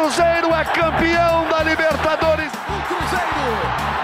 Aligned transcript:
Cruzeiro 0.00 0.48
é 0.54 0.64
campeão 0.64 1.46
da 1.50 1.62
Libertadores. 1.62 2.50
O 2.50 2.78
Cruzeiro 2.88 3.52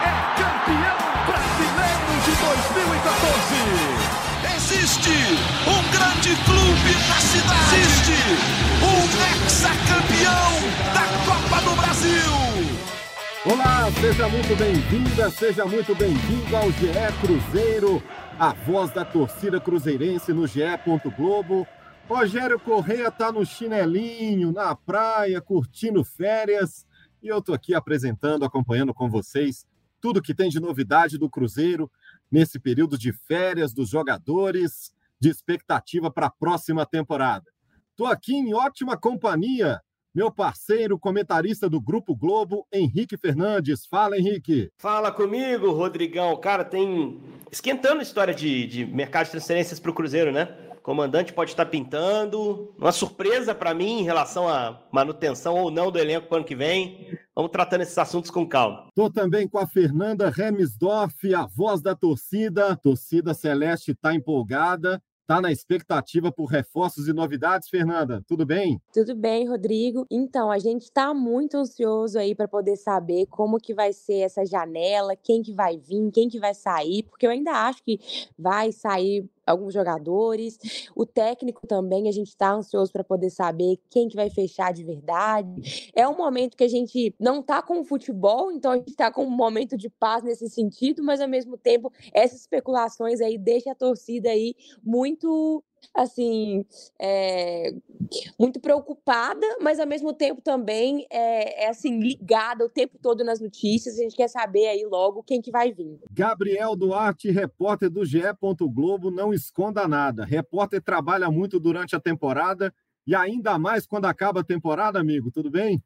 é 0.04 0.12
campeão 0.36 1.00
brasileiro 1.24 2.12
de 2.22 2.32
2014. 2.36 3.56
Existe 4.56 5.16
um 5.66 5.80
grande 5.90 6.36
clube 6.44 6.92
na 7.08 7.14
cidade. 7.14 7.76
Existe 7.80 8.18
um 8.84 9.00
ex-campeão 9.40 10.52
da 10.92 11.04
Copa 11.24 11.58
do 11.62 11.72
Brasil. 11.80 12.34
Olá, 13.46 13.90
seja 13.98 14.28
muito 14.28 14.54
bem-vinda, 14.54 15.30
seja 15.30 15.64
muito 15.64 15.94
bem-vindo 15.94 16.56
ao 16.56 16.70
GE 16.72 16.92
Cruzeiro, 17.22 18.02
a 18.38 18.52
voz 18.52 18.90
da 18.90 19.02
torcida 19.02 19.58
cruzeirense 19.58 20.30
no 20.34 20.46
GE. 20.46 20.60
Globo. 21.16 21.66
Rogério 22.08 22.60
Correia 22.60 23.10
tá 23.10 23.32
no 23.32 23.44
chinelinho, 23.44 24.52
na 24.52 24.76
praia, 24.76 25.40
curtindo 25.40 26.04
férias, 26.04 26.86
e 27.20 27.26
eu 27.26 27.42
tô 27.42 27.52
aqui 27.52 27.74
apresentando, 27.74 28.44
acompanhando 28.44 28.94
com 28.94 29.10
vocês 29.10 29.66
tudo 30.00 30.22
que 30.22 30.32
tem 30.32 30.48
de 30.48 30.60
novidade 30.60 31.18
do 31.18 31.28
Cruzeiro 31.28 31.90
nesse 32.30 32.60
período 32.60 32.96
de 32.96 33.12
férias 33.12 33.74
dos 33.74 33.88
jogadores, 33.88 34.94
de 35.18 35.28
expectativa 35.28 36.08
para 36.08 36.26
a 36.26 36.30
próxima 36.30 36.86
temporada. 36.86 37.50
Tô 37.96 38.06
aqui 38.06 38.34
em 38.34 38.54
ótima 38.54 38.96
companhia, 38.96 39.80
meu 40.14 40.30
parceiro, 40.30 40.98
comentarista 40.98 41.68
do 41.68 41.80
Grupo 41.80 42.14
Globo, 42.14 42.66
Henrique 42.72 43.16
Fernandes. 43.16 43.84
Fala, 43.84 44.16
Henrique. 44.16 44.70
Fala 44.78 45.10
comigo, 45.10 45.72
Rodrigão. 45.72 46.36
Cara, 46.36 46.64
tem 46.64 47.20
esquentando 47.50 47.98
a 47.98 48.02
história 48.02 48.32
de, 48.32 48.66
de 48.66 48.86
mercado 48.86 49.24
de 49.24 49.32
transferências 49.32 49.80
para 49.80 49.90
o 49.90 49.94
Cruzeiro, 49.94 50.30
né? 50.30 50.65
Comandante 50.86 51.32
pode 51.32 51.50
estar 51.50 51.66
pintando. 51.66 52.72
Uma 52.78 52.92
surpresa 52.92 53.52
para 53.52 53.74
mim 53.74 53.98
em 53.98 54.04
relação 54.04 54.48
à 54.48 54.86
manutenção 54.92 55.56
ou 55.56 55.68
não 55.68 55.90
do 55.90 55.98
elenco 55.98 56.28
para 56.28 56.34
o 56.34 56.36
ano 56.36 56.46
que 56.46 56.54
vem. 56.54 57.18
Vamos 57.34 57.50
tratando 57.50 57.80
esses 57.80 57.98
assuntos 57.98 58.30
com 58.30 58.48
calma. 58.48 58.86
Estou 58.90 59.12
também 59.12 59.48
com 59.48 59.58
a 59.58 59.66
Fernanda 59.66 60.30
Remisdorf, 60.30 61.34
a 61.34 61.44
voz 61.44 61.82
da 61.82 61.96
torcida. 61.96 62.68
A 62.68 62.76
torcida 62.76 63.34
Celeste 63.34 63.90
está 63.90 64.14
empolgada. 64.14 65.02
Está 65.22 65.40
na 65.40 65.50
expectativa 65.50 66.30
por 66.30 66.44
reforços 66.44 67.08
e 67.08 67.12
novidades, 67.12 67.68
Fernanda? 67.68 68.22
Tudo 68.28 68.46
bem? 68.46 68.80
Tudo 68.92 69.12
bem, 69.16 69.48
Rodrigo. 69.48 70.06
Então, 70.08 70.52
a 70.52 70.58
gente 70.60 70.82
está 70.82 71.12
muito 71.12 71.56
ansioso 71.56 72.16
aí 72.16 72.32
para 72.32 72.46
poder 72.46 72.76
saber 72.76 73.26
como 73.26 73.58
que 73.58 73.74
vai 73.74 73.92
ser 73.92 74.20
essa 74.20 74.46
janela, 74.46 75.16
quem 75.16 75.42
que 75.42 75.52
vai 75.52 75.78
vir, 75.78 76.12
quem 76.12 76.28
que 76.28 76.38
vai 76.38 76.54
sair, 76.54 77.02
porque 77.02 77.26
eu 77.26 77.30
ainda 77.32 77.50
acho 77.50 77.82
que 77.82 77.98
vai 78.38 78.70
sair 78.70 79.28
alguns 79.46 79.72
jogadores. 79.72 80.58
O 80.94 81.06
técnico 81.06 81.66
também, 81.66 82.08
a 82.08 82.12
gente 82.12 82.28
está 82.28 82.52
ansioso 82.52 82.92
para 82.92 83.04
poder 83.04 83.30
saber 83.30 83.78
quem 83.88 84.08
que 84.08 84.16
vai 84.16 84.28
fechar 84.28 84.72
de 84.72 84.84
verdade. 84.84 85.90
É 85.94 86.06
um 86.06 86.16
momento 86.16 86.56
que 86.56 86.64
a 86.64 86.68
gente 86.68 87.14
não 87.18 87.40
está 87.40 87.62
com 87.62 87.80
o 87.80 87.84
futebol, 87.84 88.50
então 88.50 88.72
a 88.72 88.76
gente 88.76 88.90
está 88.90 89.10
com 89.10 89.24
um 89.24 89.30
momento 89.30 89.76
de 89.76 89.88
paz 89.88 90.24
nesse 90.24 90.48
sentido, 90.50 91.02
mas 91.02 91.20
ao 91.20 91.28
mesmo 91.28 91.56
tempo 91.56 91.92
essas 92.12 92.40
especulações 92.40 93.20
aí 93.20 93.38
deixam 93.38 93.72
a 93.72 93.76
torcida 93.76 94.30
aí 94.30 94.54
muito 94.82 95.62
assim, 95.94 96.64
é, 97.00 97.74
muito 98.38 98.60
preocupada, 98.60 99.46
mas 99.60 99.78
ao 99.78 99.86
mesmo 99.86 100.12
tempo 100.12 100.40
também 100.40 101.06
é, 101.10 101.64
é, 101.64 101.68
assim, 101.68 101.98
ligada 101.98 102.64
o 102.64 102.68
tempo 102.68 102.98
todo 103.00 103.24
nas 103.24 103.40
notícias. 103.40 103.98
A 103.98 104.02
gente 104.02 104.16
quer 104.16 104.28
saber 104.28 104.68
aí 104.68 104.84
logo 104.84 105.22
quem 105.22 105.40
que 105.40 105.50
vai 105.50 105.72
vir. 105.72 105.98
Gabriel 106.10 106.76
Duarte, 106.76 107.30
repórter 107.30 107.90
do 107.90 108.04
GE. 108.04 108.20
Globo, 108.72 109.10
não 109.10 109.32
esconda 109.32 109.86
nada. 109.86 110.24
Repórter 110.24 110.82
trabalha 110.82 111.30
muito 111.30 111.58
durante 111.60 111.94
a 111.94 112.00
temporada 112.00 112.72
e 113.06 113.14
ainda 113.14 113.58
mais 113.58 113.86
quando 113.86 114.06
acaba 114.06 114.40
a 114.40 114.44
temporada, 114.44 114.98
amigo. 114.98 115.30
Tudo 115.30 115.50
bem? 115.50 115.82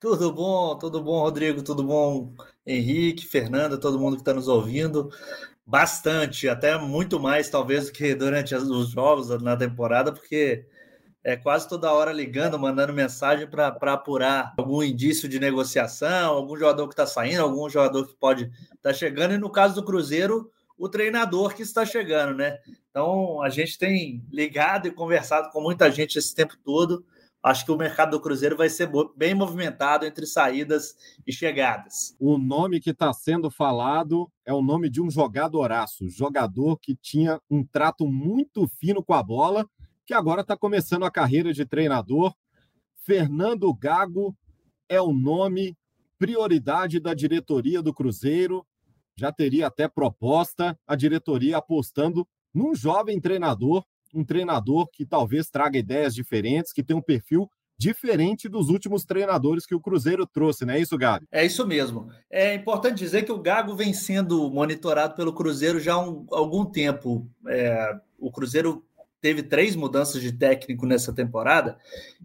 Tudo 0.00 0.32
bom, 0.32 0.78
tudo 0.78 1.02
bom, 1.02 1.20
Rodrigo, 1.20 1.62
tudo 1.62 1.84
bom, 1.84 2.32
Henrique, 2.66 3.26
Fernanda, 3.26 3.78
todo 3.78 3.98
mundo 3.98 4.14
que 4.16 4.22
está 4.22 4.32
nos 4.32 4.48
ouvindo. 4.48 5.10
Bastante, 5.70 6.48
até 6.48 6.76
muito 6.76 7.20
mais, 7.20 7.48
talvez, 7.48 7.86
do 7.86 7.92
que 7.92 8.12
durante 8.12 8.52
os 8.56 8.90
jogos 8.90 9.28
na 9.40 9.56
temporada, 9.56 10.10
porque 10.10 10.66
é 11.22 11.36
quase 11.36 11.68
toda 11.68 11.92
hora 11.92 12.12
ligando, 12.12 12.58
mandando 12.58 12.92
mensagem 12.92 13.46
para 13.48 13.68
apurar 13.68 14.52
algum 14.58 14.82
indício 14.82 15.28
de 15.28 15.38
negociação, 15.38 16.34
algum 16.34 16.56
jogador 16.56 16.88
que 16.88 16.94
está 16.94 17.06
saindo, 17.06 17.42
algum 17.42 17.70
jogador 17.70 18.04
que 18.04 18.16
pode 18.16 18.46
estar 18.46 18.78
tá 18.82 18.92
chegando, 18.92 19.34
e 19.34 19.38
no 19.38 19.48
caso 19.48 19.76
do 19.76 19.84
Cruzeiro, 19.84 20.50
o 20.76 20.88
treinador 20.88 21.54
que 21.54 21.62
está 21.62 21.86
chegando, 21.86 22.34
né? 22.34 22.58
Então 22.90 23.40
a 23.40 23.48
gente 23.48 23.78
tem 23.78 24.26
ligado 24.28 24.88
e 24.88 24.90
conversado 24.90 25.50
com 25.50 25.60
muita 25.60 25.88
gente 25.88 26.18
esse 26.18 26.34
tempo 26.34 26.56
todo 26.64 27.04
acho 27.42 27.64
que 27.64 27.72
o 27.72 27.76
mercado 27.76 28.12
do 28.12 28.20
Cruzeiro 28.20 28.56
vai 28.56 28.68
ser 28.68 28.90
bem 29.16 29.34
movimentado 29.34 30.04
entre 30.04 30.26
saídas 30.26 30.94
e 31.26 31.32
chegadas. 31.32 32.14
O 32.18 32.36
nome 32.36 32.80
que 32.80 32.90
está 32.90 33.12
sendo 33.12 33.50
falado 33.50 34.30
é 34.44 34.52
o 34.52 34.62
nome 34.62 34.90
de 34.90 35.00
um 35.00 35.10
jogadoraço, 35.10 36.08
jogador 36.08 36.78
que 36.78 36.94
tinha 36.94 37.40
um 37.50 37.64
trato 37.64 38.06
muito 38.06 38.66
fino 38.66 39.02
com 39.02 39.14
a 39.14 39.22
bola, 39.22 39.68
que 40.04 40.12
agora 40.12 40.42
está 40.42 40.56
começando 40.56 41.04
a 41.04 41.10
carreira 41.10 41.52
de 41.52 41.64
treinador. 41.64 42.34
Fernando 42.96 43.72
Gago 43.72 44.36
é 44.88 45.00
o 45.00 45.12
nome, 45.12 45.76
prioridade 46.18 47.00
da 47.00 47.14
diretoria 47.14 47.80
do 47.80 47.94
Cruzeiro. 47.94 48.66
Já 49.16 49.32
teria 49.32 49.66
até 49.66 49.88
proposta 49.88 50.78
a 50.86 50.94
diretoria 50.94 51.58
apostando 51.58 52.26
num 52.52 52.74
jovem 52.74 53.20
treinador 53.20 53.84
um 54.16 54.24
treinador 54.24 54.88
que 54.90 55.04
talvez 55.06 55.48
traga 55.48 55.78
ideias 55.78 56.14
diferentes, 56.14 56.72
que 56.72 56.82
tem 56.82 56.96
um 56.96 57.02
perfil 57.02 57.48
diferente 57.80 58.46
dos 58.46 58.68
últimos 58.68 59.06
treinadores 59.06 59.64
que 59.64 59.74
o 59.74 59.80
Cruzeiro 59.80 60.26
trouxe, 60.26 60.66
não 60.66 60.74
é 60.74 60.80
isso, 60.80 60.98
Gabi? 60.98 61.26
É 61.32 61.46
isso 61.46 61.66
mesmo. 61.66 62.10
É 62.28 62.54
importante 62.54 62.98
dizer 62.98 63.22
que 63.22 63.32
o 63.32 63.40
Gago 63.40 63.74
vem 63.74 63.94
sendo 63.94 64.50
monitorado 64.50 65.14
pelo 65.14 65.32
Cruzeiro 65.32 65.80
já 65.80 65.94
há 65.94 65.98
um, 65.98 66.26
algum 66.30 66.66
tempo. 66.66 67.26
É, 67.48 67.98
o 68.18 68.30
Cruzeiro 68.30 68.84
teve 69.18 69.42
três 69.42 69.74
mudanças 69.74 70.20
de 70.20 70.30
técnico 70.30 70.84
nessa 70.84 71.10
temporada 71.10 71.78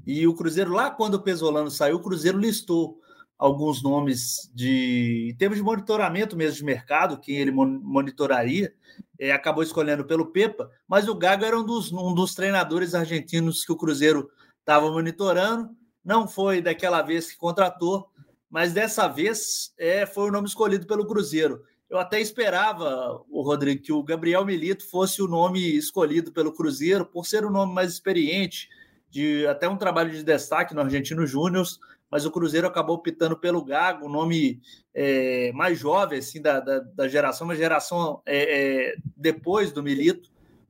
e 0.06 0.28
o 0.28 0.34
Cruzeiro, 0.34 0.74
lá 0.74 0.90
quando 0.92 1.16
o 1.16 1.22
Pesolano 1.22 1.72
saiu, 1.72 1.98
o 1.98 2.02
Cruzeiro 2.02 2.38
listou 2.38 3.00
alguns 3.38 3.84
nomes 3.84 4.50
de 4.54 5.30
em 5.32 5.36
termos 5.36 5.58
de 5.58 5.64
monitoramento 5.64 6.36
mesmo 6.36 6.58
de 6.58 6.64
mercado, 6.64 7.20
quem 7.20 7.38
ele 7.38 7.52
monitoraria, 7.52 8.74
é, 9.20 9.32
acabou 9.32 9.64
escolhendo 9.64 10.06
pelo 10.06 10.28
Pepa, 10.28 10.70
mas 10.88 11.08
o 11.08 11.16
Gago 11.16 11.46
era 11.46 11.58
um 11.58 11.66
dos, 11.66 11.92
um 11.92 12.14
dos 12.14 12.34
treinadores 12.34 12.94
argentinos 12.94 13.66
que 13.66 13.72
o 13.72 13.78
Cruzeiro 13.78 14.30
estava 14.60 14.92
monitorando. 14.92 15.70
Não 16.04 16.28
foi 16.28 16.62
daquela 16.62 17.02
vez 17.02 17.32
que 17.32 17.38
contratou, 17.38 18.10
mas 18.50 18.74
dessa 18.74 19.08
vez 19.08 19.74
é, 19.78 20.06
foi 20.06 20.30
o 20.30 20.32
nome 20.32 20.48
escolhido 20.48 20.86
pelo 20.86 21.06
Cruzeiro. 21.06 21.64
Eu 21.90 22.00
até 22.00 22.20
esperava, 22.20 23.22
o 23.30 23.42
Rodrigo, 23.42 23.82
que 23.82 23.94
o 23.94 24.04
Gabriel 24.04 24.46
Milito 24.46 24.90
fosse 24.90 25.22
o 25.22 25.28
nome 25.28 25.60
escolhido 25.78 26.32
pelo 26.32 26.52
Cruzeiro, 26.52 27.06
por 27.06 27.26
ser 27.26 27.46
o 27.46 27.52
nome 27.52 27.74
mais 27.74 27.92
experiente, 27.92 28.68
de 29.10 29.46
até 29.48 29.70
um 29.70 29.78
trabalho 29.78 30.12
de 30.12 30.24
destaque 30.24 30.74
no 30.74 30.82
Argentino 30.82 31.26
Júnior, 31.26 31.66
mas 32.10 32.26
o 32.26 32.32
Cruzeiro 32.32 32.68
acabou 32.68 32.96
optando 32.96 33.38
pelo 33.38 33.64
Gago, 33.64 34.06
o 34.06 34.10
nome 34.10 34.62
é, 34.94 35.52
mais 35.54 35.80
jovem 35.80 36.20
assim 36.20 36.42
da, 36.42 36.60
da, 36.60 36.80
da, 36.80 37.08
geração, 37.08 37.46
uma 37.46 37.56
geração 37.56 38.22
é, 38.26 38.92
é, 38.92 38.96
depois 39.16 39.72
do 39.72 39.84
Milito, 39.84 40.30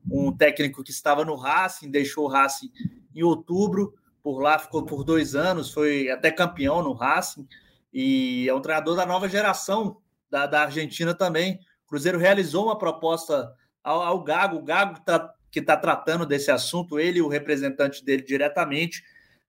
um 0.09 0.31
técnico 0.31 0.83
que 0.83 0.91
estava 0.91 1.25
no 1.25 1.35
Racing, 1.35 1.89
deixou 1.89 2.25
o 2.25 2.29
Racing 2.29 2.71
em 3.13 3.23
outubro, 3.23 3.93
por 4.23 4.39
lá 4.39 4.57
ficou 4.57 4.83
por 4.83 5.03
dois 5.03 5.35
anos, 5.35 5.71
foi 5.71 6.09
até 6.09 6.31
campeão 6.31 6.81
no 6.81 6.93
Racing, 6.93 7.47
e 7.93 8.47
é 8.49 8.53
um 8.53 8.61
treinador 8.61 8.95
da 8.95 9.05
nova 9.05 9.29
geração 9.29 9.97
da, 10.29 10.45
da 10.45 10.63
Argentina 10.63 11.13
também. 11.13 11.59
O 11.85 11.89
Cruzeiro 11.89 12.17
realizou 12.17 12.65
uma 12.65 12.77
proposta 12.77 13.53
ao, 13.83 14.01
ao 14.01 14.23
Gago, 14.23 14.57
o 14.57 14.63
Gago 14.63 14.99
tá, 15.01 15.33
que 15.51 15.59
está 15.59 15.77
tratando 15.77 16.25
desse 16.25 16.51
assunto, 16.51 16.99
ele 16.99 17.19
e 17.19 17.21
o 17.21 17.27
representante 17.27 18.03
dele 18.03 18.23
diretamente, 18.23 19.03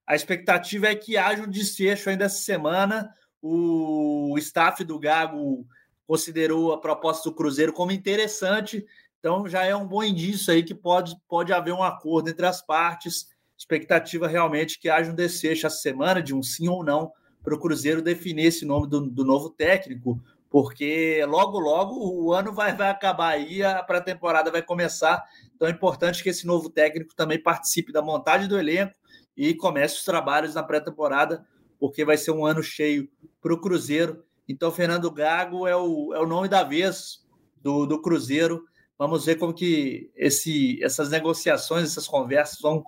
a 0.06 0.14
expectativa 0.14 0.86
é 0.86 0.94
que 0.94 1.16
haja 1.16 1.42
um 1.42 1.50
desfecho 1.50 2.08
ainda 2.08 2.26
essa 2.26 2.38
semana. 2.38 3.12
O 3.42 4.36
staff 4.38 4.84
do 4.84 4.98
Gago 4.98 5.66
considerou 6.06 6.72
a 6.72 6.80
proposta 6.80 7.28
do 7.28 7.34
Cruzeiro 7.34 7.72
como 7.72 7.90
interessante, 7.90 8.86
então 9.18 9.48
já 9.48 9.64
é 9.64 9.74
um 9.74 9.86
bom 9.86 10.04
indício 10.04 10.52
aí 10.52 10.62
que 10.62 10.74
pode, 10.74 11.16
pode 11.28 11.52
haver 11.52 11.72
um 11.72 11.82
acordo 11.82 12.30
entre 12.30 12.46
as 12.46 12.62
partes. 12.64 13.26
Expectativa 13.58 14.28
realmente 14.28 14.78
que 14.78 14.88
haja 14.88 15.10
um 15.10 15.14
desfecho 15.14 15.66
essa 15.66 15.78
semana, 15.78 16.22
de 16.22 16.32
um 16.32 16.42
sim 16.42 16.68
ou 16.68 16.84
não, 16.84 17.10
para 17.42 17.54
o 17.54 17.58
Cruzeiro 17.58 18.02
definir 18.02 18.46
esse 18.46 18.64
nome 18.64 18.88
do, 18.88 19.00
do 19.00 19.24
novo 19.24 19.50
técnico, 19.50 20.22
porque 20.50 21.24
logo, 21.26 21.58
logo 21.58 21.94
o 21.96 22.32
ano 22.32 22.52
vai, 22.52 22.74
vai 22.74 22.90
acabar 22.90 23.30
aí, 23.30 23.62
a 23.62 23.82
pré-temporada 23.82 24.50
vai 24.50 24.62
começar. 24.62 25.24
Então 25.54 25.66
é 25.66 25.70
importante 25.70 26.22
que 26.22 26.28
esse 26.28 26.46
novo 26.46 26.70
técnico 26.70 27.14
também 27.14 27.42
participe 27.42 27.92
da 27.92 28.02
montagem 28.02 28.48
do 28.48 28.58
elenco, 28.58 28.94
e 29.36 29.54
comece 29.54 29.96
os 29.96 30.04
trabalhos 30.04 30.54
na 30.54 30.62
pré-temporada, 30.62 31.44
porque 31.78 32.04
vai 32.04 32.16
ser 32.16 32.30
um 32.30 32.46
ano 32.46 32.62
cheio 32.62 33.08
para 33.40 33.52
o 33.52 33.60
Cruzeiro. 33.60 34.24
Então, 34.48 34.72
Fernando 34.72 35.10
Gago 35.10 35.66
é 35.66 35.76
o, 35.76 36.14
é 36.14 36.20
o 36.20 36.26
nome 36.26 36.48
da 36.48 36.62
vez 36.62 37.24
do, 37.60 37.84
do 37.84 38.00
Cruzeiro. 38.00 38.64
Vamos 38.98 39.26
ver 39.26 39.36
como 39.36 39.52
que 39.52 40.10
esse, 40.16 40.82
essas 40.82 41.10
negociações, 41.10 41.84
essas 41.90 42.08
conversas 42.08 42.60
vão 42.60 42.82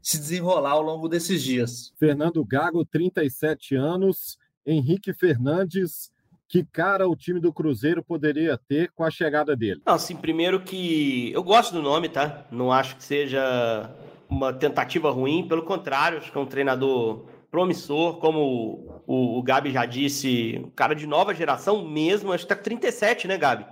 se 0.00 0.18
desenrolar 0.18 0.72
ao 0.72 0.82
longo 0.82 1.08
desses 1.08 1.42
dias. 1.42 1.92
Fernando 1.98 2.44
Gago, 2.44 2.84
37 2.84 3.74
anos, 3.74 4.38
Henrique 4.64 5.12
Fernandes, 5.12 6.12
que 6.48 6.64
cara 6.64 7.08
o 7.08 7.16
time 7.16 7.40
do 7.40 7.52
Cruzeiro 7.52 8.02
poderia 8.02 8.56
ter 8.56 8.90
com 8.92 9.02
a 9.02 9.10
chegada 9.10 9.56
dele? 9.56 9.82
Não, 9.84 9.94
assim, 9.94 10.14
primeiro 10.14 10.60
que 10.62 11.32
eu 11.32 11.42
gosto 11.42 11.72
do 11.72 11.82
nome, 11.82 12.08
tá? 12.08 12.46
Não 12.50 12.70
acho 12.70 12.96
que 12.96 13.04
seja 13.04 13.90
uma 14.34 14.52
tentativa 14.52 15.10
ruim, 15.10 15.46
pelo 15.46 15.62
contrário, 15.62 16.18
acho 16.18 16.30
que 16.30 16.36
é 16.36 16.40
um 16.40 16.46
treinador 16.46 17.26
promissor, 17.50 18.18
como 18.18 19.02
o, 19.06 19.38
o 19.38 19.42
Gabi 19.42 19.70
já 19.70 19.86
disse, 19.86 20.60
um 20.64 20.70
cara 20.70 20.94
de 20.94 21.06
nova 21.06 21.32
geração 21.32 21.88
mesmo, 21.88 22.32
acho 22.32 22.44
que 22.44 22.48
tá 22.48 22.56
com 22.56 22.62
37, 22.62 23.28
né, 23.28 23.38
Gabi? 23.38 23.64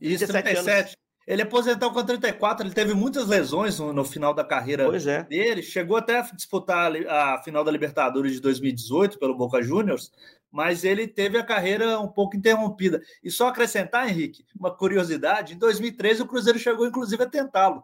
Isso, 0.00 0.26
37. 0.26 0.64
37. 0.64 0.96
Ele 1.26 1.42
aposentou 1.42 1.90
com 1.92 2.04
34, 2.04 2.64
ele 2.64 2.74
teve 2.74 2.94
muitas 2.94 3.26
lesões 3.26 3.80
no, 3.80 3.92
no 3.92 4.04
final 4.04 4.32
da 4.32 4.44
carreira 4.44 4.84
é. 4.84 5.24
dele, 5.24 5.60
chegou 5.60 5.96
até 5.96 6.20
a 6.20 6.22
disputar 6.22 6.92
a, 7.08 7.34
a 7.34 7.42
final 7.42 7.64
da 7.64 7.70
Libertadores 7.70 8.32
de 8.32 8.40
2018 8.40 9.18
pelo 9.18 9.36
Boca 9.36 9.60
Juniors, 9.60 10.12
mas 10.52 10.84
ele 10.84 11.08
teve 11.08 11.36
a 11.36 11.42
carreira 11.42 11.98
um 11.98 12.06
pouco 12.06 12.36
interrompida. 12.36 13.02
E 13.24 13.30
só 13.30 13.48
acrescentar, 13.48 14.08
Henrique, 14.08 14.44
uma 14.58 14.70
curiosidade: 14.70 15.54
em 15.54 15.58
2013 15.58 16.22
o 16.22 16.26
Cruzeiro 16.26 16.60
chegou 16.60 16.86
inclusive 16.86 17.22
a 17.24 17.28
tentá-lo, 17.28 17.82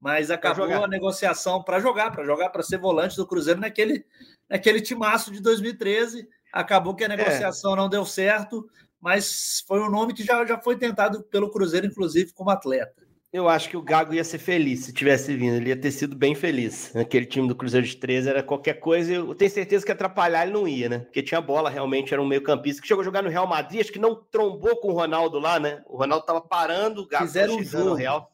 mas 0.00 0.30
acabou 0.30 0.64
a 0.82 0.88
negociação 0.88 1.62
para 1.62 1.78
jogar, 1.78 2.10
para 2.10 2.24
jogar, 2.24 2.48
para 2.48 2.62
ser 2.62 2.78
volante 2.78 3.16
do 3.16 3.26
Cruzeiro 3.26 3.60
naquele, 3.60 4.04
naquele 4.48 4.80
timaço 4.80 5.30
de 5.30 5.40
2013. 5.42 6.26
Acabou 6.52 6.94
que 6.94 7.04
a 7.04 7.06
é. 7.06 7.16
negociação 7.16 7.74
é. 7.74 7.76
não 7.76 7.88
deu 7.88 8.04
certo, 8.06 8.68
mas 8.98 9.62
foi 9.68 9.80
um 9.80 9.90
nome 9.90 10.14
que 10.14 10.24
já, 10.24 10.44
já 10.46 10.58
foi 10.58 10.76
tentado 10.76 11.22
pelo 11.24 11.50
Cruzeiro, 11.50 11.86
inclusive 11.86 12.32
como 12.32 12.50
atleta. 12.50 13.10
Eu 13.32 13.48
acho 13.48 13.68
que 13.68 13.76
o 13.76 13.82
Gago 13.82 14.12
ia 14.12 14.24
ser 14.24 14.38
feliz 14.38 14.80
se 14.80 14.92
tivesse 14.92 15.36
vindo. 15.36 15.54
Ele 15.54 15.68
ia 15.68 15.76
ter 15.76 15.92
sido 15.92 16.16
bem 16.16 16.34
feliz. 16.34 16.94
Aquele 16.96 17.24
time 17.24 17.46
do 17.46 17.54
Cruzeiro 17.54 17.86
de 17.86 17.96
13 17.96 18.28
era 18.28 18.42
qualquer 18.42 18.80
coisa. 18.80 19.12
Eu 19.12 19.32
tenho 19.36 19.50
certeza 19.50 19.86
que 19.86 19.92
atrapalhar 19.92 20.42
ele 20.42 20.52
não 20.52 20.66
ia, 20.66 20.88
né? 20.88 20.98
Porque 20.98 21.22
tinha 21.22 21.40
bola, 21.40 21.70
realmente 21.70 22.12
era 22.12 22.20
um 22.20 22.26
meio-campista 22.26 22.82
que 22.82 22.88
chegou 22.88 23.02
a 23.02 23.04
jogar 23.04 23.22
no 23.22 23.28
Real 23.28 23.46
Madrid. 23.46 23.82
Acho 23.82 23.92
que 23.92 24.00
não 24.00 24.16
trombou 24.16 24.80
com 24.80 24.88
o 24.88 24.94
Ronaldo 24.94 25.38
lá, 25.38 25.60
né? 25.60 25.80
O 25.86 25.96
Ronaldo 25.96 26.26
tava 26.26 26.40
parando, 26.40 27.02
o 27.02 27.06
Gago 27.06 27.24
Fizeram 27.24 27.56
um 27.56 27.62
jogo. 27.62 27.94
Real. 27.94 28.32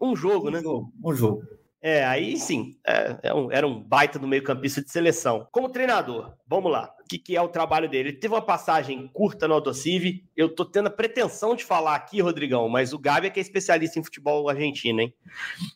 Um 0.00 0.14
jogo, 0.14 0.48
um 0.48 0.50
né? 0.50 0.60
Jogo, 0.60 0.92
um 1.04 1.14
jogo. 1.14 1.42
É, 1.80 2.04
aí 2.04 2.36
sim, 2.36 2.76
é, 2.84 3.16
é 3.22 3.32
era 3.52 3.66
um 3.66 3.80
baita 3.80 4.18
do 4.18 4.26
meio-campista 4.26 4.82
de 4.82 4.90
seleção. 4.90 5.46
Como 5.52 5.68
treinador, 5.68 6.34
vamos 6.46 6.72
lá. 6.72 6.92
O 7.00 7.08
que, 7.08 7.18
que, 7.18 7.36
é 7.36 7.40
o 7.40 7.48
trabalho 7.48 7.88
dele? 7.88 8.10
Ele 8.10 8.18
teve 8.18 8.34
uma 8.34 8.42
passagem 8.42 9.08
curta 9.12 9.46
no 9.46 9.54
Aldocive. 9.54 10.24
Eu 10.36 10.48
tô 10.52 10.64
tendo 10.64 10.88
a 10.88 10.90
pretensão 10.90 11.54
de 11.54 11.64
falar 11.64 11.94
aqui, 11.94 12.20
Rodrigão, 12.20 12.68
mas 12.68 12.92
o 12.92 12.98
Gabi 12.98 13.28
é 13.28 13.30
que 13.30 13.38
é 13.38 13.42
especialista 13.42 13.98
em 13.98 14.04
futebol 14.04 14.48
argentino, 14.48 15.00
hein? 15.00 15.14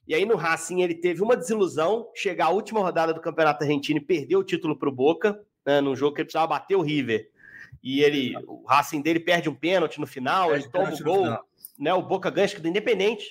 E 0.07 0.15
aí 0.15 0.25
no 0.25 0.37
Racing 0.37 0.83
ele 0.83 0.95
teve 0.95 1.23
uma 1.23 1.37
desilusão, 1.37 2.11
chegar 2.15 2.47
à 2.47 2.51
última 2.51 2.81
rodada 2.81 3.15
do 3.15 3.21
Campeonato 3.21 3.63
Argentino 3.63 3.99
e 3.99 4.05
perder 4.05 4.37
o 4.37 4.45
título 4.45 4.77
pro 4.77 4.91
Boca, 4.91 5.41
né, 5.65 5.81
num 5.81 5.95
jogo 5.95 6.15
que 6.15 6.21
ele 6.21 6.27
precisava 6.27 6.49
bater 6.49 6.75
o 6.75 6.83
River. 6.83 7.31
E 7.83 8.03
ele, 8.03 8.35
o 8.47 8.67
Racing 8.67 9.01
dele 9.01 9.21
perde 9.21 9.49
um 9.49 9.55
pênalti 9.55 10.01
no 10.01 10.07
final, 10.07 10.49
perde 10.49 10.65
ele 10.65 10.73
toma 10.73 10.93
o 10.93 10.99
gol, 11.03 11.39
né? 11.79 11.95
O 11.95 12.03
Boca 12.03 12.29
ganha 12.29 12.49
do 12.61 12.69
Independente. 12.69 13.31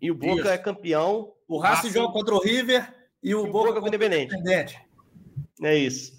E 0.00 0.10
o 0.10 0.14
Boca 0.14 0.40
Isso. 0.40 0.48
é 0.48 0.58
campeão 0.58 1.34
o 1.48 1.58
Racing 1.58 1.90
joga 1.90 2.12
contra 2.12 2.34
o 2.34 2.40
River 2.40 2.92
e 3.22 3.34
o, 3.34 3.46
e 3.46 3.48
o 3.48 3.52
Boca, 3.52 3.68
contra 3.68 3.84
o 3.84 3.88
Independente. 3.88 4.34
Independente. 4.34 4.80
É 5.62 5.76
isso. 5.76 6.12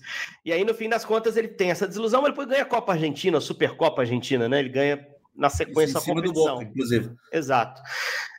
E 0.43 0.51
aí, 0.51 0.63
no 0.63 0.73
fim 0.73 0.87
das 0.87 1.03
contas, 1.03 1.35
ele 1.35 1.49
tem 1.49 1.69
essa 1.69 1.87
desilusão, 1.87 2.21
mas 2.21 2.31
depois 2.31 2.47
ganha 2.47 2.61
a 2.61 2.65
Copa 2.65 2.93
Argentina, 2.93 3.37
a 3.37 3.41
Supercopa 3.41 4.01
Argentina, 4.01 4.47
né? 4.47 4.59
Ele 4.59 4.69
ganha 4.69 5.05
na 5.35 5.49
sequência 5.49 5.97
isso, 5.97 6.09
a 6.09 6.13
competição. 6.13 6.53
Boca, 6.55 6.63
inclusive. 6.63 7.11
Exato. 7.31 7.81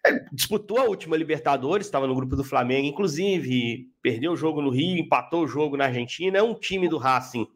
Ele 0.04 0.24
disputou 0.32 0.78
a 0.78 0.84
última 0.84 1.16
Libertadores, 1.16 1.86
estava 1.86 2.06
no 2.06 2.14
grupo 2.14 2.34
do 2.34 2.42
Flamengo, 2.42 2.86
inclusive, 2.86 3.90
perdeu 4.00 4.32
o 4.32 4.36
jogo 4.36 4.62
no 4.62 4.70
Rio, 4.70 4.98
empatou 4.98 5.44
o 5.44 5.48
jogo 5.48 5.76
na 5.76 5.84
Argentina. 5.84 6.38
É 6.38 6.42
um 6.42 6.54
time 6.54 6.88
do 6.88 6.96
Racing 6.96 7.46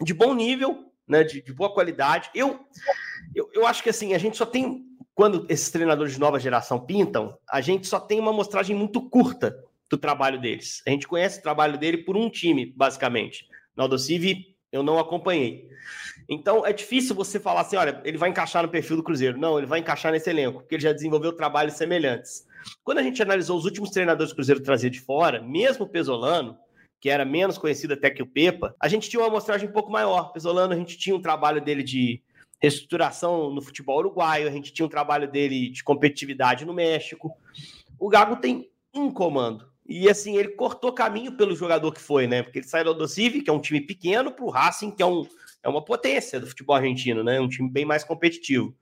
de 0.00 0.12
bom 0.12 0.34
nível, 0.34 0.90
né? 1.06 1.22
De, 1.22 1.40
de 1.40 1.52
boa 1.52 1.72
qualidade. 1.72 2.30
Eu, 2.34 2.58
eu, 3.34 3.48
eu 3.54 3.66
acho 3.66 3.82
que 3.82 3.90
assim, 3.90 4.12
a 4.12 4.18
gente 4.18 4.36
só 4.36 4.44
tem 4.44 4.85
quando 5.16 5.46
esses 5.48 5.70
treinadores 5.70 6.12
de 6.12 6.20
nova 6.20 6.38
geração 6.38 6.78
pintam, 6.78 7.38
a 7.50 7.62
gente 7.62 7.86
só 7.86 7.98
tem 7.98 8.20
uma 8.20 8.32
amostragem 8.32 8.76
muito 8.76 9.00
curta 9.00 9.58
do 9.90 9.96
trabalho 9.96 10.38
deles. 10.38 10.82
A 10.86 10.90
gente 10.90 11.08
conhece 11.08 11.38
o 11.38 11.42
trabalho 11.42 11.78
dele 11.78 11.96
por 12.04 12.18
um 12.18 12.28
time, 12.28 12.66
basicamente. 12.76 13.48
No 13.74 13.84
Aldocive, 13.84 14.54
eu 14.70 14.82
não 14.82 14.98
acompanhei. 14.98 15.70
Então, 16.28 16.66
é 16.66 16.72
difícil 16.72 17.14
você 17.14 17.40
falar 17.40 17.62
assim, 17.62 17.76
olha, 17.76 17.98
ele 18.04 18.18
vai 18.18 18.28
encaixar 18.28 18.62
no 18.62 18.68
perfil 18.68 18.96
do 18.96 19.02
Cruzeiro. 19.02 19.38
Não, 19.38 19.56
ele 19.56 19.66
vai 19.66 19.78
encaixar 19.78 20.12
nesse 20.12 20.28
elenco, 20.28 20.60
porque 20.60 20.74
ele 20.74 20.82
já 20.82 20.92
desenvolveu 20.92 21.32
trabalhos 21.32 21.74
semelhantes. 21.74 22.46
Quando 22.84 22.98
a 22.98 23.02
gente 23.02 23.22
analisou 23.22 23.56
os 23.56 23.64
últimos 23.64 23.88
treinadores 23.88 24.32
que 24.32 24.34
o 24.34 24.36
Cruzeiro 24.36 24.62
trazia 24.62 24.90
de 24.90 25.00
fora, 25.00 25.40
mesmo 25.40 25.86
o 25.86 25.88
Pesolano, 25.88 26.58
que 27.00 27.08
era 27.08 27.24
menos 27.24 27.56
conhecido 27.56 27.94
até 27.94 28.10
que 28.10 28.22
o 28.22 28.26
Pepa, 28.26 28.76
a 28.78 28.86
gente 28.86 29.08
tinha 29.08 29.20
uma 29.20 29.28
amostragem 29.28 29.66
um 29.66 29.72
pouco 29.72 29.90
maior. 29.90 30.30
Pesolano, 30.32 30.74
a 30.74 30.76
gente 30.76 30.98
tinha 30.98 31.16
um 31.16 31.22
trabalho 31.22 31.62
dele 31.62 31.82
de 31.82 32.22
reestruturação 32.60 33.50
no 33.50 33.62
futebol 33.62 33.98
uruguaio, 33.98 34.48
a 34.48 34.50
gente 34.50 34.72
tinha 34.72 34.86
um 34.86 34.90
trabalho 34.90 35.30
dele 35.30 35.70
de 35.70 35.84
competitividade 35.84 36.64
no 36.64 36.74
México. 36.74 37.36
O 37.98 38.08
Gago 38.08 38.36
tem 38.36 38.70
um 38.94 39.10
comando. 39.10 39.66
E 39.88 40.08
assim, 40.08 40.36
ele 40.36 40.48
cortou 40.48 40.92
caminho 40.92 41.36
pelo 41.36 41.54
jogador 41.54 41.92
que 41.92 42.00
foi, 42.00 42.26
né? 42.26 42.42
Porque 42.42 42.58
ele 42.58 42.66
saiu 42.66 42.92
do 42.92 43.06
Civi, 43.06 43.40
que 43.40 43.50
é 43.50 43.52
um 43.52 43.60
time 43.60 43.80
pequeno, 43.80 44.32
para 44.32 44.44
o 44.44 44.50
Racing, 44.50 44.90
que 44.90 45.02
é, 45.02 45.06
um, 45.06 45.24
é 45.62 45.68
uma 45.68 45.84
potência 45.84 46.40
do 46.40 46.46
futebol 46.46 46.74
argentino, 46.74 47.22
né? 47.22 47.40
Um 47.40 47.48
time 47.48 47.70
bem 47.70 47.84
mais 47.84 48.02
competitivo. 48.02 48.74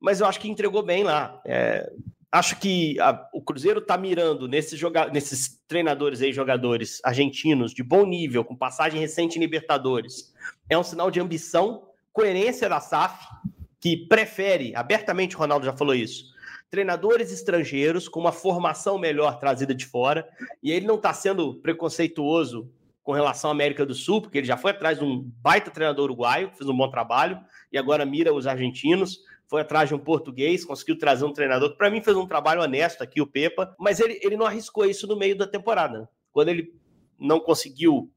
Mas 0.00 0.20
eu 0.20 0.26
acho 0.26 0.40
que 0.40 0.48
entregou 0.48 0.82
bem 0.82 1.04
lá. 1.04 1.40
É, 1.44 1.92
acho 2.32 2.58
que 2.58 2.98
a, 3.00 3.28
o 3.34 3.42
Cruzeiro 3.42 3.80
está 3.80 3.98
mirando 3.98 4.48
nesses, 4.48 4.78
joga 4.78 5.10
nesses 5.10 5.60
treinadores 5.68 6.22
aí, 6.22 6.32
jogadores 6.32 7.00
argentinos 7.04 7.74
de 7.74 7.82
bom 7.82 8.06
nível, 8.06 8.42
com 8.42 8.56
passagem 8.56 8.98
recente 8.98 9.36
em 9.36 9.40
Libertadores. 9.40 10.32
É 10.70 10.78
um 10.78 10.82
sinal 10.82 11.10
de 11.10 11.20
ambição 11.20 11.89
coerência 12.12 12.68
da 12.68 12.80
SAF, 12.80 13.26
que 13.80 13.96
prefere, 13.96 14.74
abertamente 14.74 15.36
o 15.36 15.38
Ronaldo 15.38 15.64
já 15.64 15.72
falou 15.72 15.94
isso, 15.94 16.24
treinadores 16.70 17.32
estrangeiros 17.32 18.08
com 18.08 18.20
uma 18.20 18.32
formação 18.32 18.98
melhor 18.98 19.38
trazida 19.38 19.74
de 19.74 19.86
fora, 19.86 20.28
e 20.62 20.70
ele 20.70 20.86
não 20.86 20.96
está 20.96 21.12
sendo 21.12 21.54
preconceituoso 21.56 22.70
com 23.02 23.12
relação 23.12 23.50
à 23.50 23.52
América 23.52 23.84
do 23.84 23.94
Sul, 23.94 24.22
porque 24.22 24.38
ele 24.38 24.46
já 24.46 24.56
foi 24.56 24.70
atrás 24.70 24.98
de 24.98 25.04
um 25.04 25.28
baita 25.42 25.70
treinador 25.70 26.04
uruguaio, 26.04 26.52
fez 26.54 26.68
um 26.68 26.76
bom 26.76 26.90
trabalho, 26.90 27.40
e 27.72 27.78
agora 27.78 28.04
mira 28.04 28.32
os 28.32 28.46
argentinos, 28.46 29.18
foi 29.48 29.62
atrás 29.62 29.88
de 29.88 29.94
um 29.96 29.98
português, 29.98 30.64
conseguiu 30.64 30.96
trazer 30.96 31.24
um 31.24 31.32
treinador 31.32 31.72
que 31.72 31.78
para 31.78 31.90
mim 31.90 32.00
fez 32.00 32.16
um 32.16 32.26
trabalho 32.26 32.62
honesto 32.62 33.02
aqui, 33.02 33.20
o 33.20 33.26
Pepa, 33.26 33.74
mas 33.78 33.98
ele, 33.98 34.20
ele 34.22 34.36
não 34.36 34.46
arriscou 34.46 34.84
isso 34.84 35.08
no 35.08 35.16
meio 35.16 35.36
da 35.36 35.46
temporada. 35.46 36.08
Quando 36.30 36.50
ele 36.50 36.72
não 37.18 37.40
conseguiu 37.40 38.08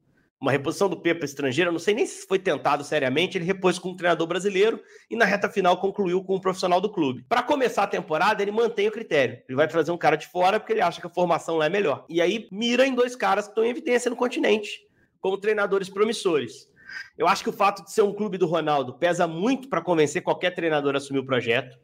uma 0.44 0.52
reposição 0.52 0.90
do 0.90 1.00
Pepa 1.00 1.24
estrangeiro, 1.24 1.72
não 1.72 1.78
sei 1.78 1.94
nem 1.94 2.04
se 2.04 2.26
foi 2.26 2.38
tentado 2.38 2.84
seriamente, 2.84 3.38
ele 3.38 3.46
repôs 3.46 3.78
com 3.78 3.90
um 3.90 3.96
treinador 3.96 4.26
brasileiro 4.26 4.78
e 5.10 5.16
na 5.16 5.24
reta 5.24 5.48
final 5.48 5.78
concluiu 5.78 6.22
com 6.22 6.36
um 6.36 6.40
profissional 6.40 6.82
do 6.82 6.92
clube. 6.92 7.24
Para 7.26 7.42
começar 7.42 7.84
a 7.84 7.86
temporada, 7.86 8.42
ele 8.42 8.50
mantém 8.50 8.86
o 8.86 8.92
critério. 8.92 9.42
Ele 9.48 9.56
vai 9.56 9.66
trazer 9.66 9.90
um 9.90 9.96
cara 9.96 10.16
de 10.16 10.28
fora 10.28 10.60
porque 10.60 10.74
ele 10.74 10.82
acha 10.82 11.00
que 11.00 11.06
a 11.06 11.10
formação 11.10 11.56
lá 11.56 11.64
é 11.64 11.70
melhor. 11.70 12.04
E 12.10 12.20
aí 12.20 12.46
mira 12.52 12.86
em 12.86 12.94
dois 12.94 13.16
caras 13.16 13.46
que 13.46 13.52
estão 13.52 13.64
em 13.64 13.70
evidência 13.70 14.10
no 14.10 14.16
continente, 14.16 14.82
como 15.18 15.38
treinadores 15.38 15.88
promissores. 15.88 16.68
Eu 17.16 17.26
acho 17.26 17.42
que 17.42 17.48
o 17.48 17.52
fato 17.52 17.82
de 17.82 17.90
ser 17.90 18.02
um 18.02 18.12
clube 18.12 18.36
do 18.36 18.46
Ronaldo 18.46 18.98
pesa 18.98 19.26
muito 19.26 19.70
para 19.70 19.80
convencer 19.80 20.22
qualquer 20.22 20.50
treinador 20.50 20.94
a 20.94 20.98
assumir 20.98 21.20
o 21.20 21.26
projeto. 21.26 21.78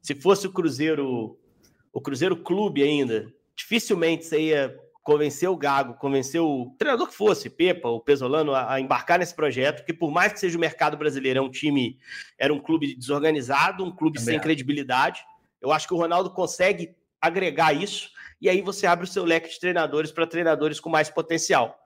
Se 0.00 0.14
fosse 0.14 0.46
o 0.46 0.52
Cruzeiro, 0.52 1.36
o 1.92 2.00
Cruzeiro 2.00 2.36
Clube 2.36 2.80
ainda, 2.80 3.26
dificilmente 3.56 4.24
você 4.24 4.40
ia 4.40 4.83
convencer 5.04 5.50
o 5.50 5.56
Gago, 5.56 5.94
convencer 5.94 6.40
o 6.40 6.74
treinador 6.78 7.06
que 7.06 7.14
fosse, 7.14 7.50
Pepa, 7.50 7.88
o 7.88 8.00
Pesolano, 8.00 8.54
a, 8.54 8.72
a, 8.72 8.80
embarcar 8.80 9.18
nesse 9.18 9.34
projeto, 9.34 9.80
porque 9.80 9.92
por 9.92 10.10
mais 10.10 10.32
que 10.32 10.40
seja 10.40 10.56
o 10.56 10.60
mercado 10.60 10.96
brasileiro, 10.96 11.38
é 11.38 11.42
um 11.42 11.50
time, 11.50 11.98
era 12.38 12.52
um 12.52 12.58
clube 12.58 12.96
desorganizado, 12.96 13.84
um 13.84 13.94
clube 13.94 14.18
Também 14.18 14.32
sem 14.32 14.36
é. 14.38 14.40
credibilidade. 14.40 15.22
Eu 15.60 15.70
acho 15.70 15.86
que 15.86 15.92
o 15.92 15.98
Ronaldo 15.98 16.30
consegue 16.30 16.96
agregar 17.20 17.74
isso, 17.74 18.10
e 18.40 18.48
aí 18.48 18.62
você 18.62 18.86
abre 18.86 19.04
o 19.04 19.08
seu 19.08 19.24
leque 19.24 19.50
de 19.50 19.60
treinadores 19.60 20.10
para 20.10 20.26
treinadores 20.26 20.80
com 20.80 20.88
mais 20.88 21.10
potencial. 21.10 21.78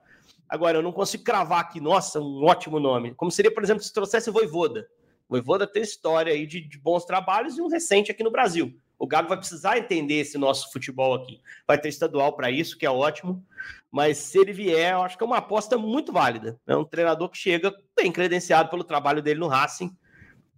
Agora, 0.47 0.77
eu 0.77 0.81
não 0.81 0.93
consigo 0.93 1.23
cravar 1.23 1.59
aqui, 1.59 1.81
nossa, 1.81 2.21
um 2.21 2.45
ótimo 2.45 2.79
nome. 2.79 3.13
Como 3.13 3.29
seria, 3.29 3.53
por 3.53 3.63
exemplo, 3.63 3.83
se 3.83 3.93
trouxesse 3.93 4.29
o 4.29 4.33
Voivoda. 4.33 4.87
O 5.27 5.33
Voivoda 5.35 5.67
tem 5.67 5.83
história 5.83 6.33
aí 6.33 6.47
de, 6.47 6.61
de 6.61 6.79
bons 6.79 7.03
trabalhos 7.03 7.57
e 7.57 7.61
um 7.61 7.67
recente 7.67 8.11
aqui 8.11 8.23
no 8.23 8.31
Brasil. 8.31 8.73
O 8.99 9.07
Gago 9.07 9.29
vai 9.29 9.37
precisar 9.37 9.77
entender 9.77 10.15
esse 10.15 10.37
nosso 10.37 10.69
futebol 10.73 11.15
aqui. 11.15 11.39
Vai 11.65 11.79
ter 11.79 11.87
estadual 11.87 12.33
para 12.33 12.51
isso, 12.51 12.77
que 12.77 12.85
é 12.85 12.91
ótimo. 12.91 13.41
Mas 13.89 14.17
se 14.17 14.37
ele 14.37 14.51
vier, 14.51 14.91
eu 14.91 15.01
acho 15.01 15.17
que 15.17 15.23
é 15.23 15.25
uma 15.25 15.37
aposta 15.37 15.77
muito 15.77 16.11
válida. 16.11 16.59
É 16.67 16.75
um 16.75 16.83
treinador 16.83 17.29
que 17.29 17.37
chega 17.37 17.73
bem 17.95 18.11
credenciado 18.11 18.69
pelo 18.69 18.83
trabalho 18.83 19.21
dele 19.21 19.39
no 19.39 19.47
Racing. 19.47 19.95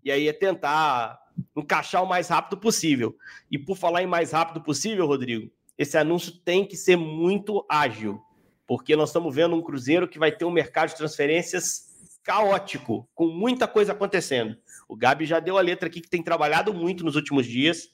E 0.03 0.11
aí 0.11 0.27
é 0.27 0.33
tentar 0.33 1.21
encaixar 1.55 2.03
o 2.03 2.09
mais 2.09 2.29
rápido 2.29 2.59
possível. 2.59 3.15
E 3.49 3.59
por 3.59 3.77
falar 3.77 4.01
em 4.01 4.07
mais 4.07 4.31
rápido 4.31 4.59
possível, 4.59 5.05
Rodrigo, 5.05 5.51
esse 5.77 5.95
anúncio 5.95 6.33
tem 6.43 6.65
que 6.65 6.75
ser 6.75 6.95
muito 6.95 7.63
ágil. 7.69 8.19
Porque 8.65 8.95
nós 8.95 9.09
estamos 9.09 9.35
vendo 9.35 9.55
um 9.55 9.61
Cruzeiro 9.61 10.07
que 10.07 10.17
vai 10.17 10.31
ter 10.31 10.45
um 10.45 10.51
mercado 10.51 10.89
de 10.89 10.95
transferências 10.95 11.91
caótico, 12.23 13.07
com 13.13 13.27
muita 13.27 13.67
coisa 13.67 13.91
acontecendo. 13.91 14.57
O 14.87 14.95
Gabi 14.95 15.25
já 15.25 15.39
deu 15.39 15.57
a 15.57 15.61
letra 15.61 15.87
aqui 15.87 16.01
que 16.01 16.09
tem 16.09 16.23
trabalhado 16.23 16.73
muito 16.73 17.03
nos 17.03 17.15
últimos 17.15 17.45
dias. 17.45 17.89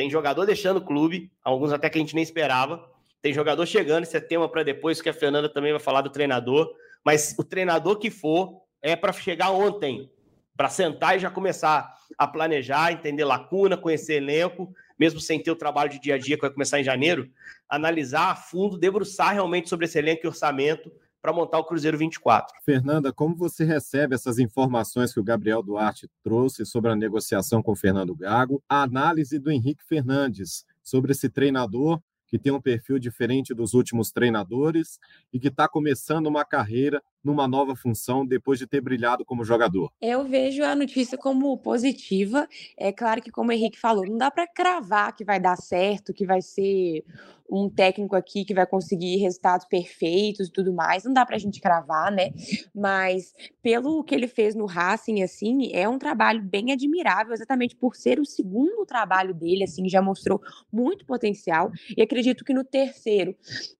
Tem 0.00 0.08
jogador 0.08 0.46
deixando 0.46 0.78
o 0.78 0.80
clube, 0.80 1.30
alguns 1.44 1.74
até 1.74 1.90
que 1.90 1.98
a 1.98 2.00
gente 2.00 2.14
nem 2.14 2.24
esperava. 2.24 2.90
Tem 3.20 3.34
jogador 3.34 3.66
chegando, 3.66 4.04
esse 4.04 4.16
é 4.16 4.20
tema 4.20 4.48
para 4.48 4.62
depois, 4.62 5.02
que 5.02 5.10
a 5.10 5.12
Fernanda 5.12 5.46
também 5.46 5.72
vai 5.72 5.78
falar 5.78 6.00
do 6.00 6.08
treinador. 6.08 6.74
Mas 7.04 7.34
o 7.38 7.44
treinador 7.44 7.98
que 7.98 8.10
for 8.10 8.62
é 8.80 8.96
para 8.96 9.12
chegar 9.12 9.50
ontem, 9.50 10.10
para 10.56 10.70
sentar 10.70 11.18
e 11.18 11.20
já 11.20 11.30
começar 11.30 11.94
a 12.16 12.26
planejar, 12.26 12.92
entender 12.92 13.26
lacuna, 13.26 13.76
conhecer 13.76 14.14
elenco, 14.14 14.74
mesmo 14.98 15.20
sem 15.20 15.38
ter 15.38 15.50
o 15.50 15.56
trabalho 15.56 15.90
de 15.90 16.00
dia 16.00 16.14
a 16.14 16.18
dia 16.18 16.36
que 16.36 16.40
vai 16.40 16.50
começar 16.50 16.80
em 16.80 16.84
janeiro, 16.84 17.28
analisar 17.68 18.30
a 18.30 18.34
fundo, 18.34 18.78
debruçar 18.78 19.34
realmente 19.34 19.68
sobre 19.68 19.84
esse 19.84 19.98
elenco 19.98 20.22
e 20.24 20.28
orçamento 20.28 20.90
para 21.20 21.32
montar 21.32 21.58
o 21.58 21.64
Cruzeiro 21.64 21.98
24. 21.98 22.54
Fernanda, 22.64 23.12
como 23.12 23.36
você 23.36 23.64
recebe 23.64 24.14
essas 24.14 24.38
informações 24.38 25.12
que 25.12 25.20
o 25.20 25.24
Gabriel 25.24 25.62
Duarte 25.62 26.08
trouxe 26.22 26.64
sobre 26.64 26.90
a 26.90 26.96
negociação 26.96 27.62
com 27.62 27.72
o 27.72 27.76
Fernando 27.76 28.14
Gago, 28.14 28.62
a 28.68 28.82
análise 28.82 29.38
do 29.38 29.50
Henrique 29.50 29.84
Fernandes 29.84 30.64
sobre 30.82 31.12
esse 31.12 31.28
treinador 31.28 32.00
que 32.26 32.38
tem 32.38 32.52
um 32.52 32.60
perfil 32.60 32.98
diferente 32.98 33.52
dos 33.52 33.74
últimos 33.74 34.12
treinadores 34.12 35.00
e 35.32 35.40
que 35.40 35.48
está 35.48 35.68
começando 35.68 36.28
uma 36.28 36.44
carreira 36.44 37.02
numa 37.22 37.46
nova 37.46 37.76
função 37.76 38.26
depois 38.26 38.58
de 38.58 38.66
ter 38.66 38.80
brilhado 38.80 39.24
como 39.24 39.44
jogador? 39.44 39.92
Eu 40.00 40.24
vejo 40.24 40.62
a 40.62 40.74
notícia 40.74 41.18
como 41.18 41.56
positiva. 41.58 42.48
É 42.76 42.92
claro 42.92 43.22
que, 43.22 43.30
como 43.30 43.50
o 43.50 43.52
Henrique 43.52 43.78
falou, 43.78 44.06
não 44.06 44.16
dá 44.16 44.30
para 44.30 44.46
cravar 44.46 45.14
que 45.14 45.24
vai 45.24 45.38
dar 45.38 45.56
certo, 45.56 46.14
que 46.14 46.26
vai 46.26 46.40
ser 46.40 47.04
um 47.50 47.68
técnico 47.68 48.14
aqui 48.14 48.44
que 48.44 48.54
vai 48.54 48.66
conseguir 48.66 49.16
resultados 49.16 49.66
perfeitos 49.66 50.48
e 50.48 50.52
tudo 50.52 50.72
mais. 50.72 51.04
Não 51.04 51.12
dá 51.12 51.26
para 51.26 51.36
a 51.36 51.38
gente 51.38 51.60
cravar, 51.60 52.12
né? 52.12 52.30
Mas 52.74 53.34
pelo 53.62 54.04
que 54.04 54.14
ele 54.14 54.28
fez 54.28 54.54
no 54.54 54.66
Racing, 54.66 55.22
assim, 55.22 55.70
é 55.72 55.88
um 55.88 55.98
trabalho 55.98 56.42
bem 56.42 56.72
admirável, 56.72 57.32
exatamente 57.32 57.74
por 57.74 57.96
ser 57.96 58.20
o 58.20 58.24
segundo 58.24 58.86
trabalho 58.86 59.34
dele, 59.34 59.64
assim, 59.64 59.88
já 59.88 60.00
mostrou 60.00 60.40
muito 60.72 61.04
potencial. 61.04 61.70
E 61.96 62.00
acredito 62.00 62.44
que 62.44 62.54
no 62.54 62.64
terceiro 62.64 63.34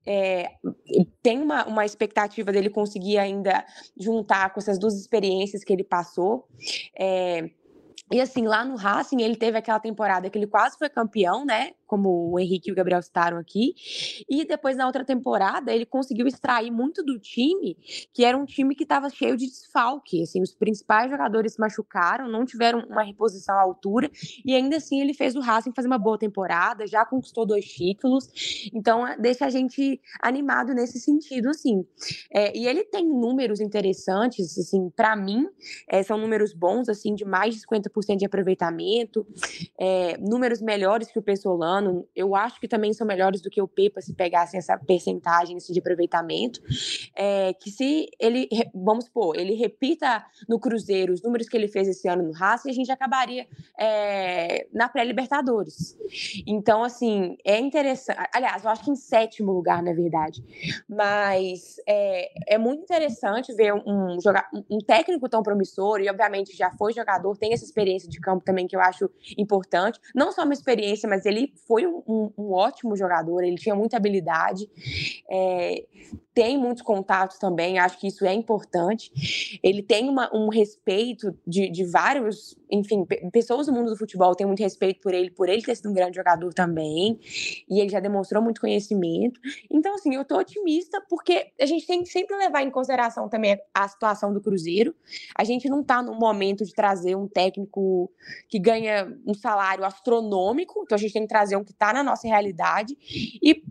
é, 0.05 0.51
tem 1.23 1.41
uma, 1.41 1.65
uma 1.67 1.85
expectativa 1.85 2.51
dele 2.51 2.69
conseguir 2.69 3.19
ainda 3.31 3.65
juntar 3.97 4.53
com 4.53 4.61
essas 4.61 4.79
duas 4.79 4.95
experiências 4.95 5.65
que 5.65 5.73
ele 5.73 5.85
passou. 5.85 6.47
É, 6.99 7.51
e 8.13 8.21
assim, 8.21 8.47
lá 8.47 8.65
no 8.65 8.75
Racing, 8.75 9.23
ele 9.23 9.37
teve 9.37 9.57
aquela 9.57 9.79
temporada 9.79 10.29
que 10.29 10.37
ele 10.37 10.47
quase 10.47 10.77
foi 10.77 10.89
campeão, 10.89 11.45
né? 11.45 11.73
Como 11.91 12.31
o 12.31 12.39
Henrique 12.39 12.71
e 12.71 12.73
o 12.73 12.77
Gabriel 12.77 13.03
citaram 13.03 13.37
aqui. 13.37 13.75
E 14.29 14.45
depois, 14.45 14.77
na 14.77 14.87
outra 14.87 15.05
temporada, 15.05 15.75
ele 15.75 15.85
conseguiu 15.85 16.29
extrair 16.29 16.71
muito 16.71 17.03
do 17.03 17.19
time, 17.19 17.77
que 18.15 18.25
era 18.25 18.39
um 18.39 18.45
time 18.45 18.77
que 18.77 18.85
estava 18.85 19.11
cheio 19.11 19.37
de 19.37 19.47
desfalque. 19.47 20.23
Assim, 20.23 20.41
os 20.41 20.55
principais 20.55 21.11
jogadores 21.11 21.55
se 21.55 21.61
machucaram, 21.61 22.29
não 22.29 22.45
tiveram 22.45 22.87
uma 22.89 23.03
reposição 23.03 23.57
à 23.57 23.61
altura, 23.61 24.09
e 24.45 24.55
ainda 24.55 24.77
assim 24.77 25.01
ele 25.01 25.13
fez 25.13 25.35
o 25.35 25.41
Racing 25.41 25.73
fazer 25.75 25.89
uma 25.89 25.99
boa 25.99 26.17
temporada, 26.17 26.87
já 26.87 27.05
conquistou 27.05 27.45
dois 27.45 27.65
títulos. 27.65 28.71
Então, 28.73 29.05
é, 29.05 29.19
deixa 29.19 29.47
a 29.47 29.51
gente 29.51 30.01
animado 30.23 30.73
nesse 30.73 31.01
sentido, 31.01 31.49
assim. 31.49 31.85
É, 32.33 32.57
e 32.57 32.69
ele 32.69 32.85
tem 32.85 33.05
números 33.05 33.61
interessantes, 33.61 34.57
assim, 34.57 34.91
para 34.91 35.17
mim, 35.17 35.49
é, 35.89 36.05
são 36.05 36.17
números 36.17 36.55
bons, 36.55 36.89
assim, 36.89 37.17
de 37.17 37.25
mais 37.25 37.57
de 37.57 37.63
50% 37.63 38.17
de 38.17 38.27
aproveitamento, 38.27 39.27
é, 39.77 40.17
números 40.19 40.61
melhores 40.61 41.11
que 41.11 41.19
o 41.19 41.23
Pessolano 41.23 41.80
ano, 41.81 42.07
eu 42.15 42.35
acho 42.35 42.61
que 42.61 42.69
também 42.69 42.93
são 42.93 43.07
melhores 43.07 43.41
do 43.41 43.51
que 43.51 43.61
o 43.61 43.67
Pepa 43.67 44.01
se 44.01 44.15
pegassem 44.15 44.59
essa 44.59 44.79
percentagem 44.79 45.57
assim, 45.57 45.73
de 45.73 45.81
aproveitamento. 45.81 46.61
É, 47.17 47.53
que 47.55 47.71
se 47.71 48.09
ele, 48.19 48.49
vamos 48.75 49.07
supor, 49.07 49.37
ele 49.37 49.55
repita 49.55 50.25
no 50.49 50.59
Cruzeiro 50.59 51.13
os 51.13 51.23
números 51.23 51.49
que 51.49 51.57
ele 51.57 51.69
fez 51.69 51.89
esse 51.89 52.09
ano 52.09 52.23
no 52.23 52.33
Racing, 52.33 52.71
a 52.71 52.75
gente 52.75 52.93
acabaria 52.93 53.47
é, 53.79 54.67
na 54.73 54.89
pré-Libertadores. 54.89 55.97
Então, 56.47 56.85
assim, 56.85 57.37
é 57.45 57.59
interessante. 57.59 58.19
Aliás, 58.33 58.65
eu 58.65 58.71
acho 58.71 58.85
que 58.85 58.91
em 58.91 58.97
sétimo 58.97 59.53
lugar, 59.53 59.83
na 59.83 59.93
verdade. 59.93 60.45
Mas 60.89 61.77
é, 61.87 62.55
é 62.55 62.59
muito 62.59 62.83
interessante 62.83 63.53
ver 63.55 63.75
um, 63.75 63.83
um, 63.87 64.19
um 64.71 64.79
técnico 64.79 65.29
tão 65.29 65.43
promissor, 65.43 66.01
e 66.01 66.09
obviamente 66.09 66.57
já 66.57 66.71
foi 66.71 66.93
jogador, 66.93 67.37
tem 67.37 67.53
essa 67.53 67.65
experiência 67.65 68.09
de 68.09 68.21
campo 68.21 68.45
também 68.45 68.67
que 68.67 68.77
eu 68.77 68.81
acho 68.81 69.11
importante. 69.37 69.99
Não 70.15 70.33
só 70.33 70.45
uma 70.45 70.53
experiência, 70.53 71.09
mas 71.09 71.25
ele 71.25 71.53
foi 71.71 71.87
um, 71.87 72.33
um, 72.37 72.51
ótimo 72.51 72.97
jogador, 72.97 73.45
ele 73.45 73.55
tinha 73.55 73.77
muita 73.77 73.97
habilidade, 73.97 74.69
é, 75.31 75.85
tem 76.35 76.59
muitos 76.59 76.83
contatos 76.83 77.39
também, 77.39 77.79
acho 77.79 77.97
que 77.97 78.09
isso 78.09 78.27
é 78.27 78.35
importante. 78.35 79.61
Ele 79.63 79.81
tem 79.81 80.09
uma, 80.09 80.29
um 80.35 80.49
respeito 80.49 81.33
de, 81.47 81.71
de 81.71 81.85
vários, 81.85 82.59
enfim, 82.71 83.07
pessoas 83.33 83.67
do 83.67 83.73
mundo 83.73 83.91
do 83.91 83.97
futebol 83.97 84.35
têm 84.35 84.47
muito 84.47 84.61
respeito 84.61 85.01
por 85.01 85.15
ele, 85.15 85.31
por 85.31 85.49
ele 85.49 85.63
ter 85.63 85.77
sido 85.77 85.91
um 85.91 85.95
grande 85.95 86.17
jogador 86.17 86.53
também, 86.53 87.19
e 87.69 87.81
ele 87.81 87.89
já 87.89 88.01
demonstrou 88.01 88.43
muito 88.43 88.61
conhecimento. 88.61 89.41
Então, 89.71 89.95
assim, 89.95 90.15
eu 90.15 90.25
tô 90.25 90.39
otimista 90.39 91.01
porque 91.09 91.53
a 91.61 91.67
gente 91.67 91.87
tem 91.87 92.03
que 92.03 92.09
sempre 92.09 92.37
levar 92.37 92.63
em 92.63 92.71
consideração 92.71 93.29
também 93.29 93.59
a 93.73 93.89
situação 93.89 94.33
do 94.33 94.41
Cruzeiro. 94.41 94.95
A 95.37 95.45
gente 95.45 95.69
não 95.69 95.83
tá 95.85 96.03
no 96.03 96.15
momento 96.15 96.65
de 96.65 96.75
trazer 96.75 97.15
um 97.15 97.29
técnico 97.29 98.11
que 98.49 98.59
ganha 98.59 99.17
um 99.27 99.35
salário 99.35 99.85
astronômico, 99.85 100.83
então 100.83 100.97
a 100.97 100.99
gente 100.99 101.13
tem 101.13 101.23
que 101.23 101.29
trazer 101.29 101.61
que 101.65 101.73
está 101.73 101.93
na 101.93 102.03
nossa 102.03 102.27
realidade 102.27 102.97
e 103.43 103.63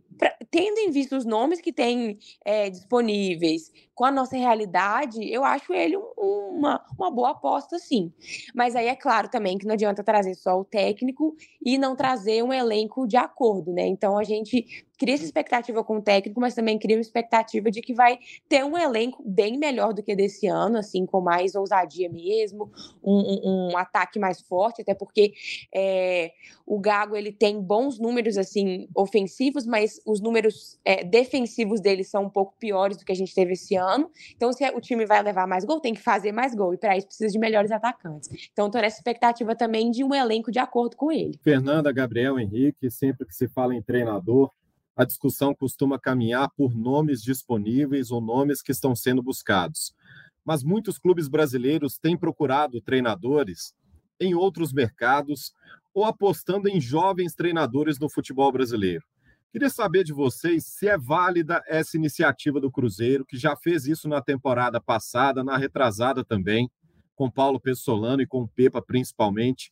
tendo 0.52 0.80
em 0.80 0.92
vista 0.92 1.18
os 1.18 1.26
nomes 1.26 1.62
que 1.62 1.72
tem 1.72 2.18
é, 2.44 2.70
disponíveis 2.70 3.72
com 3.94 4.06
a 4.06 4.12
nossa 4.12 4.38
realidade, 4.38 5.20
eu 5.32 5.44
acho 5.44 5.74
ele 5.74 5.98
um, 5.98 6.58
uma, 6.58 6.84
uma 6.98 7.12
boa 7.12 7.32
aposta, 7.32 7.78
sim. 7.78 8.14
Mas 8.56 8.76
aí 8.76 8.88
é 8.88 8.96
claro 8.96 9.30
também 9.30 9.58
que 9.58 9.66
não 9.66 9.74
adianta 9.74 10.04
trazer 10.04 10.36
só 10.36 10.60
o 10.60 10.66
técnico 10.66 11.36
e 11.64 11.78
não 11.78 11.96
trazer 11.96 12.44
um 12.44 12.54
elenco 12.54 13.08
de 13.08 13.18
acordo, 13.18 13.74
né? 13.74 13.86
Então 13.86 14.18
a 14.18 14.24
gente 14.24 14.86
cria 15.00 15.16
essa 15.16 15.24
expectativa 15.24 15.82
com 15.84 15.98
o 15.98 16.02
técnico, 16.02 16.42
mas 16.42 16.54
também 16.54 16.78
cria 16.78 16.98
uma 16.98 17.02
expectativa 17.02 17.72
de 17.72 17.82
que 17.82 17.94
vai 17.94 18.20
ter 18.50 18.66
um 18.66 18.78
elenco 18.78 19.24
bem 19.26 19.58
melhor 19.58 19.94
do 19.94 20.04
que 20.04 20.14
desse 20.14 20.46
ano, 20.46 20.78
assim, 20.78 21.06
com 21.06 21.22
mais 21.22 21.56
ousadia 21.56 22.10
mesmo, 22.10 22.70
um, 23.02 23.16
um, 23.16 23.70
um 23.72 23.78
ataque 23.78 24.20
mais 24.20 24.42
forte, 24.42 24.82
até 24.82 24.94
porque 24.94 25.34
é, 25.74 26.34
o 26.66 26.80
Gago 26.80 27.16
ele 27.16 27.32
tem 27.32 27.62
bons 27.62 27.98
números 27.98 28.38
assim 28.38 28.90
ofensivos, 28.94 29.66
mas 29.66 30.02
os 30.06 30.20
números 30.20 30.78
é, 30.84 31.04
defensivos 31.04 31.80
dele 31.80 32.04
são 32.04 32.26
um 32.26 32.30
pouco 32.30 32.56
piores 32.60 32.98
do 32.98 33.06
que 33.06 33.12
a 33.14 33.16
gente 33.16 33.34
teve 33.34 33.54
esse 33.54 33.76
ano. 33.76 34.12
Então, 34.36 34.52
se 34.52 34.68
o 34.70 34.82
time 34.82 35.06
vai 35.06 35.24
levar 35.24 35.48
mais 35.48 35.64
gol, 35.64 35.80
tem 35.80 35.94
que 35.94 36.02
fazer 36.02 36.34
mais 36.34 36.54
gol, 36.54 36.74
e 36.74 36.78
para 36.78 36.98
isso 36.98 37.08
precisa 37.08 37.32
de 37.32 37.40
melhores 37.40 37.72
atacantes. 37.72 38.30
Então, 38.52 38.66
estou 38.66 38.82
nessa 38.82 38.98
expectativa 38.98 39.56
também 39.56 39.90
de 39.92 40.04
um 40.04 40.14
elenco 40.14 40.52
de 40.52 40.60
acordo 40.60 40.98
com 40.98 41.10
ele. 41.10 41.40
Fernanda, 41.42 41.90
Gabriel, 41.94 42.38
Henrique, 42.38 42.92
sempre 42.92 43.26
que 43.26 43.34
se 43.34 43.48
fala 43.48 43.74
em 43.74 43.82
treinador, 43.82 44.52
a 45.00 45.06
discussão 45.06 45.56
costuma 45.56 45.98
caminhar 45.98 46.50
por 46.58 46.76
nomes 46.76 47.24
disponíveis 47.24 48.12
ou 48.12 48.20
nomes 48.20 48.62
que 48.62 48.74
estão 48.74 48.94
sendo 48.94 49.24
buscados. 49.24 49.96
Mas 50.44 50.62
muitos 50.62 50.98
clubes 50.98 51.30
brasileiros 51.30 51.98
têm 51.98 52.18
procurado 52.18 52.82
treinadores 52.82 53.74
em 54.20 54.36
outros 54.36 54.74
mercados 54.74 55.54
ou 55.94 56.04
apostando 56.04 56.68
em 56.68 56.82
jovens 56.82 57.34
treinadores 57.34 57.98
no 57.98 58.10
futebol 58.10 58.52
brasileiro. 58.52 59.06
Queria 59.54 59.70
saber 59.70 60.04
de 60.04 60.12
vocês 60.12 60.66
se 60.66 60.90
é 60.90 60.98
válida 60.98 61.64
essa 61.66 61.96
iniciativa 61.96 62.60
do 62.60 62.70
Cruzeiro, 62.70 63.26
que 63.26 63.38
já 63.38 63.56
fez 63.56 63.86
isso 63.86 64.10
na 64.10 64.22
temporada 64.22 64.82
passada, 64.82 65.46
na 65.46 65.56
retrasada 65.56 66.26
também, 66.26 66.70
com 67.16 67.32
Paulo 67.32 67.58
Pessolano 67.58 68.22
e 68.22 68.28
com 68.28 68.46
Pepa 68.46 68.82
principalmente, 68.82 69.72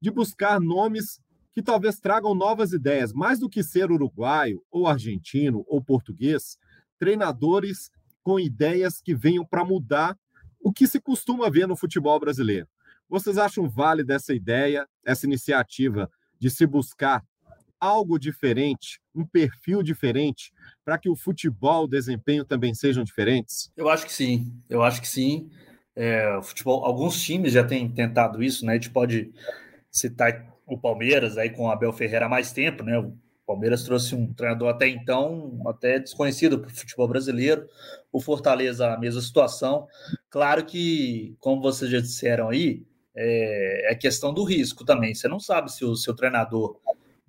de 0.00 0.08
buscar 0.08 0.60
nomes 0.60 1.20
que 1.58 1.62
talvez 1.62 1.98
tragam 1.98 2.36
novas 2.36 2.72
ideias, 2.72 3.12
mais 3.12 3.40
do 3.40 3.48
que 3.48 3.64
ser 3.64 3.90
uruguaio, 3.90 4.62
ou 4.70 4.86
argentino, 4.86 5.64
ou 5.66 5.82
português, 5.82 6.56
treinadores 7.00 7.90
com 8.22 8.38
ideias 8.38 9.02
que 9.02 9.12
venham 9.12 9.44
para 9.44 9.64
mudar 9.64 10.16
o 10.60 10.72
que 10.72 10.86
se 10.86 11.00
costuma 11.00 11.50
ver 11.50 11.66
no 11.66 11.74
futebol 11.74 12.20
brasileiro. 12.20 12.68
Vocês 13.08 13.36
acham 13.36 13.68
válida 13.68 14.14
essa 14.14 14.32
ideia, 14.32 14.86
essa 15.04 15.26
iniciativa 15.26 16.08
de 16.38 16.48
se 16.48 16.64
buscar 16.64 17.24
algo 17.80 18.20
diferente, 18.20 19.00
um 19.12 19.26
perfil 19.26 19.82
diferente, 19.82 20.52
para 20.84 20.96
que 20.96 21.10
o 21.10 21.16
futebol, 21.16 21.86
o 21.86 21.88
desempenho 21.88 22.44
também 22.44 22.72
sejam 22.72 23.02
diferentes? 23.02 23.68
Eu 23.76 23.88
acho 23.88 24.06
que 24.06 24.12
sim, 24.12 24.54
eu 24.70 24.80
acho 24.80 25.00
que 25.00 25.08
sim. 25.08 25.50
É, 25.96 26.38
futebol, 26.40 26.84
alguns 26.84 27.20
times 27.20 27.52
já 27.52 27.64
têm 27.64 27.90
tentado 27.90 28.44
isso, 28.44 28.64
né? 28.64 28.74
A 28.74 28.76
gente 28.76 28.90
pode 28.90 29.32
citar 29.90 30.56
o 30.68 30.78
Palmeiras 30.78 31.38
aí 31.38 31.50
com 31.50 31.64
o 31.64 31.70
Abel 31.70 31.92
Ferreira 31.92 32.26
há 32.26 32.28
mais 32.28 32.52
tempo, 32.52 32.82
né? 32.82 32.98
O 32.98 33.12
Palmeiras 33.46 33.82
trouxe 33.82 34.14
um 34.14 34.32
treinador 34.32 34.68
até 34.68 34.86
então 34.86 35.60
até 35.66 35.98
desconhecido 35.98 36.58
para 36.58 36.68
o 36.68 36.74
futebol 36.74 37.08
brasileiro. 37.08 37.66
O 38.12 38.20
Fortaleza 38.20 38.92
a 38.92 38.98
mesma 38.98 39.20
situação. 39.20 39.86
Claro 40.28 40.64
que, 40.64 41.34
como 41.40 41.62
vocês 41.62 41.90
já 41.90 42.00
disseram 42.00 42.50
aí, 42.50 42.86
é, 43.16 43.92
é 43.92 43.94
questão 43.94 44.32
do 44.32 44.44
risco 44.44 44.84
também. 44.84 45.14
Você 45.14 45.26
não 45.26 45.40
sabe 45.40 45.72
se 45.72 45.84
o 45.84 45.96
seu 45.96 46.14
treinador 46.14 46.78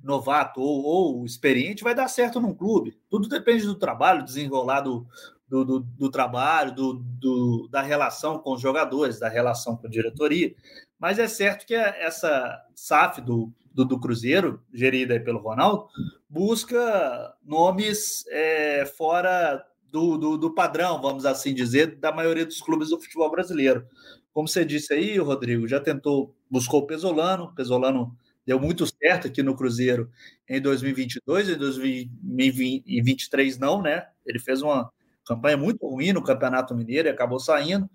novato 0.03 0.61
ou, 0.61 0.83
ou 0.83 1.25
experiente 1.25 1.83
vai 1.83 1.95
dar 1.95 2.07
certo 2.07 2.39
num 2.39 2.53
clube. 2.53 2.97
Tudo 3.09 3.27
depende 3.27 3.65
do 3.65 3.75
trabalho, 3.75 4.23
desenrolar 4.23 4.81
do, 4.81 5.07
do, 5.47 5.65
do, 5.65 5.79
do 5.79 6.11
trabalho, 6.11 6.73
do, 6.73 7.67
da 7.69 7.81
relação 7.81 8.39
com 8.39 8.53
os 8.53 8.61
jogadores, 8.61 9.19
da 9.19 9.27
relação 9.27 9.75
com 9.75 9.87
a 9.87 9.89
diretoria. 9.89 10.53
Mas 10.99 11.17
é 11.17 11.27
certo 11.27 11.65
que 11.65 11.73
essa 11.73 12.61
SAF 12.75 13.21
do, 13.21 13.51
do, 13.73 13.85
do 13.85 13.99
Cruzeiro, 13.99 14.61
gerida 14.73 15.19
pelo 15.19 15.39
Ronaldo, 15.39 15.87
busca 16.29 17.33
nomes 17.43 18.25
é, 18.27 18.85
fora 18.85 19.65
do, 19.91 20.17
do, 20.17 20.37
do, 20.37 20.53
padrão, 20.53 21.01
vamos 21.01 21.25
assim 21.25 21.53
dizer, 21.53 21.95
da 21.95 22.11
maioria 22.11 22.45
dos 22.45 22.61
clubes 22.61 22.89
do 22.89 22.99
futebol 22.99 23.31
brasileiro. 23.31 23.85
Como 24.31 24.47
você 24.47 24.63
disse 24.63 24.93
aí, 24.93 25.17
Rodrigo, 25.17 25.67
já 25.67 25.79
tentou, 25.79 26.35
buscou 26.49 26.81
o 26.81 26.85
Pesolano, 26.85 27.53
Pesolano 27.55 28.15
deu 28.45 28.59
muito 28.59 28.85
certo 28.85 29.27
aqui 29.27 29.43
no 29.43 29.55
Cruzeiro 29.55 30.09
em 30.47 30.61
2022, 30.61 31.49
em 31.49 31.57
2023 31.57 33.57
não, 33.57 33.81
né? 33.81 34.07
Ele 34.25 34.39
fez 34.39 34.61
uma 34.61 34.91
campanha 35.25 35.57
muito 35.57 35.87
ruim 35.87 36.13
no 36.13 36.23
Campeonato 36.23 36.75
Mineiro 36.75 37.07
e 37.07 37.11
acabou 37.11 37.39
saindo. 37.39 37.89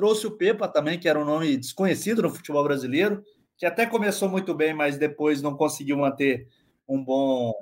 Trouxe 0.00 0.26
o 0.26 0.30
Pepa 0.30 0.66
também, 0.66 0.98
que 0.98 1.06
era 1.06 1.20
um 1.20 1.26
nome 1.26 1.58
desconhecido 1.58 2.22
no 2.22 2.30
futebol 2.30 2.64
brasileiro, 2.64 3.22
que 3.58 3.66
até 3.66 3.84
começou 3.84 4.30
muito 4.30 4.54
bem, 4.54 4.72
mas 4.72 4.96
depois 4.96 5.42
não 5.42 5.54
conseguiu 5.54 5.98
manter 5.98 6.48
um 6.88 7.04
bom, 7.04 7.52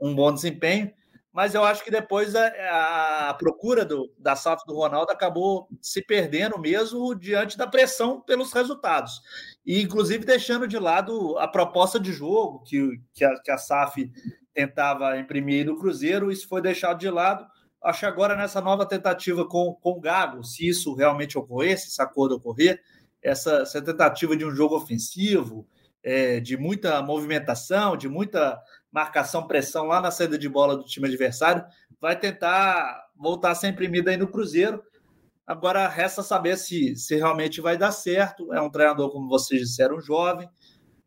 um 0.00 0.12
bom 0.12 0.34
desempenho 0.34 0.92
mas 1.34 1.52
eu 1.52 1.64
acho 1.64 1.82
que 1.82 1.90
depois 1.90 2.32
a, 2.36 3.28
a 3.28 3.34
procura 3.34 3.84
do, 3.84 4.08
da 4.16 4.36
SAF 4.36 4.64
do 4.64 4.76
Ronaldo 4.76 5.10
acabou 5.10 5.68
se 5.82 6.00
perdendo 6.00 6.56
mesmo 6.60 7.12
diante 7.12 7.58
da 7.58 7.66
pressão 7.66 8.20
pelos 8.20 8.52
resultados. 8.52 9.20
E, 9.66 9.82
inclusive, 9.82 10.24
deixando 10.24 10.68
de 10.68 10.78
lado 10.78 11.36
a 11.38 11.48
proposta 11.48 11.98
de 11.98 12.12
jogo 12.12 12.62
que, 12.62 13.00
que, 13.12 13.24
a, 13.24 13.34
que 13.40 13.50
a 13.50 13.58
SAF 13.58 14.08
tentava 14.54 15.18
imprimir 15.18 15.66
no 15.66 15.76
Cruzeiro, 15.76 16.30
isso 16.30 16.46
foi 16.46 16.62
deixado 16.62 17.00
de 17.00 17.10
lado. 17.10 17.44
Acho 17.84 18.00
que 18.00 18.06
agora, 18.06 18.34
nessa 18.34 18.60
nova 18.60 18.86
tentativa 18.86 19.46
com, 19.46 19.74
com 19.74 19.90
o 19.90 20.00
Gago, 20.00 20.42
se 20.42 20.66
isso 20.66 20.94
realmente 20.94 21.36
ocorrer, 21.36 21.78
se 21.78 21.88
esse 21.88 22.00
acordo 22.00 22.36
ocorrer, 22.36 22.82
essa, 23.22 23.56
essa 23.58 23.82
tentativa 23.82 24.34
de 24.34 24.44
um 24.44 24.50
jogo 24.50 24.74
ofensivo, 24.74 25.66
é, 26.02 26.40
de 26.40 26.56
muita 26.56 27.02
movimentação, 27.02 27.96
de 27.96 28.08
muita 28.08 28.58
marcação, 28.90 29.46
pressão 29.46 29.86
lá 29.86 30.00
na 30.00 30.10
saída 30.10 30.38
de 30.38 30.48
bola 30.48 30.76
do 30.76 30.84
time 30.84 31.06
adversário, 31.06 31.64
vai 32.00 32.18
tentar 32.18 33.06
voltar 33.16 33.50
a 33.50 33.54
ser 33.54 33.68
imprimida 33.68 34.10
aí 34.10 34.16
no 34.16 34.28
Cruzeiro. 34.28 34.82
Agora 35.46 35.86
resta 35.88 36.22
saber 36.22 36.56
se, 36.56 36.96
se 36.96 37.16
realmente 37.16 37.60
vai 37.60 37.76
dar 37.76 37.92
certo. 37.92 38.52
É 38.52 38.60
um 38.60 38.70
treinador, 38.70 39.10
como 39.10 39.28
vocês 39.28 39.60
disseram, 39.60 40.00
jovem, 40.00 40.48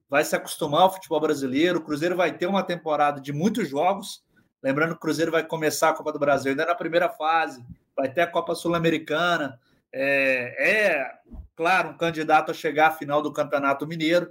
vai 0.10 0.24
se 0.24 0.36
acostumar 0.36 0.82
ao 0.82 0.94
futebol 0.94 1.20
brasileiro. 1.20 1.80
O 1.80 1.84
Cruzeiro 1.84 2.16
vai 2.16 2.38
ter 2.38 2.46
uma 2.48 2.64
temporada 2.64 3.20
de 3.20 3.34
muitos 3.34 3.68
jogos. 3.68 4.24
Lembrando 4.68 4.90
que 4.90 4.98
o 4.98 5.00
Cruzeiro 5.00 5.32
vai 5.32 5.46
começar 5.46 5.92
a 5.92 5.94
Copa 5.94 6.12
do 6.12 6.20
Brasil 6.20 6.52
ainda 6.52 6.66
na 6.66 6.76
primeira 6.76 7.08
fase, 7.08 7.64
vai 7.96 8.12
ter 8.12 8.20
a 8.20 8.28
Copa 8.28 8.54
Sul-Americana. 8.54 9.58
É, 9.94 10.72
é, 10.72 11.12
claro, 11.56 11.92
um 11.92 11.98
candidato 11.98 12.52
a 12.52 12.54
chegar 12.54 12.88
à 12.88 12.92
final 12.92 13.22
do 13.22 13.32
Campeonato 13.32 13.88
Mineiro. 13.88 14.30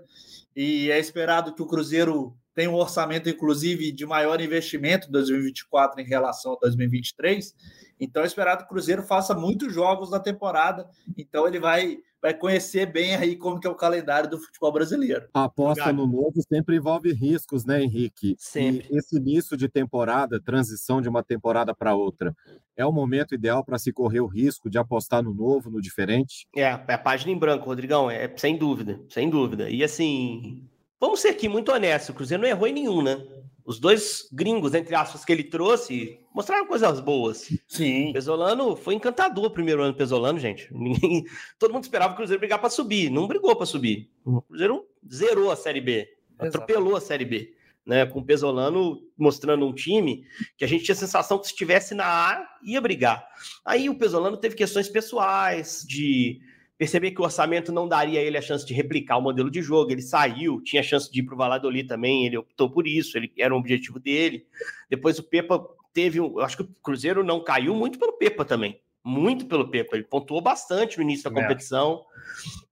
E 0.55 0.91
é 0.91 0.99
esperado 0.99 1.55
que 1.55 1.63
o 1.63 1.67
Cruzeiro 1.67 2.37
tem 2.55 2.69
um 2.69 2.75
orçamento, 2.75 3.31
inclusive, 3.31 3.91
de 3.91 4.05
maior 4.05 4.39
investimento 4.39 5.09
em 5.09 5.11
2024 5.11 6.03
em 6.03 6.05
relação 6.05 6.53
a 6.53 6.59
2023. 6.61 7.55
Então, 7.99 8.23
é 8.23 8.27
esperado 8.27 8.59
que 8.59 8.65
o 8.67 8.69
Cruzeiro 8.69 9.03
faça 9.05 9.35
muitos 9.35 9.73
jogos 9.73 10.11
na 10.11 10.21
temporada. 10.21 10.87
Então, 11.17 11.49
ele 11.49 11.59
vai, 11.59 11.97
vai 12.21 12.35
conhecer 12.35 12.87
bem 12.87 13.15
aí 13.15 13.37
como 13.37 13.61
que 13.61 13.67
é 13.67 13.71
o 13.71 13.75
calendário 13.75 14.29
do 14.29 14.39
futebol 14.39 14.73
brasileiro. 14.73 15.29
A 15.33 15.45
aposta 15.45 15.93
no 15.93 16.07
novo 16.07 16.35
sempre 16.49 16.77
envolve 16.77 17.13
riscos, 17.13 17.65
né, 17.65 17.83
Henrique? 17.83 18.37
Sempre. 18.39 18.89
E 18.91 18.99
esse 18.99 19.17
início 19.17 19.57
de 19.57 19.69
temporada, 19.69 20.41
transição 20.41 21.01
de 21.01 21.09
uma 21.09 21.23
temporada 21.23 21.75
para 21.75 21.95
outra, 21.95 22.35
é 22.77 22.85
o 22.85 22.93
momento 22.93 23.35
ideal 23.35 23.65
para 23.65 23.79
se 23.79 23.93
correr 23.93 24.21
o 24.21 24.27
risco 24.27 24.69
de 24.69 24.79
apostar 24.79 25.23
no 25.23 25.33
novo, 25.33 25.71
no 25.71 25.81
diferente? 25.81 26.47
É, 26.55 26.63
é 26.63 26.95
a 26.95 26.99
página 26.99 27.33
em 27.33 27.39
branco, 27.39 27.67
Rodrigão, 27.67 28.11
é 28.11 28.33
sem 28.37 28.57
dúvida, 28.57 29.01
sem 29.09 29.31
dúvida. 29.31 29.71
E 29.71 29.83
assim, 29.85 30.69
Vamos 30.99 31.21
ser 31.21 31.29
aqui 31.29 31.47
muito 31.47 31.71
honestos, 31.71 32.09
o 32.09 32.15
Cruzeiro 32.15 32.43
não 32.43 32.49
errou 32.49 32.67
em 32.67 32.73
nenhum, 32.73 33.03
né? 33.03 33.23
Os 33.67 33.81
dois 33.81 34.29
gringos, 34.33 34.75
entre 34.75 34.95
aspas, 34.95 35.25
que 35.25 35.33
ele 35.33 35.43
trouxe, 35.43 36.21
mostraram 36.33 36.69
coisas 36.69 37.01
boas. 37.01 37.53
Sim. 37.67 38.13
Pesolano 38.13 38.77
foi 38.77 38.95
encantador 38.95 39.47
o 39.47 39.51
primeiro 39.51 39.83
ano 39.83 39.93
Pesolano, 39.93 40.39
gente. 40.39 40.69
Ninguém... 40.73 41.25
Todo 41.59 41.75
mundo 41.75 41.83
esperava 41.83 42.15
o 42.15 42.17
Cruzeiro 42.17 42.39
brigar 42.39 42.61
para 42.61 42.71
subir. 42.71 43.11
Não 43.11 43.27
brigou 43.27 43.57
para 43.57 43.67
subir. 43.67 44.09
O 44.25 44.41
Cruzeiro 44.41 44.87
zerou 45.13 45.51
a 45.51 45.57
Série 45.57 45.81
B. 45.81 46.09
Atropelou 46.39 46.95
a 46.95 47.01
Série 47.01 47.25
B. 47.25 47.55
Né, 47.85 48.05
com 48.05 48.19
o 48.19 48.25
Pesolano 48.25 49.01
mostrando 49.17 49.65
um 49.65 49.73
time 49.73 50.25
que 50.57 50.65
a 50.65 50.69
gente 50.69 50.83
tinha 50.83 50.93
a 50.93 50.99
sensação 50.99 51.39
que 51.39 51.47
se 51.47 51.53
estivesse 51.53 51.95
na 51.95 52.05
A, 52.05 52.57
ia 52.65 52.81
brigar. 52.81 53.25
Aí 53.65 53.89
o 53.89 53.97
Pesolano 53.97 54.37
teve 54.37 54.57
questões 54.57 54.89
pessoais, 54.89 55.85
de 55.87 56.41
perceber 56.79 57.11
que 57.11 57.21
o 57.21 57.25
orçamento 57.25 57.73
não 57.73 57.89
daria 57.89 58.21
a 58.21 58.23
ele 58.23 58.37
a 58.37 58.43
chance 58.43 58.65
de 58.67 58.75
replicar 58.75 59.17
o 59.17 59.23
modelo 59.23 59.51
de 59.51 59.63
jogo. 59.63 59.91
Ele 59.91 60.03
saiu, 60.03 60.61
tinha 60.63 60.83
chance 60.83 61.11
de 61.11 61.21
ir 61.21 61.23
para 61.23 61.35
o 61.35 61.39
Valladolid 61.39 61.89
também, 61.89 62.27
ele 62.27 62.37
optou 62.37 62.71
por 62.71 62.87
isso, 62.87 63.17
ele 63.17 63.33
era 63.39 63.55
um 63.55 63.59
objetivo 63.59 63.99
dele. 63.99 64.47
Depois 64.89 65.19
o 65.19 65.23
Pepa 65.23 65.65
teve 65.93 66.21
um. 66.21 66.39
Acho 66.41 66.59
que 66.59 66.63
o 66.63 66.69
Cruzeiro 66.83 67.25
não 67.25 67.43
caiu 67.43 67.75
muito 67.75 67.99
pelo 67.99 68.13
Pepa 68.13 68.45
também. 68.45 68.81
Muito 69.03 69.47
pelo 69.47 69.71
Pepa. 69.71 69.97
Ele 69.97 70.05
pontuou 70.05 70.41
bastante 70.41 70.97
no 70.97 71.03
início 71.05 71.31
da 71.31 71.39
é. 71.39 71.43
competição. 71.43 72.05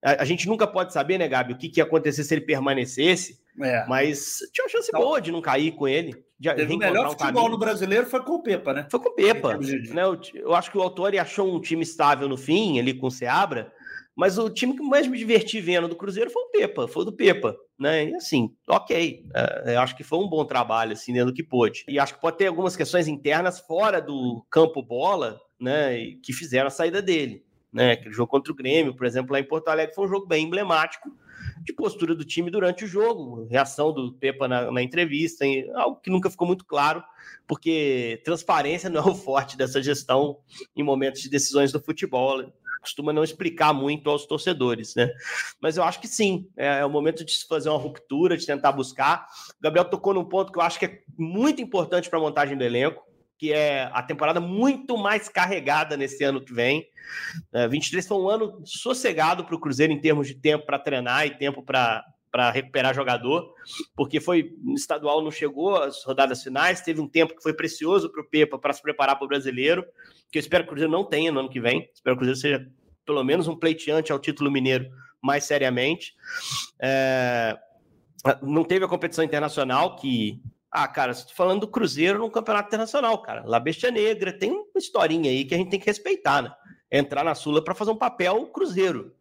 É. 0.03 0.11
A, 0.11 0.23
a, 0.23 0.25
gente 0.25 0.49
nunca 0.49 0.67
pode 0.67 0.93
saber, 0.93 1.17
né, 1.17 1.29
Gabi, 1.29 1.53
o 1.53 1.57
que, 1.57 1.69
que 1.69 1.81
ia 1.81 1.85
acontecer 1.85 2.25
se 2.25 2.35
ele 2.35 2.41
permanecesse. 2.41 3.41
É. 3.63 3.87
Mas 3.87 4.41
tinha 4.53 4.65
uma 4.65 4.69
chance 4.69 4.89
então, 4.89 5.01
boa 5.01 5.21
de 5.21 5.31
não 5.31 5.41
cair 5.41 5.73
com 5.73 5.87
ele. 5.87 6.25
De 6.39 6.51
o 6.51 6.77
melhor 6.77 7.07
um 7.07 7.11
futebol 7.11 7.35
caminho. 7.35 7.51
no 7.53 7.59
brasileiro 7.59 8.07
foi 8.07 8.21
com 8.23 8.33
o 8.33 8.43
Pepa, 8.43 8.73
né? 8.75 8.87
Foi 8.91 8.99
com 8.99 9.09
o 9.09 9.15
Pepa. 9.15 9.57
Né? 9.57 10.03
Eu, 10.03 10.21
eu, 10.35 10.55
acho 10.55 10.71
que 10.71 10.77
o 10.77 10.83
autor 10.83 11.17
achou 11.17 11.55
um 11.55 11.61
time 11.61 11.83
estável 11.83 12.29
no 12.29 12.37
fim, 12.37 12.81
ali 12.81 12.93
com 12.93 13.07
o 13.07 13.11
Seabra. 13.11 13.73
Mas 14.17 14.39
o 14.39 14.49
time 14.49 14.77
que 14.77 14.83
mais 14.83 15.09
me 15.09 15.19
diverti 15.19 15.61
vendo 15.61 15.89
do 15.89 15.97
Cruzeiro 15.97 16.31
foi 16.31 16.43
o 16.43 16.51
Pepa, 16.51 16.87
foi 16.87 17.03
o 17.03 17.07
do 17.07 17.13
Pepa, 17.13 17.57
né? 17.79 18.11
E 18.11 18.15
assim, 18.15 18.55
ok, 18.69 19.25
é, 19.65 19.77
acho 19.77 19.97
que 19.97 20.05
foi 20.05 20.19
um 20.21 20.29
bom 20.29 20.45
trabalho, 20.45 20.93
assim, 20.93 21.13
dentro 21.13 21.33
do 21.33 21.35
que 21.35 21.43
pôde. 21.43 21.85
E 21.89 21.99
acho 21.99 22.15
que 22.15 22.21
pode 22.21 22.39
ter 22.39 22.47
algumas 22.47 22.77
questões 22.77 23.09
internas 23.09 23.59
fora 23.59 24.01
do 24.01 24.45
campo 24.51 24.83
bola, 24.83 25.41
né? 25.61 26.13
Que 26.23 26.33
fizeram 26.33 26.69
a 26.69 26.71
saída 26.71 27.03
dele, 27.03 27.45
né? 27.73 27.93
Aquele 27.93 28.15
jogo 28.15 28.31
contra 28.31 28.53
o 28.53 28.57
Grêmio, 28.57 28.95
por 28.95 29.05
exemplo, 29.05 29.33
lá 29.33 29.41
em 29.41 29.49
Porto 29.49 29.69
Alegre, 29.69 29.95
foi 29.95 30.05
um 30.05 30.11
jogo 30.11 30.27
bem 30.27 30.47
emblemático 30.47 31.11
de 31.65 31.73
postura 31.73 32.15
do 32.15 32.25
time 32.25 32.51
durante 32.51 32.85
o 32.85 32.87
jogo, 32.87 33.47
reação 33.51 33.93
do 33.93 34.13
Pepa 34.13 34.47
na, 34.47 34.71
na 34.71 34.83
entrevista, 34.83 35.45
algo 35.75 36.01
que 36.01 36.11
nunca 36.11 36.31
ficou 36.31 36.47
muito 36.47 36.65
claro, 36.65 37.03
porque 37.47 38.21
transparência 38.25 38.89
não 38.91 39.01
é 39.01 39.11
o 39.11 39.15
forte 39.15 39.57
dessa 39.57 39.83
gestão 39.83 40.39
em 40.77 40.83
momentos 40.83 41.21
de 41.23 41.31
decisões 41.31 41.73
do 41.73 41.81
futebol 41.81 42.45
costuma 42.85 43.13
não 43.13 43.25
explicar 43.25 43.73
muito 43.73 44.09
aos 44.09 44.27
torcedores, 44.27 44.95
né? 44.95 45.11
Mas 45.61 45.77
eu 45.77 45.83
acho 45.83 46.01
que 46.01 46.07
sim, 46.07 46.49
é, 46.57 46.81
é 46.81 46.85
o 46.85 46.91
momento 46.91 47.25
de 47.25 47.33
se 47.33 47.47
fazer 47.49 47.71
uma 47.71 47.79
ruptura, 47.79 48.37
de 48.37 48.47
tentar 48.47 48.73
buscar. 48.73 49.27
O 49.59 49.63
Gabriel 49.63 49.87
tocou 49.87 50.15
num 50.15 50.25
ponto 50.25 50.53
que 50.53 50.59
eu 50.59 50.63
acho 50.63 50.79
que 50.79 50.87
é 50.87 51.01
muito 51.19 51.61
importante 51.61 52.09
para 52.09 52.19
a 52.19 52.23
montagem 52.23 52.57
do 52.57 52.63
elenco, 52.63 53.03
que 53.39 53.53
é 53.53 53.91
a 53.93 54.03
temporada 54.03 54.41
muito 54.41 54.97
mais 54.97 55.29
carregada 55.29 55.97
nesse 55.97 56.23
ano 56.23 56.45
que 56.45 56.53
vem. 56.53 56.87
É, 57.53 57.67
23 57.67 58.07
foi 58.07 58.19
um 58.19 58.29
ano 58.29 58.63
sossegado 58.65 59.45
para 59.45 59.55
o 59.55 59.61
Cruzeiro 59.61 59.93
em 59.93 60.01
termos 60.01 60.27
de 60.27 60.35
tempo 60.35 60.65
para 60.67 60.79
treinar 60.79 61.27
e 61.27 61.31
tempo 61.31 61.63
para 61.63 62.05
para 62.35 62.51
recuperar 62.51 62.93
jogador, 62.93 63.55
porque 63.95 64.19
foi 64.19 64.57
estadual 64.75 65.23
não 65.23 65.31
chegou 65.31 65.77
às 65.77 66.03
rodadas 66.03 66.43
finais, 66.43 66.81
teve 66.81 67.01
um 67.01 67.07
tempo 67.07 67.33
que 67.33 67.41
foi 67.41 67.55
precioso 67.55 68.11
para 68.11 68.23
o 68.23 68.29
Pepa 68.29 68.59
para 68.59 68.73
se 68.73 68.83
preparar 68.83 69.15
para 69.15 69.25
o 69.25 69.29
brasileiro, 69.29 69.87
que 70.33 70.39
eu 70.39 70.41
espero 70.41 70.65
que 70.65 70.71
o 70.71 70.71
Cruzeiro 70.71 70.91
não 70.91 71.05
tenha 71.05 71.31
no 71.31 71.39
ano 71.39 71.49
que 71.49 71.61
vem, 71.61 71.89
espero 71.95 72.17
que 72.17 72.25
o 72.25 72.27
Cruzeiro 72.27 72.41
seja 72.41 72.69
pelo 73.07 73.23
menos 73.23 73.47
um 73.47 73.55
pleiteante 73.55 74.11
ao 74.11 74.19
título 74.19 74.51
mineiro 74.51 74.91
mais 75.23 75.45
seriamente. 75.45 76.13
É... 76.83 77.57
Não 78.43 78.65
teve 78.65 78.85
a 78.85 78.89
competição 78.89 79.23
internacional 79.23 79.95
que. 79.95 80.43
Ah, 80.73 80.89
cara, 80.89 81.13
estou 81.13 81.37
falando 81.37 81.61
do 81.61 81.69
Cruzeiro 81.69 82.19
no 82.19 82.31
campeonato 82.33 82.67
internacional, 82.67 83.23
cara. 83.23 83.45
La 83.47 83.61
Bestia 83.61 83.93
Negra, 83.93 84.37
tem 84.37 84.51
uma 84.51 84.67
historinha 84.75 85.31
aí 85.31 85.45
que 85.45 85.55
a 85.55 85.57
gente 85.57 85.71
tem 85.71 85.79
que 85.79 85.87
respeitar, 85.87 86.43
né? 86.43 86.53
Entrar 86.91 87.23
na 87.23 87.37
Sula 87.37 87.63
para 87.63 87.77
fazer 87.77 87.93
um 87.93 87.97
papel 87.97 88.45
Cruzeiro. 88.47 89.15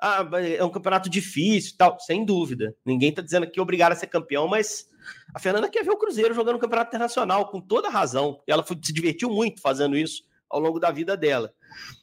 Ah, 0.00 0.26
é 0.56 0.62
um 0.62 0.70
campeonato 0.70 1.08
difícil 1.08 1.74
tal, 1.78 1.98
sem 2.00 2.24
dúvida. 2.24 2.74
Ninguém 2.84 3.10
está 3.10 3.22
dizendo 3.22 3.50
que 3.50 3.60
obrigado 3.60 3.92
a 3.92 3.96
ser 3.96 4.08
campeão, 4.08 4.48
mas 4.48 4.88
a 5.34 5.38
Fernanda 5.38 5.68
quer 5.68 5.84
ver 5.84 5.90
o 5.90 5.96
Cruzeiro 5.96 6.34
jogando 6.34 6.54
no 6.54 6.60
campeonato 6.60 6.90
internacional, 6.90 7.48
com 7.48 7.60
toda 7.60 7.88
razão. 7.88 8.40
Ela 8.46 8.62
foi, 8.62 8.78
se 8.82 8.92
divertiu 8.92 9.30
muito 9.30 9.60
fazendo 9.60 9.96
isso 9.96 10.24
ao 10.48 10.60
longo 10.60 10.78
da 10.78 10.90
vida 10.90 11.16
dela. 11.16 11.52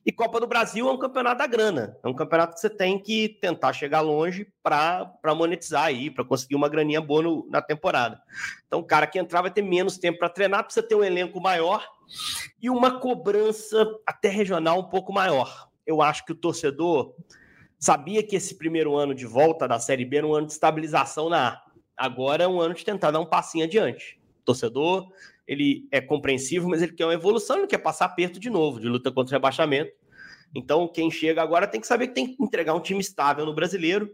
E 0.06 0.12
Copa 0.12 0.39
do 0.39 0.47
Brasil 0.47 0.89
é 0.89 0.91
um 0.91 0.97
campeonato 0.97 1.38
da 1.38 1.47
grana. 1.47 1.97
É 2.04 2.08
um 2.08 2.13
campeonato 2.13 2.56
que 2.56 2.60
você 2.60 2.69
tem 2.69 2.99
que 2.99 3.30
tentar 3.41 3.71
chegar 3.71 4.01
longe 4.01 4.47
para 4.62 5.13
monetizar 5.36 5.86
aí, 5.86 6.12
para 6.12 6.25
conseguir 6.25 6.56
uma 6.56 6.67
graninha 6.67 6.99
boa 6.99 7.21
no, 7.21 7.47
na 7.49 7.62
temporada. 7.62 8.21
Então, 8.67 8.80
o 8.80 8.84
cara 8.84 9.08
que 9.08 9.17
entrar 9.17 9.41
vai 9.41 9.51
ter 9.51 9.62
menos 9.62 9.97
tempo 9.97 10.19
para 10.19 10.30
treinar, 10.30 10.63
precisa 10.63 10.86
ter 10.86 10.95
um 10.95 11.04
elenco 11.04 11.39
maior 11.39 11.88
e 12.62 12.69
uma 12.69 12.99
cobrança 12.99 13.88
até 14.06 14.27
regional 14.27 14.80
um 14.80 14.89
pouco 14.89 15.13
maior. 15.13 15.69
Eu 15.86 16.01
acho 16.01 16.25
que 16.25 16.34
o 16.34 16.36
torcedor 16.36 17.15
sabia 17.81 18.21
que 18.21 18.35
esse 18.35 18.55
primeiro 18.55 18.95
ano 18.95 19.15
de 19.15 19.25
volta 19.25 19.67
da 19.67 19.79
Série 19.79 20.05
B 20.05 20.17
era 20.17 20.27
um 20.27 20.35
ano 20.35 20.45
de 20.45 20.53
estabilização 20.53 21.27
na 21.27 21.47
A. 21.47 21.61
Agora 21.97 22.43
é 22.43 22.47
um 22.47 22.61
ano 22.61 22.75
de 22.75 22.85
tentar 22.85 23.09
dar 23.09 23.19
um 23.19 23.25
passinho 23.25 23.65
adiante. 23.65 24.19
O 24.41 24.45
torcedor, 24.45 25.11
ele 25.47 25.87
é 25.91 25.99
compreensivo, 25.99 26.69
mas 26.69 26.81
ele 26.81 26.93
quer 26.93 27.05
uma 27.05 27.13
evolução, 27.13 27.57
ele 27.57 27.67
quer 27.67 27.79
passar 27.79 28.07
perto 28.09 28.39
de 28.39 28.49
novo, 28.49 28.79
de 28.79 28.87
luta 28.87 29.11
contra 29.11 29.31
o 29.31 29.37
rebaixamento. 29.37 29.91
Então, 30.53 30.87
quem 30.87 31.09
chega 31.09 31.41
agora 31.41 31.67
tem 31.67 31.81
que 31.81 31.87
saber 31.87 32.09
que 32.09 32.13
tem 32.13 32.27
que 32.27 32.43
entregar 32.43 32.73
um 32.75 32.79
time 32.79 32.99
estável 32.99 33.45
no 33.45 33.55
brasileiro 33.55 34.11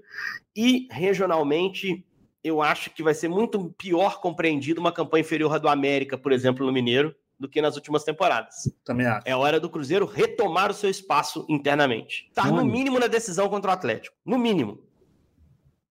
e 0.56 0.88
regionalmente 0.92 2.06
eu 2.44 2.62
acho 2.62 2.92
que 2.92 3.04
vai 3.04 3.14
ser 3.14 3.28
muito 3.28 3.74
pior 3.78 4.22
compreendido 4.22 4.80
uma 4.80 4.92
campanha 4.92 5.22
inferior 5.22 5.54
à 5.54 5.58
do 5.58 5.68
América, 5.68 6.18
por 6.18 6.32
exemplo, 6.32 6.66
no 6.66 6.72
Mineiro, 6.72 7.14
do 7.40 7.48
que 7.48 7.62
nas 7.62 7.76
últimas 7.76 8.04
temporadas. 8.04 8.72
Também 8.84 9.06
acho. 9.06 9.28
É 9.28 9.36
hora 9.36 9.60
do 9.60 9.70
Cruzeiro 9.70 10.06
retomar 10.06 10.72
o 10.72 10.74
seu 10.74 10.90
espaço 10.90 11.46
internamente. 11.50 12.28
Estar 12.30 12.52
no 12.52 12.66
mínimo 12.66 13.00
na 13.00 13.08
decisão 13.08 13.50
contra 13.50 13.72
o 13.72 13.74
Atlético. 13.74 14.16
No 14.26 14.38
mínimo. 14.38 14.80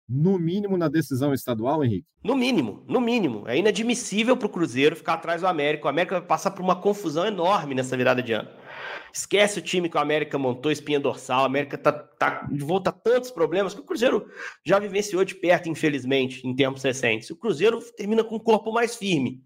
No 0.08 0.38
mínimo 0.38 0.76
na 0.76 0.86
decisão 0.88 1.34
estadual, 1.34 1.84
Henrique? 1.84 2.06
No 2.22 2.36
mínimo, 2.36 2.84
no 2.86 3.00
mínimo. 3.00 3.48
É 3.48 3.58
inadmissível 3.58 4.36
para 4.36 4.46
o 4.46 4.50
Cruzeiro 4.50 4.94
ficar 4.94 5.14
atrás 5.14 5.40
do 5.40 5.48
América. 5.48 5.86
O 5.86 5.88
América 5.88 6.20
vai 6.20 6.26
passar 6.26 6.52
por 6.52 6.62
uma 6.62 6.80
confusão 6.80 7.26
enorme 7.26 7.74
nessa 7.74 7.96
virada 7.96 8.22
de 8.22 8.32
ano. 8.32 8.48
Esquece 9.12 9.58
o 9.58 9.62
time 9.62 9.88
que 9.88 9.96
o 9.96 10.00
América 10.00 10.38
montou, 10.38 10.70
espinha 10.70 11.00
dorsal. 11.00 11.42
O 11.42 11.46
América 11.46 11.76
tá, 11.76 11.90
tá 11.92 12.46
de 12.50 12.62
volta 12.64 12.90
a 12.90 12.92
tantos 12.92 13.30
problemas 13.32 13.74
que 13.74 13.80
o 13.80 13.84
Cruzeiro 13.84 14.28
já 14.64 14.78
vivenciou 14.78 15.24
de 15.24 15.34
perto, 15.34 15.68
infelizmente, 15.68 16.46
em 16.46 16.54
tempos 16.54 16.82
recentes. 16.82 17.30
O 17.30 17.36
Cruzeiro 17.36 17.80
termina 17.96 18.22
com 18.22 18.36
um 18.36 18.40
corpo 18.40 18.72
mais 18.72 18.94
firme, 18.94 19.42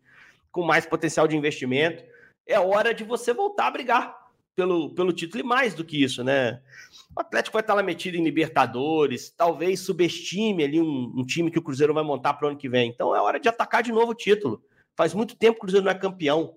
com 0.51 0.63
mais 0.63 0.87
potencial 0.87 1.27
de 1.27 1.37
investimento. 1.37 2.03
É 2.47 2.59
hora 2.59 2.93
de 2.93 3.05
você 3.05 3.33
voltar 3.33 3.69
a 3.69 3.71
brigar 3.71 4.21
pelo, 4.55 4.95
pelo 4.95 5.13
título 5.13 5.43
e 5.43 5.47
mais 5.47 5.75
do 5.75 5.85
que 5.85 6.03
isso, 6.03 6.23
né? 6.23 6.61
O 7.17 7.21
Atlético 7.21 7.55
vai 7.55 7.63
estar 7.63 7.75
lá 7.75 7.83
metido 7.83 8.17
em 8.17 8.25
Libertadores, 8.25 9.31
talvez 9.31 9.81
subestime 9.81 10.65
ali 10.65 10.81
um, 10.81 11.13
um 11.17 11.25
time 11.25 11.51
que 11.51 11.59
o 11.59 11.63
Cruzeiro 11.63 11.95
vai 11.95 12.05
montar 12.05 12.35
para 12.35 12.47
o 12.47 12.51
ano 12.51 12.59
que 12.59 12.69
vem. 12.69 12.91
Então 12.91 13.15
é 13.15 13.21
hora 13.21 13.41
de 13.41 13.49
atacar 13.49 13.83
de 13.83 13.93
novo 13.93 14.13
o 14.13 14.15
título. 14.15 14.63
Faz 14.97 15.15
muito 15.15 15.37
tempo 15.37 15.55
que 15.55 15.59
o 15.59 15.61
Cruzeiro 15.63 15.85
não 15.85 15.93
é 15.93 15.95
campeão, 15.95 16.57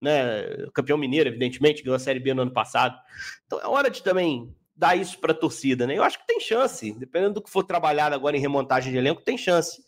né? 0.00 0.66
Campeão 0.74 0.98
mineiro, 0.98 1.28
evidentemente, 1.28 1.82
ganhou 1.82 1.96
a 1.96 2.00
Série 2.00 2.20
B 2.20 2.34
no 2.34 2.42
ano 2.42 2.52
passado. 2.52 2.98
Então 3.46 3.60
é 3.60 3.66
hora 3.66 3.90
de 3.90 4.02
também 4.02 4.54
dar 4.76 4.96
isso 4.96 5.18
para 5.18 5.32
a 5.32 5.34
torcida, 5.34 5.86
né? 5.86 5.96
Eu 5.96 6.02
acho 6.02 6.18
que 6.18 6.26
tem 6.26 6.40
chance, 6.40 6.92
dependendo 6.92 7.34
do 7.34 7.42
que 7.42 7.50
for 7.50 7.62
trabalhado 7.62 8.14
agora 8.14 8.36
em 8.36 8.40
remontagem 8.40 8.92
de 8.92 8.98
elenco, 8.98 9.22
tem 9.22 9.36
chance. 9.36 9.82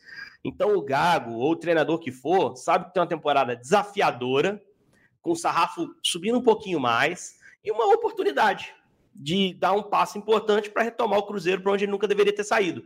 Então 0.44 0.76
o 0.76 0.82
Gago 0.82 1.34
ou 1.34 1.52
o 1.52 1.56
treinador 1.56 1.98
que 1.98 2.10
for, 2.10 2.56
sabe 2.56 2.86
que 2.86 2.94
tem 2.94 3.00
uma 3.00 3.08
temporada 3.08 3.54
desafiadora, 3.54 4.60
com 5.20 5.32
o 5.32 5.36
sarrafo 5.36 5.94
subindo 6.02 6.38
um 6.38 6.42
pouquinho 6.42 6.80
mais 6.80 7.36
e 7.64 7.70
uma 7.70 7.86
oportunidade 7.94 8.74
de 9.14 9.54
dar 9.54 9.72
um 9.72 9.82
passo 9.82 10.18
importante 10.18 10.70
para 10.70 10.82
retomar 10.82 11.18
o 11.18 11.26
Cruzeiro 11.26 11.62
para 11.62 11.72
onde 11.72 11.84
ele 11.84 11.92
nunca 11.92 12.08
deveria 12.08 12.34
ter 12.34 12.44
saído, 12.44 12.84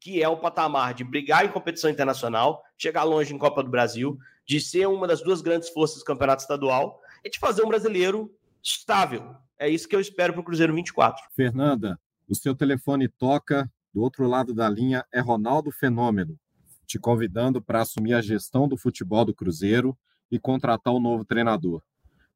que 0.00 0.22
é 0.22 0.28
o 0.28 0.36
patamar 0.36 0.94
de 0.94 1.04
brigar 1.04 1.44
em 1.44 1.50
competição 1.50 1.90
internacional, 1.90 2.64
chegar 2.78 3.02
longe 3.02 3.34
em 3.34 3.38
Copa 3.38 3.62
do 3.62 3.70
Brasil, 3.70 4.18
de 4.46 4.60
ser 4.60 4.86
uma 4.86 5.06
das 5.06 5.22
duas 5.22 5.42
grandes 5.42 5.68
forças 5.68 5.98
do 5.98 6.04
campeonato 6.04 6.42
estadual 6.42 7.00
e 7.24 7.30
de 7.30 7.38
fazer 7.38 7.64
um 7.64 7.68
brasileiro 7.68 8.32
estável. 8.62 9.34
É 9.58 9.68
isso 9.68 9.88
que 9.88 9.96
eu 9.96 10.00
espero 10.00 10.32
para 10.32 10.40
o 10.40 10.44
Cruzeiro 10.44 10.74
24. 10.74 11.22
Fernanda, 11.34 11.98
o 12.28 12.34
seu 12.34 12.54
telefone 12.54 13.08
toca, 13.08 13.70
do 13.92 14.02
outro 14.02 14.26
lado 14.26 14.54
da 14.54 14.68
linha 14.68 15.04
é 15.12 15.20
Ronaldo 15.20 15.70
Fenômeno, 15.70 16.38
te 16.86 16.98
convidando 16.98 17.60
para 17.62 17.80
assumir 17.80 18.14
a 18.14 18.20
gestão 18.20 18.68
do 18.68 18.76
futebol 18.76 19.24
do 19.24 19.34
Cruzeiro 19.34 19.96
e 20.30 20.38
contratar 20.38 20.94
um 20.94 21.00
novo 21.00 21.24
treinador. 21.24 21.82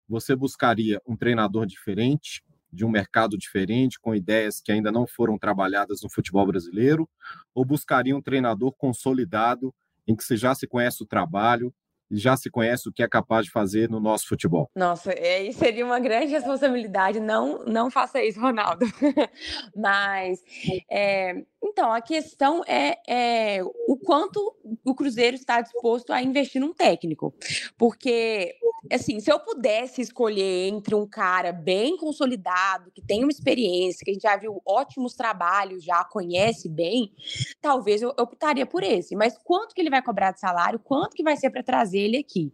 Você 0.08 0.34
buscaria 0.34 1.00
um 1.06 1.16
treinador 1.16 1.66
diferente, 1.66 2.42
de 2.72 2.84
um 2.84 2.90
mercado 2.90 3.36
diferente, 3.36 3.98
com 3.98 4.14
ideias 4.14 4.60
que 4.60 4.72
ainda 4.72 4.92
não 4.92 5.06
foram 5.06 5.38
trabalhadas 5.38 6.02
no 6.02 6.10
futebol 6.10 6.46
brasileiro, 6.46 7.08
ou 7.54 7.64
buscaria 7.64 8.16
um 8.16 8.22
treinador 8.22 8.72
consolidado, 8.72 9.74
em 10.06 10.14
que 10.14 10.24
você 10.24 10.36
já 10.36 10.54
se 10.54 10.66
conhece 10.66 11.02
o 11.02 11.06
trabalho, 11.06 11.74
já 12.10 12.36
se 12.36 12.50
conhece 12.50 12.88
o 12.88 12.92
que 12.92 13.02
é 13.02 13.08
capaz 13.08 13.46
de 13.46 13.52
fazer 13.52 13.88
no 13.88 14.00
nosso 14.00 14.28
futebol. 14.28 14.70
Nossa, 14.74 15.12
é, 15.12 15.50
seria 15.52 15.84
uma 15.84 16.00
grande 16.00 16.32
responsabilidade. 16.32 17.20
Não, 17.20 17.64
não 17.64 17.90
faça 17.90 18.22
isso, 18.22 18.40
Ronaldo. 18.40 18.86
Mas, 19.76 20.42
é, 20.90 21.42
então, 21.62 21.92
a 21.92 22.00
questão 22.00 22.62
é, 22.66 22.96
é, 23.06 23.62
o 23.62 23.96
quanto 23.96 24.54
o 24.84 24.94
Cruzeiro 24.94 25.36
está 25.36 25.60
disposto 25.60 26.12
a 26.12 26.22
investir 26.22 26.60
num 26.60 26.72
técnico. 26.72 27.34
Porque, 27.76 28.54
assim, 28.92 29.20
se 29.20 29.30
eu 29.30 29.38
pudesse 29.40 30.00
escolher 30.00 30.68
entre 30.68 30.94
um 30.94 31.06
cara 31.06 31.52
bem 31.52 31.96
consolidado, 31.96 32.90
que 32.90 33.02
tem 33.02 33.22
uma 33.22 33.30
experiência, 33.30 34.04
que 34.04 34.10
a 34.10 34.14
gente 34.14 34.22
já 34.22 34.36
viu 34.36 34.60
ótimos 34.66 35.14
trabalhos, 35.14 35.84
já 35.84 36.04
conhece 36.04 36.68
bem, 36.68 37.12
talvez 37.60 38.02
eu 38.02 38.10
optaria 38.18 38.66
por 38.66 38.82
esse. 38.82 39.14
Mas 39.16 39.36
quanto 39.38 39.74
que 39.74 39.80
ele 39.80 39.90
vai 39.90 40.02
cobrar 40.02 40.32
de 40.32 40.40
salário? 40.40 40.78
Quanto 40.78 41.14
que 41.14 41.22
vai 41.22 41.36
ser 41.36 41.50
para 41.50 41.62
trazer 41.62 42.00
ele 42.00 42.16
aqui? 42.16 42.52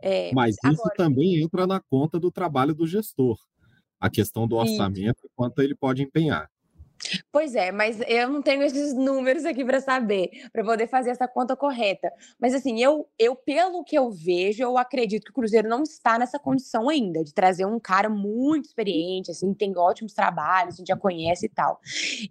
É, 0.00 0.32
Mas 0.32 0.56
isso 0.56 0.82
agora... 0.82 0.94
também 0.96 1.42
entra 1.42 1.66
na 1.66 1.80
conta 1.80 2.18
do 2.18 2.30
trabalho 2.30 2.74
do 2.74 2.86
gestor. 2.86 3.38
A 4.00 4.10
questão 4.10 4.48
do 4.48 4.56
orçamento, 4.56 5.30
quanto 5.36 5.62
ele 5.62 5.76
pode 5.76 6.02
empenhar. 6.02 6.50
Pois 7.30 7.54
é, 7.54 7.72
mas 7.72 8.00
eu 8.06 8.28
não 8.28 8.42
tenho 8.42 8.62
esses 8.62 8.94
números 8.94 9.44
aqui 9.44 9.64
para 9.64 9.80
saber, 9.80 10.30
para 10.52 10.64
poder 10.64 10.86
fazer 10.86 11.10
essa 11.10 11.26
conta 11.26 11.56
correta. 11.56 12.12
Mas 12.40 12.54
assim, 12.54 12.80
eu, 12.80 13.08
eu 13.18 13.34
pelo 13.34 13.84
que 13.84 13.96
eu 13.96 14.10
vejo, 14.10 14.62
eu 14.62 14.78
acredito 14.78 15.24
que 15.24 15.30
o 15.30 15.34
Cruzeiro 15.34 15.68
não 15.68 15.82
está 15.82 16.18
nessa 16.18 16.38
condição 16.38 16.88
ainda 16.88 17.24
de 17.24 17.34
trazer 17.34 17.66
um 17.66 17.78
cara 17.80 18.08
muito 18.08 18.66
experiente, 18.66 19.30
assim, 19.30 19.52
tem 19.54 19.76
ótimos 19.76 20.12
trabalhos, 20.12 20.74
a 20.74 20.78
gente 20.78 20.88
já 20.88 20.96
conhece 20.96 21.46
e 21.46 21.48
tal. 21.48 21.80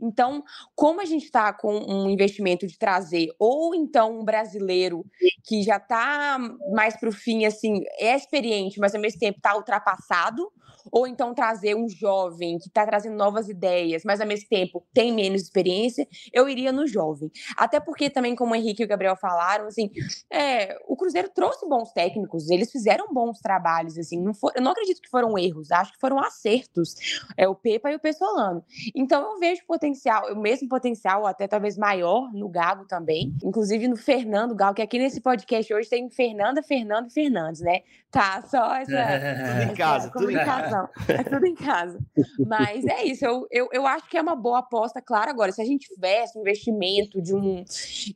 Então, 0.02 0.44
como 0.76 1.02
a 1.02 1.06
gente 1.06 1.26
está 1.26 1.52
com 1.54 1.74
um 1.74 2.10
investimento 2.10 2.66
de 2.66 2.78
trazer 2.78 3.28
ou 3.38 3.76
então 3.76 4.20
um 4.20 4.24
brasileiro 4.24 5.06
que 5.44 5.64
já 5.64 5.78
está 5.78 6.38
mais 6.74 6.98
para 6.98 7.10
o 7.10 7.12
fim, 7.12 7.46
assim, 7.46 7.84
é 8.00 8.16
experiente, 8.16 8.80
mas 8.80 8.96
ao 8.96 9.02
mesmo 9.02 9.20
tempo 9.20 9.38
está 9.38 9.56
ultrapassado, 9.56 10.52
ou 10.92 11.06
então 11.06 11.34
trazer 11.34 11.76
um 11.76 11.90
jovem 11.90 12.58
que 12.58 12.68
está 12.68 12.86
trazendo 12.86 13.16
novas 13.16 13.50
ideias, 13.50 14.04
mas 14.06 14.22
ao 14.22 14.28
mesmo 14.28 14.48
tempo 14.48 14.86
tem 14.94 15.12
menos 15.14 15.42
experiência, 15.42 16.08
eu 16.32 16.48
iria 16.48 16.72
no 16.72 16.88
jovem. 16.88 17.32
Até 17.58 17.80
porque 17.80 18.10
também, 18.10 18.36
como 18.36 18.54
o 18.54 18.56
Henrique 18.56 18.82
e 18.82 18.86
o 18.86 18.88
Gabriel 18.88 19.16
falaram, 19.16 19.68
assim, 19.68 19.90
é, 20.32 20.76
o 20.88 20.96
Cruzeiro 20.96 21.30
trouxe 21.30 21.68
bons 21.68 21.92
técnicos, 21.92 22.50
eles 22.50 22.72
fizeram 22.72 23.14
bons 23.14 23.40
trabalhos, 23.40 23.98
assim, 23.98 24.22
não 24.22 24.34
for, 24.34 24.52
eu 24.56 24.62
não 24.62 24.72
acredito 24.72 25.02
que 25.02 25.10
foram 25.10 25.38
erros, 25.38 25.72
acho 25.72 25.94
que 25.94 26.00
foram 26.00 26.20
acertos, 26.20 26.96
é 27.38 27.48
o 27.48 27.56
Pepa 27.56 27.92
e 27.92 27.96
o 27.96 28.00
Pessolano. 28.00 28.64
Então 28.96 29.34
eu 29.34 29.40
vejo 29.40 29.66
potencial, 29.66 30.32
o 30.34 30.40
mesmo 30.40 30.68
potencial, 30.68 31.26
até 31.26 31.48
talvez 31.48 31.78
maior, 31.78 32.32
no 32.34 32.50
Gago 32.50 32.86
também, 32.86 33.34
inclusive 33.44 33.88
no 33.88 33.96
Fernando 33.96 34.56
Gago, 34.56 34.76
que 34.76 34.82
aqui 34.82 34.98
nesse 34.98 35.22
podcast 35.22 35.74
hoje 35.74 35.90
tem 35.90 36.10
Fernanda, 36.10 36.64
Fernando 36.64 37.10
e 37.10 37.14
Fernandes, 37.14 37.62
né? 37.62 37.82
Tá, 38.10 38.42
só 38.46 38.76
essa, 38.76 38.92
tudo 39.62 39.72
em 39.72 39.76
casa, 39.76 40.12
tudo 40.12 40.32
em 40.32 40.36
casa 40.36 40.71
não. 40.72 40.90
É 41.08 41.24
tudo 41.24 41.46
em 41.46 41.56
casa. 41.56 42.00
Mas 42.48 42.86
é 42.86 43.04
isso, 43.04 43.26
eu, 43.26 43.48
eu, 43.52 43.70
eu 43.72 43.86
acho 43.86 44.10
que 44.10 44.18
é 44.18 44.22
uma 44.22 44.36
boa 44.36 44.60
aposta, 44.60 45.02
claro. 45.02 45.30
Agora, 45.30 45.52
se 45.52 45.62
a 45.62 45.66
gente 45.66 45.88
tivesse 45.94 46.38
um 46.38 46.42
investimento 46.42 47.22
de 47.22 47.36
um, 47.36 47.64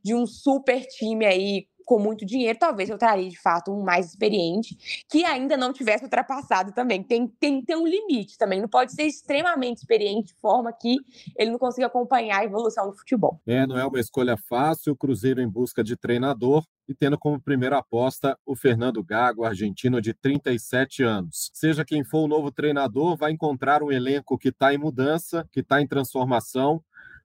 de 0.04 0.16
um 0.16 0.26
super 0.26 0.86
time 0.86 1.26
aí 1.26 1.68
com 1.86 2.00
muito 2.00 2.26
dinheiro, 2.26 2.58
talvez 2.60 2.90
eu 2.90 2.98
traria 2.98 3.30
de 3.30 3.40
fato 3.40 3.72
um 3.72 3.84
mais 3.84 4.08
experiente, 4.08 4.76
que 5.10 5.24
ainda 5.24 5.56
não 5.56 5.72
tivesse 5.72 6.04
ultrapassado 6.04 6.72
também. 6.72 7.04
Tem, 7.04 7.28
tem, 7.28 7.64
tem 7.64 7.76
um 7.76 7.88
limite 7.88 8.38
também, 8.38 8.60
não 8.60 8.68
pode 8.68 8.94
ser 8.94 9.04
extremamente 9.04 9.78
experiente 9.78 10.34
de 10.34 10.40
forma 10.42 10.74
que 10.74 10.98
ele 11.38 11.52
não 11.52 11.60
consiga 11.60 11.88
acompanhar 11.88 12.40
a 12.40 12.44
evolução 12.44 12.90
do 12.90 12.98
futebol. 12.98 13.40
É, 13.46 13.66
não 13.68 13.78
é 13.78 13.86
uma 13.86 14.00
escolha 14.00 14.36
fácil, 14.36 14.94
o 14.94 14.98
Cruzeiro 14.98 15.42
em 15.42 15.48
busca 15.48 15.84
de 15.84 15.96
treinador, 15.96 16.66
e 16.88 16.94
tendo 16.94 17.18
como 17.18 17.42
primeira 17.42 17.78
aposta 17.78 18.38
o 18.46 18.56
Fernando 18.56 19.04
Gago, 19.04 19.44
argentino 19.44 20.02
de 20.02 20.14
37 20.14 21.04
anos. 21.04 21.50
Seja 21.54 21.86
quem 21.86 22.04
for 22.04 22.24
o 22.24 22.28
novo 22.28 22.52
treinador, 22.52 23.18
vai 23.18 23.32
encontrar 23.32 23.82
um 23.82 23.92
elenco 23.92 24.38
que 24.38 24.50
está 24.50 24.74
em 24.74 24.78
mudança, 24.78 25.48
que 25.52 25.62
está 25.62 25.82
em 25.82 25.88
transformação, 25.88 26.84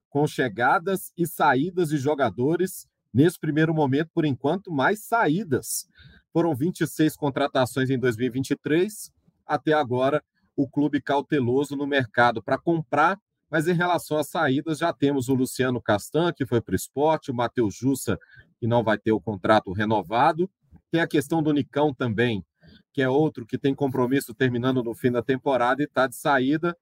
com 0.09 0.27
chegadas 0.27 1.11
e 1.17 1.25
saídas 1.25 1.89
de 1.89 1.97
jogadores 1.97 2.87
Nesse 3.13 3.39
primeiro 3.39 3.73
momento, 3.73 4.09
por 4.13 4.25
enquanto, 4.25 4.71
mais 4.71 5.05
saídas. 5.05 5.87
Foram 6.31 6.55
26 6.55 7.15
contratações 7.15 7.89
em 7.89 7.99
2023. 7.99 9.11
Até 9.45 9.73
agora, 9.73 10.23
o 10.55 10.67
clube 10.67 11.01
cauteloso 11.01 11.75
no 11.75 11.85
mercado 11.85 12.41
para 12.41 12.57
comprar, 12.57 13.19
mas 13.49 13.67
em 13.67 13.73
relação 13.73 14.17
às 14.17 14.29
saídas, 14.29 14.77
já 14.77 14.93
temos 14.93 15.27
o 15.27 15.33
Luciano 15.33 15.81
Castan, 15.81 16.31
que 16.31 16.45
foi 16.45 16.61
para 16.61 16.71
o 16.71 16.75
esporte, 16.75 17.31
o 17.31 17.33
Matheus 17.33 17.75
Jussa, 17.75 18.17
que 18.59 18.65
não 18.65 18.83
vai 18.83 18.97
ter 18.97 19.11
o 19.11 19.19
contrato 19.19 19.73
renovado. 19.73 20.49
Tem 20.89 21.01
a 21.01 21.07
questão 21.07 21.43
do 21.43 21.51
Nicão 21.51 21.93
também, 21.93 22.45
que 22.93 23.01
é 23.01 23.09
outro 23.09 23.45
que 23.45 23.57
tem 23.57 23.75
compromisso 23.75 24.33
terminando 24.33 24.81
no 24.81 24.93
fim 24.93 25.11
da 25.11 25.21
temporada 25.21 25.81
e 25.81 25.85
está 25.85 26.07
de 26.07 26.15
saída. 26.15 26.77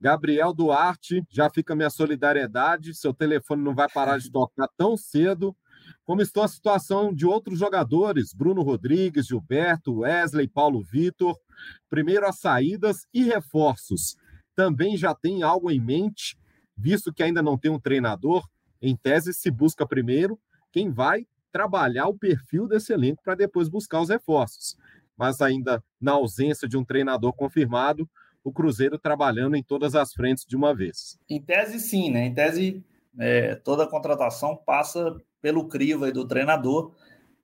Gabriel 0.00 0.52
Duarte, 0.52 1.22
já 1.30 1.50
fica 1.50 1.74
minha 1.74 1.90
solidariedade. 1.90 2.94
Seu 2.94 3.12
telefone 3.12 3.62
não 3.62 3.74
vai 3.74 3.88
parar 3.88 4.18
de 4.18 4.30
tocar 4.30 4.68
tão 4.76 4.96
cedo. 4.96 5.56
Como 6.04 6.22
está 6.22 6.44
a 6.44 6.48
situação 6.48 7.12
de 7.14 7.26
outros 7.26 7.58
jogadores, 7.58 8.32
Bruno 8.32 8.62
Rodrigues, 8.62 9.26
Gilberto, 9.26 10.00
Wesley, 10.00 10.48
Paulo 10.48 10.82
Vitor. 10.82 11.36
Primeiro 11.88 12.26
as 12.26 12.38
saídas 12.38 13.06
e 13.12 13.24
reforços. 13.24 14.16
Também 14.54 14.96
já 14.96 15.14
tem 15.14 15.42
algo 15.42 15.70
em 15.70 15.80
mente, 15.80 16.36
visto 16.76 17.12
que 17.12 17.22
ainda 17.22 17.42
não 17.42 17.58
tem 17.58 17.70
um 17.70 17.80
treinador. 17.80 18.46
Em 18.80 18.96
tese, 18.96 19.32
se 19.32 19.50
busca 19.50 19.86
primeiro 19.86 20.38
quem 20.72 20.90
vai 20.90 21.26
trabalhar 21.50 22.06
o 22.06 22.18
perfil 22.18 22.68
desse 22.68 22.92
elenco 22.92 23.22
para 23.22 23.34
depois 23.34 23.68
buscar 23.68 24.00
os 24.00 24.10
reforços. 24.10 24.76
Mas 25.16 25.40
ainda 25.40 25.82
na 26.00 26.12
ausência 26.12 26.68
de 26.68 26.76
um 26.76 26.84
treinador 26.84 27.32
confirmado, 27.32 28.08
o 28.44 28.52
Cruzeiro 28.52 28.98
trabalhando 28.98 29.56
em 29.56 29.62
todas 29.62 29.94
as 29.94 30.12
frentes 30.12 30.44
de 30.46 30.54
uma 30.54 30.74
vez. 30.74 31.18
Em 31.28 31.40
tese, 31.40 31.80
sim, 31.80 32.10
né? 32.10 32.26
Em 32.26 32.34
tese, 32.34 32.84
é, 33.18 33.54
toda 33.56 33.88
contratação 33.88 34.54
passa 34.54 35.16
pelo 35.40 35.68
crivo 35.68 36.10
do 36.12 36.26
treinador, 36.26 36.94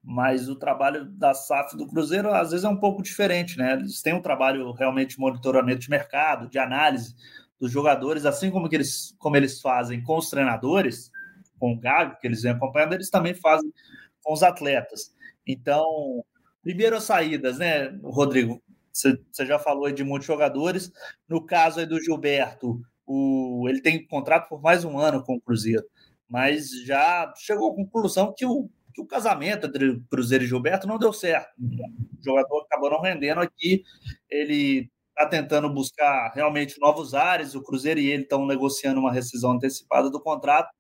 mas 0.03 0.49
o 0.49 0.57
trabalho 0.57 1.05
da 1.05 1.33
SAF 1.33 1.77
do 1.77 1.87
Cruzeiro 1.87 2.33
às 2.35 2.51
vezes 2.51 2.65
é 2.65 2.69
um 2.69 2.77
pouco 2.77 3.03
diferente, 3.03 3.57
né? 3.57 3.75
Eles 3.75 4.03
têm 4.03 4.15
um 4.15 4.23
trabalho 4.23 4.73
realmente 4.73 5.11
de 5.11 5.21
monitoramento 5.21 5.81
de 5.81 5.91
mercado, 5.91 6.49
de 6.49 6.59
análise 6.59 7.15
dos 7.61 7.71
jogadores, 7.71 8.27
assim 8.27 8.51
como, 8.51 8.69
que 8.69 8.75
eles, 8.75 9.15
como 9.19 9.37
eles 9.37 9.61
fazem 9.61 10.03
com 10.03 10.17
os 10.17 10.29
treinadores, 10.29 11.13
com 11.59 11.73
o 11.73 11.79
Gago, 11.79 12.19
que 12.21 12.27
eles 12.27 12.43
vêm 12.43 12.51
acompanhando, 12.51 12.95
eles 12.95 13.09
também 13.09 13.35
fazem 13.35 13.73
com 14.21 14.33
os 14.33 14.43
atletas. 14.43 15.15
Então, 15.47 16.25
primeiro 16.61 16.97
as 16.97 17.05
saídas, 17.05 17.59
né, 17.59 17.97
Rodrigo? 18.03 18.61
Você, 18.93 19.17
já 19.41 19.59
falou 19.59 19.91
de 19.91 20.03
muitos 20.03 20.27
jogadores. 20.27 20.93
No 21.29 21.45
caso 21.47 21.79
aí 21.79 21.87
do 21.87 22.01
Gilberto, 22.01 22.81
o, 23.07 23.67
ele 23.69 23.81
tem 23.81 24.07
contrato 24.07 24.49
por 24.49 24.61
mais 24.61 24.85
um 24.85 24.99
ano 24.99 25.23
com 25.23 25.37
o 25.37 25.41
Cruzeiro, 25.41 25.85
mas 26.33 26.71
já 26.87 27.31
chegou 27.37 27.71
à 27.71 27.77
conclusão 27.77 28.33
que 28.35 28.47
o 28.47 28.71
que 28.95 29.01
o 29.01 29.07
casamento 29.07 29.67
entre 29.67 30.01
Cruzeiro 30.11 30.45
e 30.45 30.47
Gilberto 30.47 30.87
não 30.87 30.99
deu 30.99 31.13
certo. 31.13 31.51
O 31.59 32.23
jogador 32.23 32.61
acabou 32.61 32.91
não 32.91 33.01
rendendo 33.01 33.41
aqui. 33.41 33.83
Ele 34.31 34.91
está 35.09 35.27
tentando 35.27 35.73
buscar 35.73 36.31
realmente 36.35 36.79
novos 36.79 37.15
ares. 37.15 37.55
O 37.55 37.63
Cruzeiro 37.63 37.99
e 37.99 38.11
ele 38.11 38.25
estão 38.25 38.47
negociando 38.47 39.01
uma 39.01 39.11
rescisão 39.11 39.53
antecipada 39.53 40.11
do 40.11 40.21
contrato. 40.21 40.71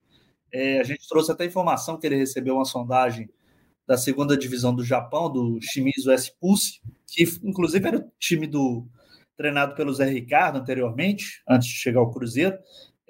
É, 0.53 0.81
a 0.81 0.85
gente 0.85 1.09
trouxe 1.09 1.33
até 1.33 1.47
informação 1.47 1.99
que 1.99 2.07
ele 2.07 2.17
recebeu 2.17 2.57
uma 2.57 2.67
sondagem 2.67 3.31
da 3.87 3.97
segunda 3.97 4.37
divisão 4.37 4.75
do 4.75 4.85
Japão, 4.85 5.33
do 5.33 5.59
Shimizu 5.63 6.13
S-Pulse, 6.13 6.83
que 7.07 7.25
inclusive 7.43 7.89
era 7.89 7.99
o 7.99 8.13
time 8.19 8.47
do 8.47 8.87
treinado 9.37 9.75
pelo 9.75 9.93
Zé 9.93 10.05
Ricardo 10.05 10.59
anteriormente, 10.59 11.43
antes 11.49 11.69
de 11.69 11.75
chegar 11.75 12.01
ao 12.01 12.11
Cruzeiro. 12.11 12.59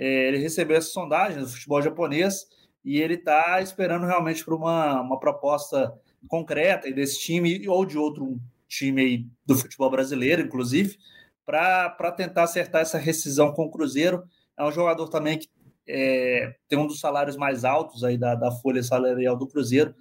É, 0.03 0.27
ele 0.27 0.38
recebeu 0.38 0.77
essa 0.77 0.88
sondagem 0.88 1.38
do 1.38 1.47
futebol 1.47 1.81
japonês 1.81 2.49
e 2.85 3.01
ele 3.01 3.15
está 3.15 3.61
esperando 3.62 4.05
realmente 4.05 4.45
por 4.45 4.53
uma, 4.53 5.01
uma 5.01 5.21
proposta 5.21 5.95
concreta 6.27 6.91
desse 6.91 7.21
time 7.21 7.69
ou 7.69 7.87
de 7.87 7.97
outro 7.97 8.37
time 8.67 9.31
do 9.47 9.55
futebol 9.55 9.88
brasileiro, 9.88 10.43
inclusive, 10.43 10.99
para 11.47 12.11
tentar 12.17 12.43
acertar 12.43 12.83
essa 12.83 12.99
rescisão 12.99 13.53
com 13.53 13.67
o 13.67 13.71
Cruzeiro. 13.71 14.25
É 14.59 14.65
um 14.65 14.73
jogador 14.73 15.09
também 15.09 15.38
que 15.38 15.49
é, 15.87 16.53
tem 16.69 16.77
um 16.77 16.88
dos 16.88 16.99
salários 16.99 17.37
mais 17.37 17.65
altos 17.65 18.03
aí 18.03 18.19
da, 18.19 18.35
da 18.35 18.51
folha 18.51 18.83
salarial 18.83 19.37
do 19.37 19.47
Cruzeiro. 19.47 19.95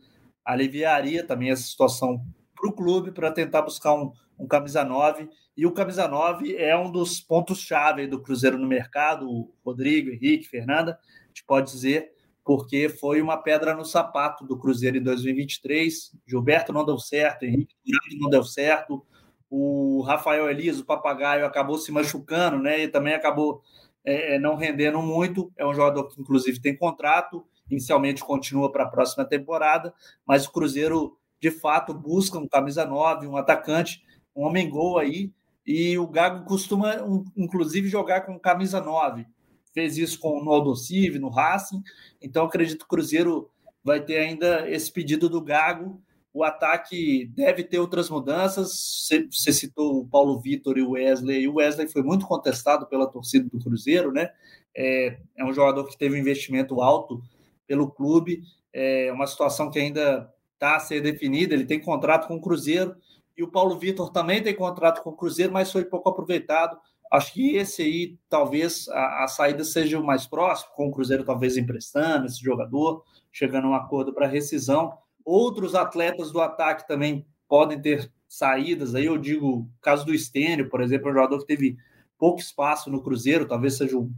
Aliviaria 0.43 1.23
também 1.23 1.51
essa 1.51 1.61
situação 1.61 2.25
para 2.55 2.67
o 2.67 2.73
clube 2.73 3.11
para 3.11 3.31
tentar 3.31 3.61
buscar 3.61 3.93
um, 3.93 4.11
um 4.39 4.47
camisa 4.47 4.83
9. 4.83 5.29
E 5.61 5.65
o 5.67 5.71
camisa 5.71 6.07
9 6.07 6.55
é 6.57 6.75
um 6.75 6.91
dos 6.91 7.21
pontos-chave 7.21 8.07
do 8.07 8.19
Cruzeiro 8.19 8.57
no 8.57 8.67
mercado. 8.67 9.29
O 9.29 9.53
Rodrigo, 9.63 10.09
Henrique, 10.09 10.49
Fernanda, 10.49 10.97
a 11.23 11.27
gente 11.27 11.43
pode 11.45 11.71
dizer 11.71 12.11
porque 12.43 12.89
foi 12.89 13.21
uma 13.21 13.37
pedra 13.37 13.75
no 13.75 13.85
sapato 13.85 14.43
do 14.43 14.57
Cruzeiro 14.57 14.97
em 14.97 15.03
2023. 15.03 16.15
Gilberto 16.25 16.73
não 16.73 16.83
deu 16.83 16.97
certo, 16.97 17.45
Henrique 17.45 17.75
não 18.19 18.27
deu 18.27 18.43
certo, 18.43 19.05
o 19.51 20.01
Rafael 20.01 20.49
Elias, 20.49 20.79
o 20.79 20.83
papagaio, 20.83 21.45
acabou 21.45 21.77
se 21.77 21.91
machucando, 21.91 22.57
né? 22.57 22.81
E 22.81 22.87
também 22.87 23.13
acabou 23.13 23.61
é, 24.03 24.37
é, 24.37 24.39
não 24.39 24.55
rendendo 24.55 24.99
muito. 24.99 25.53
É 25.55 25.63
um 25.63 25.75
jogador 25.75 26.07
que, 26.07 26.19
inclusive, 26.19 26.59
tem 26.59 26.75
contrato, 26.75 27.45
inicialmente 27.69 28.23
continua 28.23 28.71
para 28.71 28.85
a 28.85 28.89
próxima 28.89 29.25
temporada, 29.25 29.93
mas 30.25 30.43
o 30.43 30.51
Cruzeiro, 30.51 31.15
de 31.39 31.51
fato, 31.51 31.93
busca 31.93 32.39
um 32.39 32.47
camisa 32.47 32.83
9, 32.83 33.27
um 33.27 33.37
atacante, 33.37 34.01
um 34.35 34.41
homem-gol 34.41 34.97
aí. 34.97 35.31
E 35.65 35.97
o 35.97 36.07
Gago 36.07 36.45
costuma, 36.45 36.95
inclusive, 37.37 37.87
jogar 37.87 38.21
com 38.21 38.39
camisa 38.39 38.81
9 38.81 39.25
fez 39.73 39.97
isso 39.97 40.19
com, 40.19 40.43
no 40.43 40.51
Aldocive, 40.51 41.19
no 41.19 41.29
Racing. 41.29 41.81
Então, 42.21 42.45
acredito 42.45 42.79
que 42.79 42.85
o 42.85 42.87
Cruzeiro 42.87 43.49
vai 43.83 44.01
ter 44.01 44.17
ainda 44.17 44.69
esse 44.69 44.91
pedido 44.91 45.29
do 45.29 45.41
Gago. 45.41 46.01
O 46.33 46.43
ataque 46.43 47.25
deve 47.35 47.63
ter 47.63 47.79
outras 47.79 48.09
mudanças. 48.09 49.09
Você 49.31 49.51
citou 49.51 49.99
o 49.99 50.07
Paulo 50.07 50.39
Vitor 50.39 50.77
e 50.77 50.81
o 50.81 50.91
Wesley. 50.91 51.41
E 51.41 51.47
o 51.47 51.55
Wesley 51.55 51.87
foi 51.87 52.03
muito 52.03 52.25
contestado 52.25 52.85
pela 52.87 53.07
torcida 53.07 53.49
do 53.49 53.59
Cruzeiro, 53.59 54.11
né? 54.11 54.29
É, 54.75 55.17
é 55.35 55.43
um 55.43 55.53
jogador 55.53 55.85
que 55.85 55.97
teve 55.97 56.15
um 56.15 56.19
investimento 56.19 56.81
alto 56.81 57.21
pelo 57.67 57.89
clube. 57.89 58.43
É 58.71 59.11
uma 59.11 59.27
situação 59.27 59.69
que 59.69 59.79
ainda 59.79 60.31
está 60.53 60.77
a 60.77 60.79
ser 60.79 61.01
definida. 61.01 61.53
Ele 61.53 61.65
tem 61.65 61.79
contrato 61.79 62.27
com 62.27 62.35
o 62.35 62.41
Cruzeiro. 62.41 62.95
E 63.37 63.43
o 63.43 63.51
Paulo 63.51 63.77
Vitor 63.77 64.11
também 64.11 64.41
tem 64.41 64.55
contrato 64.55 65.01
com 65.01 65.11
o 65.11 65.15
Cruzeiro, 65.15 65.51
mas 65.51 65.71
foi 65.71 65.85
pouco 65.85 66.09
aproveitado. 66.09 66.77
Acho 67.11 67.33
que 67.33 67.55
esse 67.55 67.81
aí, 67.81 68.17
talvez, 68.29 68.87
a, 68.87 69.23
a, 69.23 69.27
saída 69.27 69.63
seja 69.63 69.99
o 69.99 70.03
mais 70.03 70.25
próximo, 70.25 70.71
com 70.75 70.87
o 70.87 70.91
Cruzeiro 70.91 71.25
talvez 71.25 71.57
emprestando 71.57 72.25
esse 72.25 72.41
jogador, 72.41 73.03
chegando 73.31 73.67
a 73.67 73.71
um 73.71 73.75
acordo 73.75 74.13
para 74.13 74.27
rescisão. 74.27 74.97
Outros 75.25 75.75
atletas 75.75 76.31
do 76.31 76.39
ataque 76.39 76.87
também 76.87 77.25
podem 77.49 77.81
ter 77.81 78.09
saídas. 78.29 78.95
Aí 78.95 79.05
eu 79.05 79.17
digo, 79.17 79.69
caso 79.81 80.05
do 80.05 80.13
Estênio, 80.13 80.69
por 80.69 80.79
exemplo, 80.79 81.09
um 81.09 81.13
jogador 81.13 81.39
que 81.39 81.45
teve 81.45 81.77
pouco 82.17 82.39
espaço 82.39 82.89
no 82.89 83.03
Cruzeiro, 83.03 83.45
talvez 83.45 83.75
seja 83.75 83.97
um 83.97 84.09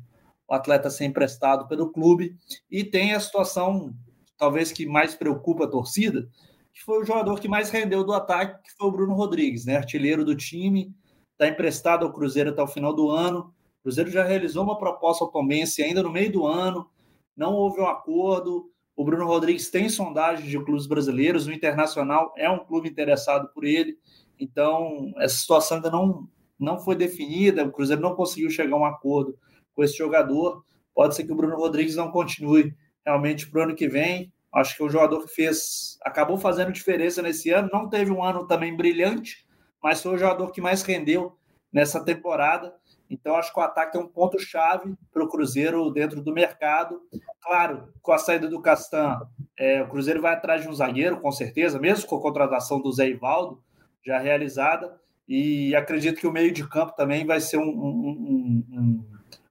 atleta 0.47 0.89
ser 0.89 1.05
emprestado 1.05 1.67
pelo 1.67 1.91
clube. 1.91 2.35
E 2.69 2.83
tem 2.83 3.13
a 3.13 3.19
situação, 3.19 3.91
talvez, 4.37 4.71
que 4.71 4.85
mais 4.85 5.15
preocupa 5.15 5.63
a 5.63 5.69
torcida, 5.69 6.29
que 6.73 6.81
foi 6.83 7.01
o 7.01 7.05
jogador 7.05 7.39
que 7.39 7.47
mais 7.47 7.69
rendeu 7.69 8.03
do 8.03 8.13
ataque, 8.13 8.63
que 8.63 8.75
foi 8.75 8.87
o 8.87 8.91
Bruno 8.91 9.13
Rodrigues, 9.13 9.65
né? 9.65 9.77
artilheiro 9.77 10.25
do 10.25 10.35
time, 10.35 10.93
está 11.31 11.47
emprestado 11.47 12.05
ao 12.05 12.11
Cruzeiro 12.11 12.49
até 12.49 12.63
o 12.63 12.67
final 12.67 12.93
do 12.93 13.09
ano. 13.09 13.53
O 13.79 13.83
Cruzeiro 13.83 14.09
já 14.09 14.23
realizou 14.23 14.63
uma 14.63 14.77
proposta 14.77 15.23
ao 15.23 15.31
Tombense 15.31 15.83
ainda 15.83 16.01
no 16.01 16.11
meio 16.11 16.31
do 16.31 16.47
ano, 16.47 16.89
não 17.37 17.53
houve 17.53 17.79
um 17.79 17.87
acordo. 17.87 18.71
O 18.95 19.05
Bruno 19.05 19.25
Rodrigues 19.25 19.69
tem 19.69 19.87
sondagens 19.87 20.49
de 20.49 20.63
clubes 20.63 20.87
brasileiros, 20.87 21.45
o 21.45 21.51
Internacional 21.51 22.33
é 22.37 22.49
um 22.49 22.59
clube 22.59 22.89
interessado 22.89 23.49
por 23.53 23.65
ele. 23.65 23.97
Então, 24.39 25.13
essa 25.17 25.35
situação 25.35 25.77
ainda 25.77 25.91
não, 25.91 26.27
não 26.59 26.79
foi 26.79 26.95
definida, 26.95 27.63
o 27.63 27.71
Cruzeiro 27.71 28.01
não 28.01 28.15
conseguiu 28.15 28.49
chegar 28.49 28.75
a 28.75 28.79
um 28.79 28.85
acordo 28.85 29.37
com 29.75 29.83
esse 29.83 29.97
jogador. 29.97 30.63
Pode 30.93 31.15
ser 31.15 31.23
que 31.23 31.31
o 31.31 31.35
Bruno 31.35 31.55
Rodrigues 31.55 31.95
não 31.95 32.11
continue 32.11 32.75
realmente 33.05 33.47
para 33.47 33.59
o 33.59 33.63
ano 33.63 33.75
que 33.75 33.87
vem. 33.87 34.32
Acho 34.53 34.77
que 34.77 34.83
um 34.83 34.89
jogador 34.89 35.25
que 35.25 35.33
fez, 35.33 35.97
acabou 36.03 36.37
fazendo 36.37 36.71
diferença 36.71 37.21
nesse 37.21 37.49
ano, 37.49 37.69
não 37.73 37.89
teve 37.89 38.11
um 38.11 38.23
ano 38.23 38.45
também 38.45 38.75
brilhante, 38.75 39.47
mas 39.81 40.01
foi 40.01 40.13
o 40.13 40.17
jogador 40.17 40.51
que 40.51 40.61
mais 40.61 40.83
rendeu 40.83 41.37
nessa 41.71 42.03
temporada. 42.03 42.73
Então, 43.09 43.35
acho 43.35 43.53
que 43.53 43.59
o 43.59 43.63
ataque 43.63 43.97
é 43.97 43.99
um 43.99 44.07
ponto-chave 44.07 44.95
para 45.11 45.23
o 45.23 45.27
Cruzeiro 45.27 45.91
dentro 45.91 46.21
do 46.21 46.33
mercado. 46.33 47.01
Claro, 47.41 47.91
com 48.01 48.11
a 48.11 48.17
saída 48.17 48.47
do 48.47 48.61
Castan, 48.61 49.19
é, 49.57 49.81
o 49.81 49.89
Cruzeiro 49.89 50.21
vai 50.21 50.33
atrás 50.33 50.61
de 50.61 50.69
um 50.69 50.73
zagueiro, 50.73 51.19
com 51.19 51.31
certeza, 51.31 51.79
mesmo 51.79 52.07
com 52.07 52.15
a 52.15 52.21
contratação 52.21 52.81
do 52.81 52.91
Zé 52.91 53.09
Ivaldo 53.09 53.61
já 54.05 54.19
realizada. 54.19 54.99
E 55.27 55.75
acredito 55.75 56.19
que 56.19 56.27
o 56.27 56.31
meio 56.31 56.51
de 56.51 56.67
campo 56.67 56.95
também 56.95 57.25
vai 57.25 57.39
ser 57.39 57.57
um, 57.57 57.69
um, 57.69 58.65
um, 58.71 59.05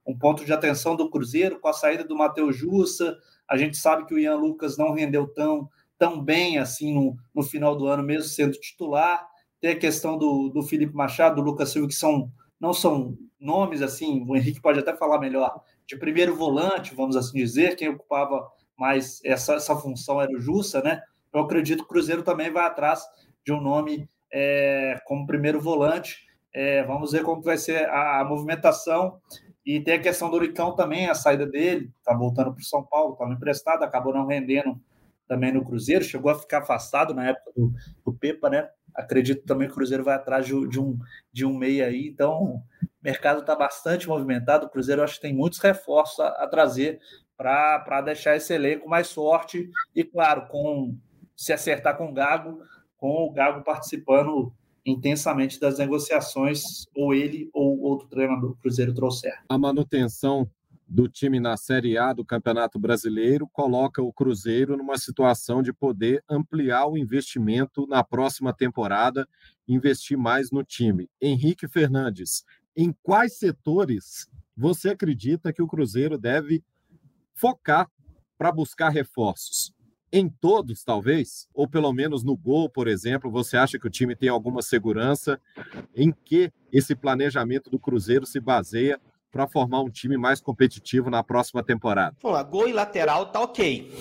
um 0.07 0.17
ponto 0.17 0.45
de 0.45 0.53
atenção 0.53 0.95
do 0.95 1.09
Cruzeiro, 1.09 1.59
com 1.59 1.67
a 1.67 1.73
saída 1.73 2.03
do 2.03 2.15
Matheus 2.15 2.55
Jussa. 2.55 3.17
A 3.53 3.57
gente 3.57 3.77
sabe 3.77 4.05
que 4.05 4.15
o 4.15 4.19
Ian 4.19 4.35
Lucas 4.37 4.77
não 4.77 4.93
rendeu 4.93 5.27
tão, 5.27 5.69
tão 5.95 6.19
bem 6.19 6.57
assim 6.57 6.91
no, 6.91 7.15
no 7.35 7.43
final 7.43 7.75
do 7.75 7.85
ano, 7.85 8.01
mesmo 8.01 8.27
sendo 8.27 8.59
titular. 8.59 9.23
Tem 9.61 9.71
a 9.71 9.79
questão 9.79 10.17
do, 10.17 10.49
do 10.49 10.63
Felipe 10.63 10.95
Machado, 10.95 11.35
do 11.35 11.41
Lucas 11.43 11.69
Silva, 11.69 11.87
que 11.87 11.93
são, 11.93 12.31
não 12.59 12.73
são 12.73 13.15
nomes 13.39 13.83
assim, 13.83 14.25
o 14.27 14.35
Henrique 14.35 14.59
pode 14.59 14.79
até 14.79 14.95
falar 14.95 15.19
melhor, 15.19 15.61
de 15.85 15.95
primeiro 15.95 16.35
volante, 16.35 16.95
vamos 16.95 17.15
assim 17.15 17.37
dizer, 17.37 17.75
quem 17.75 17.89
ocupava 17.89 18.49
mais 18.75 19.19
essa, 19.23 19.53
essa 19.53 19.75
função 19.75 20.19
era 20.19 20.31
o 20.31 20.39
Jussa, 20.39 20.81
né? 20.81 21.01
Eu 21.31 21.41
acredito 21.41 21.79
que 21.79 21.85
o 21.85 21.87
Cruzeiro 21.89 22.23
também 22.23 22.49
vai 22.49 22.65
atrás 22.65 23.03
de 23.45 23.53
um 23.53 23.61
nome 23.61 24.09
é, 24.31 24.99
como 25.05 25.27
primeiro 25.27 25.61
volante. 25.61 26.25
É, 26.51 26.83
vamos 26.83 27.11
ver 27.11 27.21
como 27.21 27.41
vai 27.41 27.57
ser 27.57 27.87
a, 27.87 28.21
a, 28.21 28.25
movimentação. 28.25 29.19
E 29.65 29.79
tem 29.79 29.95
a 29.95 30.01
questão 30.01 30.29
do 30.29 30.35
Uricão 30.35 30.75
também, 30.75 31.09
a 31.09 31.15
saída 31.15 31.45
dele, 31.45 31.91
tá 32.03 32.13
voltando 32.13 32.53
para 32.53 32.61
o 32.61 32.65
São 32.65 32.83
Paulo, 32.83 33.13
estava 33.13 33.33
emprestado, 33.33 33.83
acabou 33.83 34.13
não 34.13 34.25
rendendo 34.25 34.79
também 35.27 35.53
no 35.53 35.63
Cruzeiro, 35.63 36.03
chegou 36.03 36.31
a 36.31 36.39
ficar 36.39 36.59
afastado 36.59 37.13
na 37.13 37.29
época 37.29 37.51
do, 37.55 37.73
do 38.05 38.13
Pepa, 38.13 38.49
né? 38.49 38.69
Acredito 38.93 39.45
também 39.45 39.67
que 39.67 39.73
o 39.73 39.75
Cruzeiro 39.77 40.03
vai 40.03 40.15
atrás 40.15 40.45
de, 40.45 40.67
de 40.67 40.79
um, 40.79 40.99
de 41.31 41.45
um 41.45 41.57
meia 41.57 41.87
aí. 41.87 42.07
Então, 42.07 42.43
o 42.43 42.63
mercado 43.01 43.39
está 43.39 43.55
bastante 43.55 44.07
movimentado. 44.07 44.67
O 44.67 44.69
Cruzeiro 44.69 45.01
acho 45.01 45.15
que 45.15 45.21
tem 45.21 45.33
muitos 45.33 45.59
reforços 45.59 46.19
a, 46.19 46.27
a 46.27 46.47
trazer 46.47 46.99
para 47.35 48.01
deixar 48.01 48.35
esse 48.35 48.53
elenco 48.53 48.87
mais 48.87 49.11
forte. 49.11 49.71
E, 49.95 50.03
claro, 50.03 50.47
com 50.47 50.95
se 51.35 51.51
acertar 51.51 51.97
com 51.97 52.09
o 52.09 52.13
Gago, 52.13 52.61
com 52.97 53.25
o 53.25 53.31
Gago 53.31 53.63
participando 53.63 54.53
intensamente 54.85 55.59
das 55.59 55.77
negociações, 55.77 56.85
ou 56.95 57.13
ele 57.13 57.49
ou 57.53 57.79
outro 57.81 58.07
treinador 58.07 58.49
do 58.49 58.55
Cruzeiro 58.57 58.93
trouxer. 58.93 59.33
A 59.47 59.57
manutenção 59.57 60.49
do 60.87 61.07
time 61.07 61.39
na 61.39 61.57
Série 61.57 61.97
A 61.97 62.13
do 62.13 62.25
Campeonato 62.25 62.77
Brasileiro 62.77 63.47
coloca 63.47 64.01
o 64.01 64.13
Cruzeiro 64.13 64.77
numa 64.77 64.97
situação 64.97 65.63
de 65.63 65.73
poder 65.73 66.23
ampliar 66.29 66.85
o 66.85 66.97
investimento 66.97 67.87
na 67.87 68.03
próxima 68.03 68.53
temporada, 68.53 69.27
investir 69.67 70.17
mais 70.17 70.51
no 70.51 70.63
time. 70.63 71.09
Henrique 71.21 71.67
Fernandes, 71.67 72.43
em 72.75 72.93
quais 73.01 73.37
setores 73.37 74.27
você 74.55 74.89
acredita 74.89 75.51
que 75.51 75.61
o 75.61 75.67
Cruzeiro 75.67 76.17
deve 76.17 76.63
focar 77.33 77.89
para 78.37 78.51
buscar 78.51 78.89
reforços? 78.89 79.73
Em 80.13 80.29
todos, 80.29 80.83
talvez? 80.83 81.49
Ou 81.55 81.67
pelo 81.67 81.91
menos 81.91 82.23
no 82.23 82.37
gol, 82.37 82.69
por 82.69 82.87
exemplo, 82.87 83.31
você 83.31 83.57
acha 83.57 83.79
que 83.79 83.87
o 83.87 83.89
time 83.89 84.15
tem 84.15 84.29
alguma 84.29 84.61
segurança? 84.61 85.41
Em 85.95 86.11
que 86.11 86.53
esse 86.71 86.95
planejamento 86.95 87.67
do 87.71 87.79
Cruzeiro 87.79 88.23
se 88.23 88.39
baseia 88.39 89.01
para 89.31 89.47
formar 89.47 89.81
um 89.81 89.89
time 89.89 90.15
mais 90.15 90.39
competitivo 90.39 91.09
na 91.09 91.23
próxima 91.23 91.63
temporada? 91.63 92.15
Vamos 92.21 92.43
gol 92.43 92.69
e 92.69 92.73
lateral 92.73 93.25
tá 93.25 93.41
ok. 93.41 93.91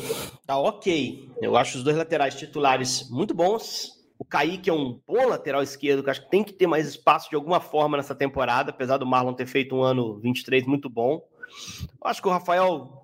Tá 0.46 0.59
ok. 0.59 1.31
Eu 1.40 1.57
acho 1.57 1.79
os 1.79 1.83
dois 1.83 1.96
laterais 1.96 2.35
titulares 2.35 3.09
muito 3.09 3.33
bons. 3.33 4.03
O 4.18 4.25
Kaique 4.25 4.68
é 4.68 4.72
um 4.72 5.01
bom 5.07 5.27
lateral 5.27 5.62
esquerdo, 5.62 6.05
que 6.05 6.11
acho 6.11 6.22
que 6.22 6.31
tem 6.31 6.44
que 6.44 6.53
ter 6.53 6.66
mais 6.66 6.87
espaço 6.87 7.31
de 7.31 7.37
alguma 7.37 7.59
forma 7.59 7.96
nessa 7.96 8.14
temporada, 8.14 8.70
apesar 8.70 8.98
do 8.98 9.07
Marlon 9.07 9.33
ter 9.33 9.46
feito 9.46 9.75
um 9.75 9.83
ano 9.83 10.20
23 10.20 10.66
muito 10.66 10.90
bom. 10.90 11.27
Eu 12.01 12.11
acho 12.11 12.20
que 12.20 12.29
o 12.29 12.31
Rafael 12.31 13.02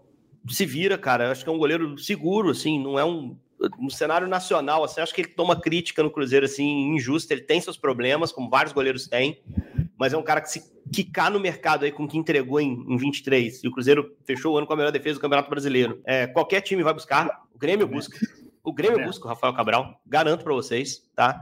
se 0.48 0.66
vira, 0.66 0.98
cara. 0.98 1.26
Eu 1.26 1.32
acho 1.32 1.44
que 1.44 1.50
é 1.50 1.52
um 1.52 1.58
goleiro 1.58 1.98
seguro, 1.98 2.50
assim, 2.50 2.82
não 2.82 2.98
é 2.98 3.04
um. 3.04 3.36
No 3.78 3.90
cenário 3.90 4.28
nacional, 4.28 4.84
assim, 4.84 5.00
acho 5.00 5.12
que 5.12 5.20
ele 5.20 5.28
toma 5.28 5.60
crítica 5.60 6.00
no 6.02 6.10
Cruzeiro, 6.10 6.46
assim, 6.46 6.94
injusta. 6.94 7.34
Ele 7.34 7.42
tem 7.42 7.60
seus 7.60 7.76
problemas, 7.76 8.30
como 8.30 8.48
vários 8.48 8.72
goleiros 8.72 9.08
têm, 9.08 9.42
mas 9.98 10.12
é 10.12 10.16
um 10.16 10.22
cara 10.22 10.40
que 10.40 10.48
se 10.48 10.62
quicar 10.92 11.30
no 11.30 11.40
mercado 11.40 11.84
aí 11.84 11.90
com 11.90 12.04
o 12.04 12.08
que 12.08 12.16
entregou 12.16 12.60
em, 12.60 12.84
em 12.88 12.96
23, 12.96 13.64
e 13.64 13.68
o 13.68 13.72
Cruzeiro 13.72 14.16
fechou 14.24 14.54
o 14.54 14.58
ano 14.58 14.66
com 14.66 14.72
a 14.72 14.76
melhor 14.76 14.92
defesa 14.92 15.18
do 15.18 15.20
Campeonato 15.20 15.50
Brasileiro. 15.50 16.00
É, 16.04 16.28
qualquer 16.28 16.60
time 16.60 16.84
vai 16.84 16.94
buscar, 16.94 17.42
o 17.52 17.58
Grêmio 17.58 17.86
busca. 17.86 18.16
O 18.62 18.72
Grêmio 18.72 19.00
é. 19.00 19.04
busca 19.06 19.24
o 19.24 19.28
Rafael 19.28 19.54
Cabral, 19.54 19.98
garanto 20.06 20.44
para 20.44 20.52
vocês, 20.52 21.02
tá? 21.14 21.40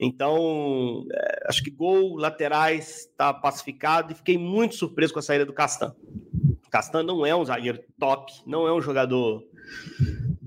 Então, 0.00 1.06
é, 1.12 1.46
acho 1.48 1.62
que 1.62 1.70
gol, 1.70 2.16
laterais, 2.16 3.08
tá 3.16 3.32
pacificado 3.32 4.12
e 4.12 4.16
fiquei 4.16 4.36
muito 4.36 4.74
surpreso 4.74 5.12
com 5.12 5.20
a 5.20 5.22
saída 5.22 5.46
do 5.46 5.52
Castan. 5.52 5.94
Castan 6.70 7.02
não 7.02 7.24
é 7.24 7.34
um 7.34 7.44
zagueiro 7.44 7.80
top, 7.98 8.32
não 8.46 8.66
é 8.66 8.72
um 8.72 8.80
jogador 8.80 9.42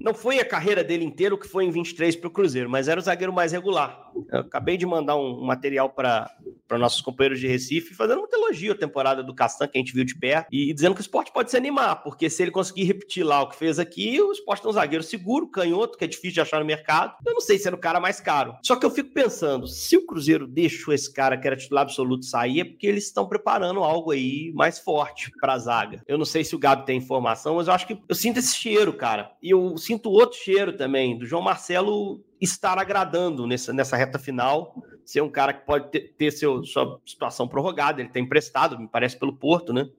não 0.03 0.13
foi 0.13 0.39
a 0.39 0.45
carreira 0.45 0.83
dele 0.83 1.05
inteira 1.05 1.37
que 1.37 1.47
foi 1.47 1.65
em 1.65 1.71
23 1.71 2.15
para 2.15 2.27
o 2.27 2.31
Cruzeiro, 2.31 2.69
mas 2.69 2.87
era 2.87 2.99
o 2.99 3.03
zagueiro 3.03 3.33
mais 3.33 3.51
regular. 3.51 4.11
Eu 4.31 4.41
acabei 4.41 4.77
de 4.77 4.85
mandar 4.85 5.15
um 5.15 5.41
material 5.41 5.89
para 5.89 6.29
nossos 6.71 7.01
companheiros 7.01 7.39
de 7.39 7.47
Recife, 7.47 7.93
fazendo 7.93 8.21
um 8.21 8.27
elogio 8.31 8.73
à 8.73 8.75
temporada 8.75 9.23
do 9.23 9.33
Castan, 9.33 9.67
que 9.67 9.77
a 9.77 9.81
gente 9.81 9.93
viu 9.93 10.03
de 10.03 10.17
perto, 10.17 10.47
e 10.51 10.73
dizendo 10.73 10.93
que 10.93 11.01
o 11.01 11.03
esporte 11.03 11.31
pode 11.31 11.49
se 11.49 11.57
animar, 11.57 12.03
porque 12.03 12.29
se 12.29 12.41
ele 12.41 12.51
conseguir 12.51 12.83
repetir 12.83 13.23
lá 13.23 13.41
o 13.41 13.49
que 13.49 13.55
fez 13.55 13.79
aqui, 13.79 14.21
o 14.21 14.31
esporte 14.31 14.61
tem 14.61 14.69
um 14.69 14.73
zagueiro 14.73 15.03
seguro, 15.03 15.47
canhoto, 15.47 15.97
que 15.97 16.03
é 16.03 16.07
difícil 16.07 16.33
de 16.33 16.41
achar 16.41 16.59
no 16.59 16.65
mercado. 16.65 17.15
Eu 17.25 17.33
não 17.33 17.41
sei 17.41 17.57
se 17.57 17.67
era 17.67 17.75
o 17.75 17.79
cara 17.79 17.99
mais 17.99 18.19
caro. 18.19 18.55
Só 18.63 18.75
que 18.75 18.85
eu 18.85 18.91
fico 18.91 19.13
pensando, 19.13 19.67
se 19.67 19.97
o 19.97 20.05
Cruzeiro 20.05 20.47
deixou 20.47 20.93
esse 20.93 21.11
cara 21.11 21.37
que 21.37 21.47
era 21.47 21.55
titular 21.55 21.83
absoluto 21.83 22.25
sair, 22.25 22.61
é 22.61 22.65
porque 22.65 22.87
eles 22.87 23.05
estão 23.05 23.27
preparando 23.27 23.81
algo 23.81 24.11
aí 24.11 24.51
mais 24.53 24.79
forte 24.79 25.31
para 25.39 25.53
a 25.53 25.57
zaga. 25.57 26.03
Eu 26.07 26.17
não 26.17 26.25
sei 26.25 26.43
se 26.43 26.55
o 26.55 26.59
Gabi 26.59 26.85
tem 26.85 26.97
informação, 26.97 27.55
mas 27.55 27.67
eu 27.67 27.73
acho 27.73 27.87
que 27.87 27.97
eu 28.07 28.15
sinto 28.15 28.39
esse 28.39 28.55
cheiro, 28.55 28.93
cara. 28.93 29.31
E 29.41 29.49
eu 29.49 29.77
sinto 29.77 29.90
sinto 29.91 30.09
outro 30.09 30.37
cheiro 30.37 30.73
também 30.73 31.17
do 31.17 31.25
João 31.25 31.41
Marcelo 31.41 32.23
estar 32.39 32.79
agradando 32.79 33.45
nessa, 33.45 33.73
nessa 33.73 33.97
reta 33.97 34.17
final, 34.17 34.73
ser 35.05 35.21
um 35.21 35.29
cara 35.29 35.53
que 35.53 35.65
pode 35.65 35.91
ter, 35.91 36.13
ter 36.17 36.31
seu, 36.31 36.63
sua 36.63 36.99
situação 37.05 37.47
prorrogada, 37.47 37.99
ele 37.99 38.09
tem 38.09 38.23
emprestado, 38.23 38.79
me 38.79 38.87
parece, 38.87 39.19
pelo 39.19 39.35
Porto, 39.35 39.73
né? 39.73 39.89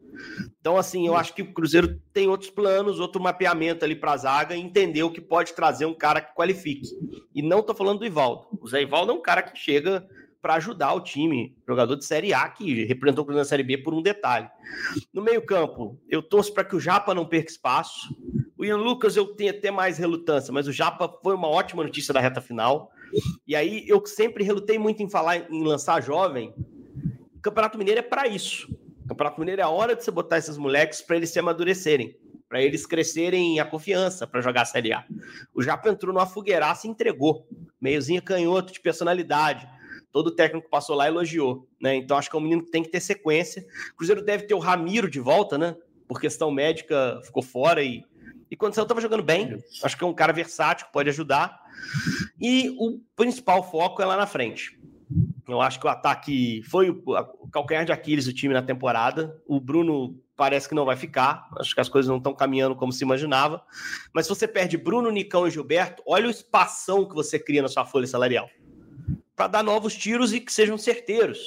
Então, 0.59 0.77
assim, 0.79 1.07
eu 1.07 1.15
acho 1.15 1.35
que 1.35 1.43
o 1.43 1.53
Cruzeiro 1.53 2.01
tem 2.13 2.27
outros 2.27 2.51
planos, 2.51 2.99
outro 2.99 3.23
mapeamento 3.23 3.85
ali 3.85 3.95
para 3.95 4.13
a 4.13 4.17
zaga 4.17 4.57
e 4.57 4.61
entendeu 4.61 5.11
que 5.11 5.21
pode 5.21 5.53
trazer 5.53 5.85
um 5.85 5.95
cara 5.95 6.21
que 6.21 6.35
qualifique. 6.35 6.89
E 7.35 7.43
não 7.43 7.61
estou 7.61 7.75
falando 7.75 8.01
do 8.01 8.07
Ivaldo. 8.07 8.47
O 8.61 8.67
Zé 8.67 8.83
Ivaldo 8.83 9.13
é 9.13 9.15
um 9.15 9.23
cara 9.23 9.43
que 9.43 9.59
chega 9.59 10.07
para 10.41 10.55
ajudar 10.55 10.93
o 10.95 11.01
time, 11.01 11.57
jogador 11.67 11.95
de 11.95 12.05
Série 12.05 12.35
A 12.35 12.49
que 12.49 12.85
representou 12.85 13.23
o 13.23 13.27
Cruzeiro 13.27 13.45
na 13.45 13.49
Série 13.49 13.63
B 13.63 13.79
por 13.79 13.95
um 13.95 14.03
detalhe. 14.03 14.49
No 15.13 15.23
meio-campo, 15.23 16.01
eu 16.09 16.21
torço 16.21 16.53
para 16.53 16.65
que 16.65 16.75
o 16.75 16.81
Japa 16.81 17.15
não 17.15 17.25
perca 17.25 17.51
espaço. 17.51 18.09
O 18.63 18.65
Ian 18.65 18.77
Lucas 18.77 19.17
eu 19.17 19.27
tenho 19.27 19.51
até 19.51 19.73
mais 19.73 19.99
relutância, 19.99 20.53
mas 20.53 20.69
o 20.69 20.73
Japa 20.73 21.13
foi 21.21 21.35
uma 21.35 21.49
ótima 21.49 21.83
notícia 21.83 22.15
da 22.15 22.21
reta 22.21 22.41
final. 22.41 22.93
E 23.45 23.57
aí 23.57 23.85
eu 23.89 24.07
sempre 24.07 24.45
relutei 24.45 24.79
muito 24.79 25.03
em 25.03 25.11
falar 25.11 25.51
em 25.51 25.65
lançar 25.65 26.01
jovem. 26.01 26.55
O 27.35 27.41
Campeonato 27.41 27.77
Mineiro 27.77 27.99
é 27.99 28.05
para 28.05 28.29
isso. 28.29 28.73
O 29.05 29.09
Campeonato 29.09 29.41
Mineiro 29.41 29.63
é 29.63 29.65
a 29.65 29.69
hora 29.69 29.97
de 29.97 30.05
você 30.05 30.13
botar 30.13 30.39
esses 30.39 30.57
moleques 30.57 31.03
para 31.03 31.17
eles 31.17 31.31
se 31.31 31.41
amadurecerem, 31.41 32.17
para 32.49 32.63
eles 32.63 32.87
crescerem 32.87 33.59
a 33.59 33.65
confiança 33.65 34.29
para 34.29 34.41
jogar 34.41 34.63
a 34.63 34.67
Série 34.67 34.93
A. 34.93 35.05
O 35.53 35.61
Japa 35.61 35.89
entrou 35.91 36.15
numa 36.15 36.25
fogueiraça 36.25 36.87
e 36.87 36.91
entregou. 36.91 37.45
Meiozinho 37.81 38.23
canhoto 38.23 38.73
de 38.73 38.79
personalidade 38.79 39.69
todo 40.13 40.31
técnico 40.31 40.71
passou 40.71 40.95
lá 40.95 41.09
elogiou, 41.09 41.67
né? 41.81 41.97
Então 41.97 42.17
acho 42.17 42.31
que 42.31 42.37
é 42.37 42.39
um 42.39 42.43
menino 42.43 42.63
que 42.63 42.71
tem 42.71 42.85
que 42.85 42.91
ter 42.91 43.01
sequência. 43.01 43.67
O 43.93 43.97
Cruzeiro 43.97 44.23
deve 44.23 44.45
ter 44.45 44.55
o 44.55 44.61
Ramiro 44.61 45.11
de 45.11 45.19
volta, 45.19 45.59
né? 45.59 45.75
Por 46.07 46.21
questão 46.21 46.49
médica, 46.51 47.21
ficou 47.25 47.43
fora 47.43 47.83
e 47.83 48.05
e 48.53 48.57
quando 48.57 48.75
saiu, 48.75 48.83
estava 48.83 49.01
jogando 49.01 49.23
bem. 49.23 49.65
Acho 49.83 49.97
que 49.97 50.05
é 50.05 50.07
um 50.07 50.13
cara 50.13 50.31
versátil, 50.31 50.87
pode 50.93 51.09
ajudar. 51.09 51.59
E 52.39 52.69
o 52.79 53.01
principal 53.17 53.63
foco 53.63 54.03
é 54.03 54.05
lá 54.05 54.15
na 54.15 54.27
frente. 54.27 54.79
Eu 55.49 55.63
acho 55.63 55.81
que 55.81 55.87
o 55.87 55.89
ataque 55.89 56.63
foi 56.65 56.91
o 56.91 57.49
calcanhar 57.51 57.87
de 57.87 57.93
Aquiles 57.93 58.27
do 58.27 58.33
time 58.35 58.53
na 58.53 58.61
temporada. 58.61 59.41
O 59.47 59.59
Bruno 59.59 60.21
parece 60.37 60.69
que 60.69 60.75
não 60.75 60.85
vai 60.85 60.97
ficar. 60.97 61.49
Acho 61.59 61.75
que 61.75 61.81
as 61.81 61.89
coisas 61.89 62.11
não 62.11 62.19
estão 62.19 62.35
caminhando 62.35 62.77
como 62.77 62.93
se 62.93 63.03
imaginava. 63.03 63.65
Mas 64.13 64.27
se 64.27 64.29
você 64.29 64.47
perde 64.47 64.77
Bruno, 64.77 65.11
Nicão 65.11 65.49
e 65.49 65.51
Gilberto, 65.51 66.03
olha 66.07 66.27
o 66.27 66.31
espação 66.31 67.09
que 67.09 67.15
você 67.15 67.39
cria 67.39 67.63
na 67.63 67.69
sua 67.69 67.87
folha 67.87 68.07
salarial 68.07 68.51
para 69.35 69.47
dar 69.47 69.63
novos 69.63 69.97
tiros 69.97 70.35
e 70.35 70.41
que 70.41 70.53
sejam 70.53 70.77
certeiros. 70.77 71.39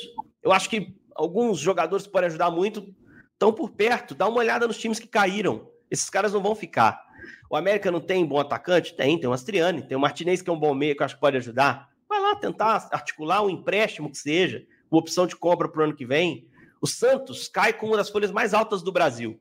Eu 0.42 0.52
acho 0.52 0.68
que 0.68 0.96
alguns 1.14 1.60
jogadores 1.60 2.08
podem 2.08 2.30
ajudar 2.30 2.50
muito 2.50 2.84
estão 3.32 3.54
por 3.54 3.70
perto. 3.70 4.16
Dá 4.16 4.28
uma 4.28 4.40
olhada 4.40 4.66
nos 4.66 4.80
times 4.80 5.00
que 5.00 5.08
caíram. 5.08 5.75
Esses 5.96 6.10
caras 6.10 6.34
não 6.34 6.42
vão 6.42 6.54
ficar. 6.54 7.02
O 7.50 7.56
América 7.56 7.90
não 7.90 8.02
tem 8.02 8.26
bom 8.26 8.38
atacante? 8.38 8.94
Tem, 8.94 9.18
tem 9.18 9.30
o 9.30 9.34
Astriani, 9.34 9.82
tem 9.82 9.96
o 9.96 10.00
Martinez, 10.00 10.42
que 10.42 10.50
é 10.50 10.54
um 10.54 10.60
bom 10.60 10.74
meio, 10.74 10.94
que 10.94 11.02
eu 11.02 11.06
acho 11.06 11.16
que 11.16 11.22
pode 11.22 11.38
ajudar. 11.38 11.90
Vai 12.08 12.20
lá 12.20 12.36
tentar 12.36 12.90
articular 12.92 13.42
um 13.42 13.50
empréstimo 13.50 14.12
que 14.12 14.18
seja, 14.18 14.66
uma 14.92 15.00
opção 15.00 15.26
de 15.26 15.38
compra 15.38 15.70
para 15.70 15.80
o 15.80 15.84
ano 15.86 15.96
que 15.96 16.06
vem. 16.06 16.50
O 16.82 16.86
Santos 16.86 17.48
cai 17.48 17.72
com 17.72 17.88
uma 17.88 17.96
das 17.96 18.10
folhas 18.10 18.30
mais 18.30 18.54
altas 18.54 18.84
do 18.84 18.92
Brasil. 18.92 19.40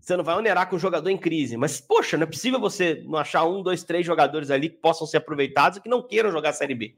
Você 0.00 0.16
não 0.16 0.24
vai 0.24 0.36
onerar 0.36 0.70
com 0.70 0.76
um 0.76 0.78
jogador 0.78 1.10
em 1.10 1.18
crise, 1.18 1.58
mas, 1.58 1.82
poxa, 1.82 2.16
não 2.16 2.24
é 2.24 2.26
possível 2.26 2.58
você 2.58 3.02
não 3.06 3.18
achar 3.18 3.44
um, 3.44 3.62
dois, 3.62 3.84
três 3.84 4.06
jogadores 4.06 4.50
ali 4.50 4.70
que 4.70 4.76
possam 4.76 5.06
ser 5.06 5.18
aproveitados 5.18 5.76
e 5.76 5.82
que 5.82 5.88
não 5.88 6.02
queiram 6.02 6.32
jogar 6.32 6.48
a 6.48 6.54
Série 6.54 6.74
B. 6.74 6.94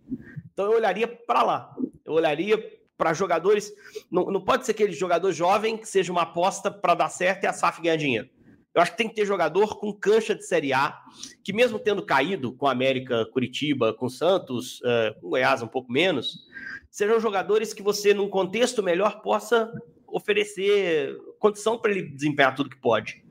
Então 0.52 0.66
eu 0.66 0.76
olharia 0.76 1.08
para 1.08 1.42
lá. 1.42 1.76
Eu 2.04 2.12
olharia 2.12 2.56
para 2.96 3.12
jogadores. 3.12 3.72
Não, 4.08 4.26
não 4.26 4.40
pode 4.40 4.64
ser 4.64 4.72
aquele 4.72 4.92
jogador 4.92 5.32
jovem 5.32 5.76
que 5.76 5.88
seja 5.88 6.12
uma 6.12 6.22
aposta 6.22 6.70
para 6.70 6.94
dar 6.94 7.08
certo 7.08 7.42
e 7.42 7.46
a 7.48 7.52
SAF 7.52 7.82
ganhar 7.82 7.96
dinheiro. 7.96 8.28
Eu 8.76 8.82
acho 8.82 8.90
que 8.90 8.98
tem 8.98 9.08
que 9.08 9.14
ter 9.14 9.24
jogador 9.24 9.78
com 9.78 9.90
cancha 9.90 10.34
de 10.34 10.44
Série 10.44 10.74
A, 10.74 11.00
que 11.42 11.50
mesmo 11.50 11.78
tendo 11.78 12.04
caído 12.04 12.52
com 12.52 12.66
América, 12.66 13.24
Curitiba, 13.32 13.94
com 13.94 14.06
Santos, 14.06 14.80
uh, 14.80 15.18
com 15.18 15.30
Goiás 15.30 15.62
um 15.62 15.66
pouco 15.66 15.90
menos, 15.90 16.46
sejam 16.90 17.18
jogadores 17.18 17.72
que 17.72 17.82
você, 17.82 18.12
num 18.12 18.28
contexto 18.28 18.82
melhor, 18.82 19.22
possa 19.22 19.72
oferecer 20.06 21.16
condição 21.38 21.78
para 21.78 21.90
ele 21.90 22.02
desempenhar 22.02 22.54
tudo 22.54 22.68
que 22.68 22.76
pode. 22.76 23.24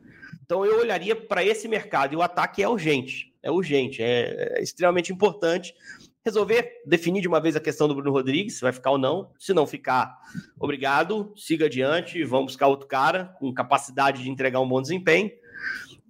Então 0.43 0.65
eu 0.65 0.79
olharia 0.79 1.15
para 1.15 1.43
esse 1.43 1.67
mercado 1.67 2.13
e 2.13 2.17
o 2.17 2.23
ataque 2.23 2.63
é 2.63 2.67
urgente, 2.67 3.31
é 3.43 3.51
urgente, 3.51 4.01
é, 4.01 4.57
é 4.57 4.63
extremamente 4.63 5.13
importante 5.13 5.75
resolver 6.25 6.81
definir 6.85 7.21
de 7.21 7.27
uma 7.27 7.39
vez 7.39 7.55
a 7.55 7.59
questão 7.59 7.87
do 7.87 7.93
Bruno 7.93 8.11
Rodrigues, 8.11 8.55
se 8.55 8.61
vai 8.61 8.73
ficar 8.73 8.91
ou 8.91 8.97
não. 8.97 9.31
Se 9.37 9.53
não 9.53 9.67
ficar, 9.67 10.17
obrigado, 10.59 11.31
siga 11.35 11.67
adiante, 11.67 12.23
vamos 12.23 12.53
buscar 12.53 12.67
outro 12.67 12.87
cara 12.87 13.35
com 13.39 13.53
capacidade 13.53 14.23
de 14.23 14.29
entregar 14.29 14.59
um 14.59 14.67
bom 14.67 14.81
desempenho. 14.81 15.31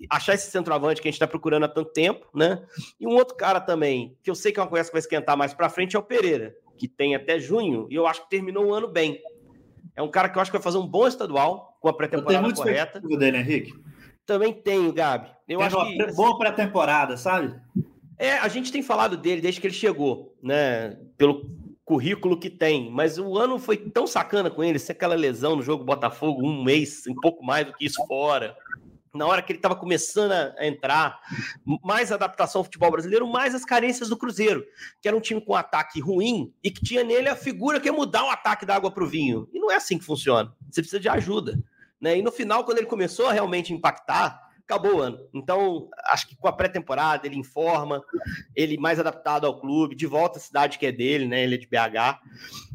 Achar 0.10 0.34
esse 0.34 0.50
centroavante 0.50 1.02
que 1.02 1.08
a 1.08 1.12
gente 1.12 1.16
está 1.16 1.28
procurando 1.28 1.64
há 1.64 1.68
tanto 1.68 1.92
tempo, 1.92 2.28
né? 2.34 2.66
E 3.00 3.06
um 3.06 3.16
outro 3.16 3.36
cara 3.36 3.60
também, 3.60 4.18
que 4.24 4.30
eu 4.30 4.36
sei 4.36 4.52
que 4.52 4.60
é 4.60 4.64
uma 4.64 4.70
conversa 4.70 4.90
que 4.90 4.96
vai 4.96 5.00
esquentar 5.00 5.38
mais 5.38 5.54
para 5.54 5.70
frente, 5.70 5.96
é 5.96 6.00
o 6.00 6.04
Pereira, 6.04 6.56
que 6.78 6.88
tem 6.88 7.16
até 7.16 7.40
junho, 7.40 7.88
e 7.90 7.96
eu 7.96 8.08
acho 8.08 8.24
que 8.24 8.30
terminou 8.30 8.66
o 8.66 8.74
ano 8.74 8.88
bem. 8.88 9.22
É 9.96 10.02
um 10.02 10.10
cara 10.10 10.30
que 10.30 10.38
eu 10.38 10.42
acho 10.42 10.52
que 10.52 10.58
vai 10.58 10.64
fazer 10.64 10.78
um 10.78 10.88
bom 10.88 11.08
estadual, 11.08 11.78
com 11.80 11.88
a 11.88 11.94
pré-temporada 11.94 12.54
correta. 12.54 13.00
dele, 13.00 13.38
Henrique. 13.38 13.74
Também 14.26 14.54
tenho, 14.54 14.92
Gabi. 14.92 15.30
Eu 15.48 15.60
tem 15.60 15.68
acho 15.68 15.78
uma 15.78 15.86
que, 15.86 16.14
boa 16.14 16.38
pré-temporada, 16.38 17.16
sabe? 17.16 17.56
É, 18.18 18.34
a 18.34 18.48
gente 18.48 18.72
tem 18.72 18.82
falado 18.82 19.18
dele 19.18 19.42
desde 19.42 19.60
que 19.60 19.68
ele 19.68 19.74
chegou, 19.74 20.38
né? 20.42 20.98
Pelo 21.18 21.50
currículo 21.86 22.40
que 22.40 22.50
tem, 22.50 22.90
mas 22.90 23.20
o 23.20 23.38
ano 23.38 23.60
foi 23.60 23.78
tão 23.78 24.08
sacana 24.08 24.50
com 24.50 24.64
ele, 24.64 24.80
se 24.80 24.92
aquela 24.92 25.14
lesão 25.14 25.56
no 25.56 25.62
jogo 25.62 25.84
Botafogo, 25.84 26.46
um 26.46 26.64
mês, 26.64 27.04
um 27.08 27.14
pouco 27.14 27.46
mais 27.46 27.68
do 27.68 27.74
que 27.74 27.86
isso 27.86 28.04
fora. 28.08 28.58
Na 29.14 29.26
hora 29.28 29.42
que 29.42 29.52
ele 29.52 29.60
estava 29.60 29.76
começando 29.76 30.32
a 30.32 30.68
entrar, 30.68 31.22
mais 31.84 32.12
adaptação 32.12 32.60
ao 32.60 32.66
futebol 32.66 32.92
brasileiro, 32.92 33.26
mais 33.26 33.56
as 33.56 33.64
carências 33.64 34.10
do 34.10 34.18
Cruzeiro, 34.18 34.66
que 35.02 35.08
era 35.08 35.16
um 35.16 35.22
time 35.22 35.40
com 35.40 35.56
ataque 35.56 36.02
ruim 36.02 36.52
e 36.62 36.70
que 36.70 36.84
tinha 36.84 37.02
nele 37.02 37.30
a 37.30 37.36
figura 37.36 37.80
que 37.80 37.88
ia 37.88 37.94
mudar 37.94 38.26
o 38.26 38.30
ataque 38.30 38.66
da 38.66 38.76
água 38.76 38.92
para 38.92 39.04
o 39.04 39.08
vinho. 39.08 39.48
E 39.54 39.60
não 39.60 39.72
é 39.72 39.76
assim 39.76 39.98
que 39.98 40.04
funciona. 40.04 40.54
Você 40.70 40.82
precisa 40.82 41.00
de 41.00 41.08
ajuda. 41.08 41.58
Né? 42.02 42.18
E 42.18 42.22
no 42.22 42.32
final, 42.32 42.66
quando 42.66 42.80
ele 42.80 42.88
começou 42.88 43.28
a 43.28 43.32
realmente 43.32 43.72
impactar, 43.72 44.45
acabou 44.66 44.96
o 44.96 45.02
ano. 45.02 45.20
Então, 45.34 45.90
acho 46.08 46.28
que 46.28 46.36
com 46.36 46.48
a 46.48 46.52
pré-temporada, 46.52 47.26
ele 47.26 47.38
informa, 47.38 48.04
ele 48.56 48.78
mais 48.78 49.00
adaptado 49.00 49.46
ao 49.46 49.60
clube, 49.60 49.96
de 49.96 50.06
volta 50.06 50.38
à 50.38 50.42
cidade 50.42 50.78
que 50.78 50.86
é 50.86 50.92
dele, 50.92 51.28
né? 51.28 51.44
Ele 51.44 51.56
é 51.56 51.58
de 51.58 51.68
BH. 51.68 52.20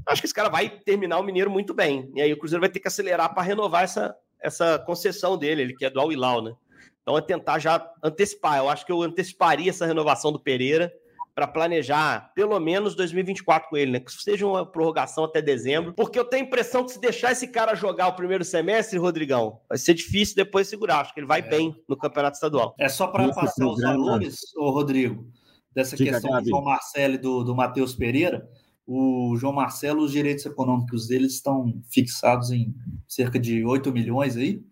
Acho 0.07 0.23
que 0.23 0.27
esse 0.27 0.35
cara 0.35 0.49
vai 0.49 0.69
terminar 0.69 1.19
o 1.19 1.23
Mineiro 1.23 1.51
muito 1.51 1.75
bem. 1.75 2.11
E 2.15 2.23
aí 2.23 2.33
o 2.33 2.39
Cruzeiro 2.39 2.61
vai 2.61 2.71
ter 2.71 2.81
que 2.81 2.89
acelerar 2.89 3.35
para 3.35 3.43
renovar 3.43 3.85
essa, 3.85 4.17
essa 4.41 4.79
concessão 4.79 5.37
dele, 5.37 5.63
ele 5.63 5.75
que 5.75 5.85
é 5.85 5.91
do 5.91 6.01
Al 6.01 6.13
Hilal, 6.13 6.43
né? 6.43 6.55
Então 7.03 7.19
é 7.19 7.21
tentar 7.21 7.59
já 7.59 7.85
antecipar. 8.03 8.59
Eu 8.59 8.69
acho 8.69 8.87
que 8.87 8.93
eu 8.93 9.03
anteciparia 9.03 9.71
essa 9.71 9.87
renovação 9.87 10.33
do 10.33 10.39
Pereira 10.39 10.93
para 11.41 11.49
planejar 11.49 12.33
pelo 12.35 12.61
menos 12.61 12.95
2024 12.95 13.71
com 13.71 13.77
ele, 13.79 13.93
né? 13.93 14.01
Que 14.01 14.13
seja 14.13 14.47
uma 14.47 14.67
prorrogação 14.67 15.25
até 15.25 15.41
dezembro, 15.41 15.95
porque 15.95 16.19
eu 16.19 16.25
tenho 16.27 16.45
a 16.45 16.47
impressão 16.47 16.85
que 16.85 16.93
se 16.93 17.01
deixar 17.01 17.33
esse 17.33 17.49
cara 17.49 17.75
jogar 17.75 18.09
o 18.09 18.13
primeiro 18.13 18.45
semestre, 18.45 18.99
Rodrigão, 18.99 19.59
vai 19.67 19.79
ser 19.79 19.95
difícil 19.95 20.37
depois 20.37 20.69
segurar. 20.69 21.01
Acho 21.01 21.15
que 21.15 21.21
ele 21.21 21.27
vai 21.27 21.41
é. 21.41 21.49
bem 21.49 21.75
no 21.89 21.97
campeonato 21.97 22.35
estadual. 22.35 22.75
É 22.79 22.91
só 22.91 23.07
para 23.07 23.33
passar 23.33 23.67
os 23.67 23.81
valores, 23.81 24.55
ô 24.55 24.69
Rodrigo, 24.69 25.27
dessa 25.75 25.97
Diga, 25.97 26.13
questão 26.13 26.43
do 26.43 26.47
João 26.47 26.63
Marcelo 26.63 27.15
e 27.15 27.19
do, 27.19 27.43
do 27.43 27.57
Matheus 27.57 27.95
Pereira. 27.95 28.47
O 28.87 29.35
João 29.39 29.55
Marcelo, 29.55 30.03
os 30.03 30.13
direitos 30.13 30.45
econômicos 30.45 31.07
dele 31.09 31.25
estão 31.25 31.81
fixados 31.91 32.51
em 32.51 32.75
cerca 33.09 33.39
de 33.39 33.65
8 33.65 33.91
milhões 33.93 34.37
aí, 34.37 34.63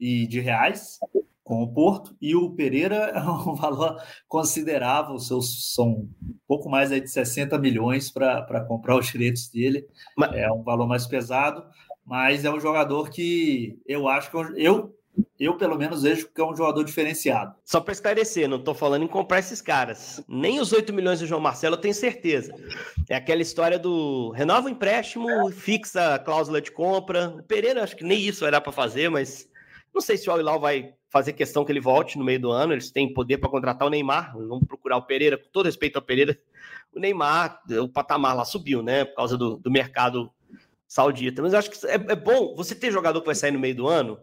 e 0.00 0.26
de 0.26 0.40
reais 0.40 0.98
com 1.48 1.62
o 1.62 1.72
Porto, 1.72 2.14
e 2.20 2.36
o 2.36 2.50
Pereira 2.50 2.96
é 3.16 3.20
um 3.20 3.54
valor 3.54 3.96
considerável, 4.28 5.18
seus, 5.18 5.74
são 5.74 5.88
um 5.88 6.36
pouco 6.46 6.68
mais 6.68 6.92
aí 6.92 7.00
de 7.00 7.10
60 7.10 7.58
milhões 7.58 8.10
para 8.10 8.64
comprar 8.68 8.98
os 8.98 9.06
direitos 9.06 9.48
dele, 9.48 9.86
mas... 10.14 10.30
é 10.34 10.52
um 10.52 10.62
valor 10.62 10.86
mais 10.86 11.06
pesado, 11.06 11.64
mas 12.04 12.44
é 12.44 12.50
um 12.50 12.60
jogador 12.60 13.08
que 13.08 13.80
eu 13.86 14.06
acho 14.08 14.30
que 14.30 14.36
é 14.36 14.40
eu, 14.56 14.94
eu 15.40 15.56
pelo 15.56 15.78
menos 15.78 16.02
vejo 16.02 16.28
que 16.28 16.38
é 16.38 16.44
um 16.44 16.54
jogador 16.54 16.84
diferenciado. 16.84 17.54
Só 17.64 17.80
para 17.80 17.92
esclarecer, 17.92 18.46
não 18.46 18.58
estou 18.58 18.74
falando 18.74 19.04
em 19.04 19.08
comprar 19.08 19.38
esses 19.38 19.62
caras. 19.62 20.22
Nem 20.28 20.60
os 20.60 20.70
8 20.70 20.92
milhões 20.92 21.20
do 21.20 21.26
João 21.26 21.40
Marcelo 21.40 21.76
eu 21.76 21.80
tenho 21.80 21.94
certeza. 21.94 22.54
É 23.08 23.16
aquela 23.16 23.40
história 23.40 23.78
do 23.78 24.32
renova 24.32 24.66
o 24.66 24.70
empréstimo, 24.70 25.50
fixa 25.50 26.14
a 26.14 26.18
cláusula 26.18 26.60
de 26.60 26.70
compra. 26.70 27.30
O 27.30 27.42
Pereira 27.42 27.82
acho 27.82 27.96
que 27.96 28.04
nem 28.04 28.20
isso 28.20 28.40
vai 28.40 28.50
dar 28.50 28.60
para 28.60 28.70
fazer, 28.70 29.08
mas 29.08 29.48
não 29.94 30.02
sei 30.02 30.18
se 30.18 30.28
o 30.28 30.32
Al-Hilal 30.32 30.60
vai 30.60 30.94
fazer 31.08 31.32
questão 31.32 31.64
que 31.64 31.72
ele 31.72 31.80
volte 31.80 32.18
no 32.18 32.24
meio 32.24 32.40
do 32.40 32.50
ano. 32.50 32.72
Eles 32.72 32.90
têm 32.90 33.12
poder 33.12 33.38
para 33.38 33.48
contratar 33.48 33.86
o 33.86 33.90
Neymar. 33.90 34.36
Vamos 34.36 34.66
procurar 34.66 34.96
o 34.96 35.02
Pereira, 35.02 35.38
com 35.38 35.48
todo 35.50 35.66
respeito 35.66 35.96
ao 35.96 36.02
Pereira. 36.02 36.38
O 36.90 36.98
Neymar, 36.98 37.60
o 37.82 37.86
patamar 37.86 38.34
lá 38.34 38.46
subiu, 38.46 38.82
né? 38.82 39.04
Por 39.04 39.16
causa 39.16 39.36
do, 39.36 39.58
do 39.58 39.70
mercado 39.70 40.32
saudita. 40.88 41.42
Mas 41.42 41.52
eu 41.52 41.58
acho 41.58 41.70
que 41.70 41.86
é, 41.86 41.94
é, 41.94 42.16
bom 42.16 42.56
você 42.56 42.74
ter 42.74 42.90
jogador 42.90 43.20
que 43.20 43.26
vai 43.26 43.34
sair 43.34 43.50
no 43.50 43.58
meio 43.58 43.74
do 43.74 43.86
ano. 43.86 44.18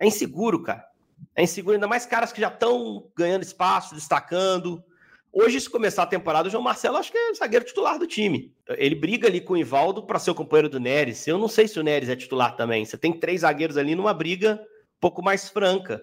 É 0.00 0.06
inseguro, 0.06 0.62
cara. 0.62 0.88
É 1.36 1.42
inseguro, 1.42 1.74
ainda 1.74 1.86
mais 1.86 2.06
caras 2.06 2.32
que 2.32 2.40
já 2.40 2.48
estão 2.48 3.06
ganhando 3.14 3.42
espaço, 3.42 3.94
destacando. 3.94 4.82
Hoje, 5.30 5.60
se 5.60 5.68
começar 5.68 6.04
a 6.04 6.06
temporada, 6.06 6.48
o 6.48 6.50
João 6.50 6.62
Marcelo 6.62 6.96
acho 6.96 7.12
que 7.12 7.18
é 7.18 7.34
zagueiro 7.34 7.64
titular 7.64 7.98
do 7.98 8.06
time. 8.06 8.52
Ele 8.70 8.94
briga 8.94 9.28
ali 9.28 9.40
com 9.40 9.52
o 9.52 9.58
Ivaldo 9.58 10.02
para 10.02 10.18
ser 10.18 10.30
o 10.30 10.34
companheiro 10.34 10.70
do 10.70 10.80
Neres. 10.80 11.26
Eu 11.28 11.36
não 11.36 11.48
sei 11.48 11.68
se 11.68 11.78
o 11.78 11.82
Neres 11.82 12.08
é 12.08 12.16
titular 12.16 12.56
também. 12.56 12.84
Você 12.84 12.96
tem 12.96 13.12
três 13.12 13.42
zagueiros 13.42 13.76
ali 13.76 13.94
numa 13.94 14.14
briga 14.14 14.54
um 14.54 15.00
pouco 15.00 15.22
mais 15.22 15.48
franca. 15.48 16.02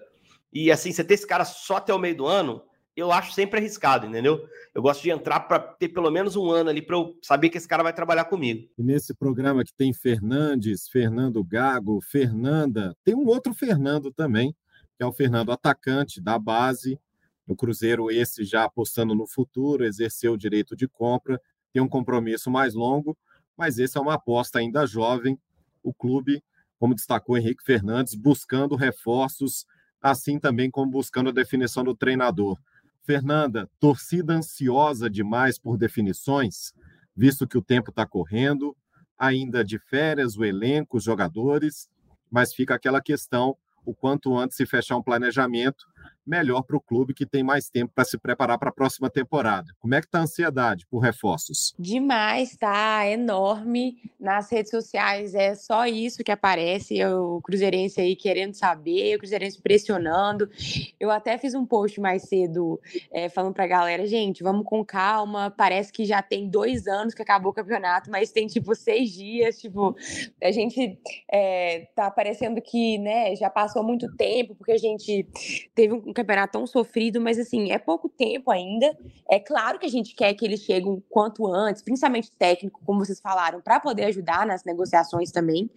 E 0.52 0.70
assim, 0.70 0.92
você 0.92 1.04
ter 1.04 1.14
esse 1.14 1.26
cara 1.26 1.44
só 1.44 1.76
até 1.76 1.92
o 1.92 1.98
meio 1.98 2.16
do 2.16 2.26
ano, 2.26 2.62
eu 2.96 3.12
acho 3.12 3.32
sempre 3.32 3.60
arriscado, 3.60 4.06
entendeu? 4.06 4.48
Eu 4.74 4.80
gosto 4.80 5.02
de 5.02 5.10
entrar 5.10 5.40
para 5.40 5.58
ter 5.58 5.90
pelo 5.90 6.10
menos 6.10 6.34
um 6.34 6.50
ano 6.50 6.70
ali 6.70 6.80
para 6.80 6.96
eu 6.96 7.14
saber 7.22 7.50
que 7.50 7.58
esse 7.58 7.68
cara 7.68 7.82
vai 7.82 7.92
trabalhar 7.92 8.24
comigo. 8.24 8.68
E 8.78 8.82
nesse 8.82 9.14
programa 9.14 9.62
que 9.62 9.74
tem 9.74 9.92
Fernandes, 9.92 10.88
Fernando 10.88 11.44
Gago, 11.44 12.00
Fernanda, 12.00 12.96
tem 13.04 13.14
um 13.14 13.26
outro 13.26 13.52
Fernando 13.52 14.10
também, 14.10 14.56
que 14.96 15.02
é 15.02 15.06
o 15.06 15.12
Fernando 15.12 15.52
atacante 15.52 16.22
da 16.22 16.38
base. 16.38 16.98
No 17.46 17.54
Cruzeiro, 17.54 18.10
esse 18.10 18.44
já 18.44 18.64
apostando 18.64 19.14
no 19.14 19.26
futuro, 19.26 19.84
exerceu 19.84 20.32
o 20.32 20.38
direito 20.38 20.74
de 20.74 20.88
compra, 20.88 21.40
tem 21.72 21.82
um 21.82 21.88
compromisso 21.88 22.50
mais 22.50 22.72
longo, 22.72 23.16
mas 23.56 23.78
esse 23.78 23.98
é 23.98 24.00
uma 24.00 24.14
aposta 24.14 24.58
ainda 24.58 24.86
jovem. 24.86 25.38
O 25.82 25.92
clube, 25.92 26.42
como 26.78 26.94
destacou 26.94 27.36
Henrique 27.36 27.62
Fernandes, 27.62 28.14
buscando 28.14 28.74
reforços 28.74 29.66
assim 30.00 30.38
também 30.38 30.70
como 30.70 30.90
buscando 30.90 31.30
a 31.30 31.32
definição 31.32 31.82
do 31.84 31.94
treinador. 31.94 32.58
Fernanda, 33.02 33.70
torcida 33.78 34.34
ansiosa 34.34 35.08
demais 35.08 35.58
por 35.58 35.76
definições, 35.76 36.72
visto 37.16 37.46
que 37.46 37.56
o 37.56 37.62
tempo 37.62 37.90
está 37.90 38.04
correndo, 38.04 38.76
ainda 39.18 39.64
de 39.64 39.78
férias 39.78 40.36
o 40.36 40.44
elenco, 40.44 40.96
os 40.96 41.04
jogadores, 41.04 41.88
mas 42.30 42.52
fica 42.52 42.74
aquela 42.74 43.00
questão: 43.00 43.56
o 43.84 43.94
quanto 43.94 44.36
antes 44.36 44.56
se 44.56 44.66
fechar 44.66 44.96
um 44.96 45.02
planejamento, 45.02 45.86
melhor 46.26 46.62
para 46.62 46.76
o 46.76 46.80
clube 46.80 47.14
que 47.14 47.24
tem 47.24 47.42
mais 47.42 47.68
tempo 47.68 47.92
para 47.94 48.04
se 48.04 48.18
preparar 48.18 48.58
para 48.58 48.70
a 48.70 48.72
próxima 48.72 49.08
temporada. 49.08 49.72
Como 49.78 49.94
é 49.94 50.00
que 50.00 50.06
está 50.06 50.18
a 50.18 50.22
ansiedade 50.22 50.86
por 50.90 50.98
reforços? 50.98 51.74
Demais, 51.78 52.56
tá 52.56 53.08
enorme. 53.08 53.96
Nas 54.18 54.50
redes 54.50 54.70
sociais 54.70 55.34
é 55.34 55.54
só 55.54 55.86
isso 55.86 56.24
que 56.24 56.32
aparece, 56.32 57.04
o 57.04 57.40
Cruzeirense 57.42 58.00
aí 58.00 58.16
querendo 58.16 58.54
saber, 58.54 59.16
o 59.16 59.18
Cruzeirense 59.18 59.60
pressionando. 59.60 60.50
Eu 60.98 61.10
até 61.10 61.38
fiz 61.38 61.54
um 61.54 61.64
post 61.64 62.00
mais 62.00 62.22
cedo 62.22 62.80
é, 63.12 63.28
falando 63.28 63.54
para 63.54 63.64
a 63.64 63.68
galera, 63.68 64.06
gente, 64.06 64.42
vamos 64.42 64.64
com 64.64 64.84
calma, 64.84 65.50
parece 65.50 65.92
que 65.92 66.04
já 66.04 66.22
tem 66.22 66.48
dois 66.48 66.86
anos 66.86 67.14
que 67.14 67.22
acabou 67.22 67.52
o 67.52 67.54
campeonato, 67.54 68.10
mas 68.10 68.32
tem 68.32 68.46
tipo 68.46 68.74
seis 68.74 69.12
dias, 69.12 69.58
tipo, 69.58 69.94
a 70.42 70.50
gente 70.50 70.98
é, 71.30 71.88
tá 71.94 72.10
parecendo 72.10 72.60
que, 72.60 72.98
né, 72.98 73.34
já 73.36 73.50
passou 73.50 73.82
muito 73.82 74.14
tempo, 74.16 74.54
porque 74.54 74.72
a 74.72 74.78
gente 74.78 75.26
teve 75.74 75.95
um 75.96 76.12
campeonato 76.12 76.52
tão 76.52 76.66
sofrido, 76.66 77.20
mas 77.20 77.38
assim, 77.38 77.70
é 77.70 77.78
pouco 77.78 78.08
tempo 78.08 78.50
ainda. 78.50 78.96
É 79.30 79.38
claro 79.38 79.78
que 79.78 79.86
a 79.86 79.90
gente 79.90 80.14
quer 80.14 80.34
que 80.34 80.44
eles 80.44 80.60
cheguem 80.60 81.02
quanto 81.08 81.46
antes, 81.46 81.82
principalmente 81.82 82.30
técnico, 82.32 82.80
como 82.84 83.04
vocês 83.04 83.20
falaram, 83.20 83.60
para 83.60 83.80
poder 83.80 84.04
ajudar 84.04 84.46
nas 84.46 84.64
negociações 84.64 85.30
também. 85.30 85.70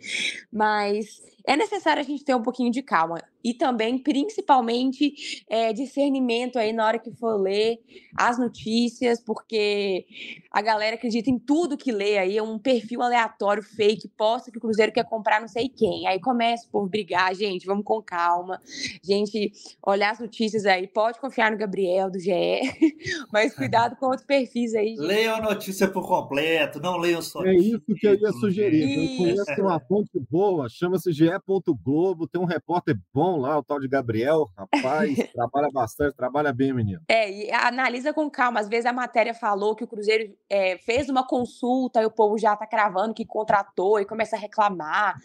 Mas 0.51 1.21
é 1.49 1.57
necessário 1.57 1.99
a 1.99 2.05
gente 2.05 2.23
ter 2.23 2.35
um 2.35 2.43
pouquinho 2.43 2.69
de 2.71 2.83
calma 2.83 3.23
e 3.43 3.55
também, 3.55 3.97
principalmente, 3.97 5.43
é, 5.49 5.73
discernimento 5.73 6.59
aí 6.59 6.71
na 6.71 6.85
hora 6.85 6.99
que 6.99 7.09
for 7.09 7.41
ler 7.41 7.79
as 8.15 8.37
notícias, 8.37 9.19
porque 9.19 10.05
a 10.51 10.61
galera 10.61 10.95
acredita 10.95 11.29
em 11.29 11.39
tudo 11.39 11.77
que 11.77 11.91
lê 11.91 12.19
aí, 12.19 12.37
é 12.37 12.43
um 12.43 12.59
perfil 12.59 13.01
aleatório, 13.01 13.63
fake, 13.63 14.09
posta 14.09 14.51
que 14.51 14.59
o 14.59 14.61
Cruzeiro 14.61 14.91
quer 14.91 15.05
comprar 15.05 15.41
não 15.41 15.47
sei 15.47 15.69
quem. 15.69 16.05
Aí 16.05 16.19
começa 16.19 16.67
por 16.71 16.87
brigar, 16.87 17.33
gente, 17.33 17.65
vamos 17.65 17.83
com 17.83 17.99
calma. 17.99 18.61
Gente, 19.01 19.51
olhar 19.81 20.11
as 20.11 20.19
notícias 20.19 20.67
aí, 20.67 20.85
pode 20.85 21.19
confiar 21.19 21.49
no 21.49 21.57
Gabriel 21.57 22.11
do 22.11 22.19
GE, 22.19 22.29
mas 23.33 23.55
cuidado 23.55 23.95
com 23.95 24.05
outros 24.05 24.25
perfis 24.25 24.75
aí. 24.75 24.89
Gente. 24.89 24.99
Leiam 24.99 25.35
a 25.35 25.41
notícia 25.41 25.87
por 25.87 26.07
completo, 26.07 26.79
não 26.79 26.97
leiam 26.97 27.23
só. 27.23 27.43
É 27.43 27.55
isso 27.55 27.95
que 27.97 28.05
eu 28.05 28.13
ia 28.13 28.31
sugerir. 28.33 28.85
Isso. 28.85 29.13
Eu 29.13 29.17
conheço 29.17 29.61
uma 29.61 29.79
fonte 29.79 30.19
boa, 30.29 30.67
chama-se 30.69 31.11
GE. 31.11 31.38
Globo, 31.83 32.27
tem 32.27 32.41
um 32.41 32.45
repórter 32.45 32.97
bom 33.13 33.37
lá, 33.37 33.57
o 33.57 33.63
tal 33.63 33.79
de 33.79 33.87
Gabriel, 33.87 34.47
rapaz, 34.57 35.15
trabalha 35.33 35.69
bastante, 35.71 36.15
trabalha 36.15 36.53
bem, 36.53 36.73
menino. 36.73 37.01
É, 37.07 37.31
e 37.31 37.51
analisa 37.51 38.13
com 38.13 38.29
calma. 38.29 38.59
Às 38.59 38.67
vezes 38.67 38.85
a 38.85 38.93
matéria 38.93 39.33
falou 39.33 39.75
que 39.75 39.83
o 39.83 39.87
Cruzeiro 39.87 40.33
é, 40.49 40.77
fez 40.77 41.09
uma 41.09 41.25
consulta 41.25 42.01
e 42.01 42.05
o 42.05 42.11
povo 42.11 42.37
já 42.37 42.55
tá 42.55 42.65
cravando 42.65 43.13
que 43.13 43.25
contratou 43.25 43.99
e 43.99 44.05
começa 44.05 44.35
a 44.35 44.39
reclamar. 44.39 45.15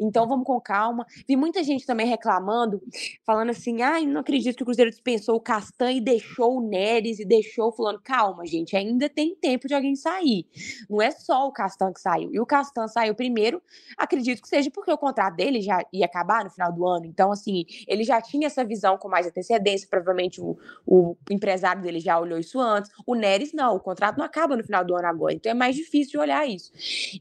Então 0.00 0.26
vamos 0.28 0.44
com 0.44 0.60
calma. 0.60 1.06
Vi 1.28 1.36
muita 1.36 1.62
gente 1.62 1.86
também 1.86 2.06
reclamando, 2.06 2.80
falando 3.24 3.50
assim: 3.50 3.82
ai, 3.82 4.06
não 4.06 4.20
acredito 4.20 4.56
que 4.56 4.62
o 4.62 4.66
Cruzeiro 4.66 4.90
dispensou 4.90 5.36
o 5.36 5.40
Castan 5.40 5.92
e 5.92 6.00
deixou 6.00 6.58
o 6.58 6.60
Neres 6.60 7.18
e 7.18 7.24
deixou 7.24 7.72
fulano. 7.72 8.00
Calma, 8.02 8.46
gente, 8.46 8.76
ainda 8.76 9.08
tem 9.08 9.34
tempo 9.34 9.68
de 9.68 9.74
alguém 9.74 9.94
sair. 9.94 10.46
Não 10.88 11.00
é 11.00 11.10
só 11.10 11.46
o 11.46 11.52
Castan 11.52 11.92
que 11.92 12.00
saiu. 12.00 12.30
E 12.32 12.40
o 12.40 12.46
Castan 12.46 12.88
saiu 12.88 13.14
primeiro, 13.14 13.62
acredito 13.96 14.42
que 14.42 14.48
seja 14.48 14.70
porque 14.70 14.92
o 14.92 14.98
contrato 14.98 15.36
dele 15.36 15.59
já 15.60 15.84
ia 15.92 16.06
acabar 16.06 16.44
no 16.44 16.50
final 16.50 16.72
do 16.72 16.86
ano. 16.86 17.06
Então, 17.06 17.32
assim, 17.32 17.64
ele 17.86 18.04
já 18.04 18.20
tinha 18.20 18.46
essa 18.46 18.64
visão 18.64 18.96
com 18.96 19.08
mais 19.08 19.26
antecedência, 19.26 19.88
provavelmente 19.88 20.40
o, 20.40 20.56
o 20.86 21.16
empresário 21.30 21.82
dele 21.82 22.00
já 22.00 22.18
olhou 22.18 22.38
isso 22.38 22.60
antes. 22.60 22.90
O 23.06 23.14
Neres, 23.14 23.52
não, 23.52 23.76
o 23.76 23.80
contrato 23.80 24.18
não 24.18 24.24
acaba 24.24 24.56
no 24.56 24.64
final 24.64 24.84
do 24.84 24.94
ano 24.94 25.06
agora, 25.06 25.34
então 25.34 25.50
é 25.50 25.54
mais 25.54 25.76
difícil 25.76 26.12
de 26.12 26.18
olhar 26.18 26.46
isso. 26.48 26.72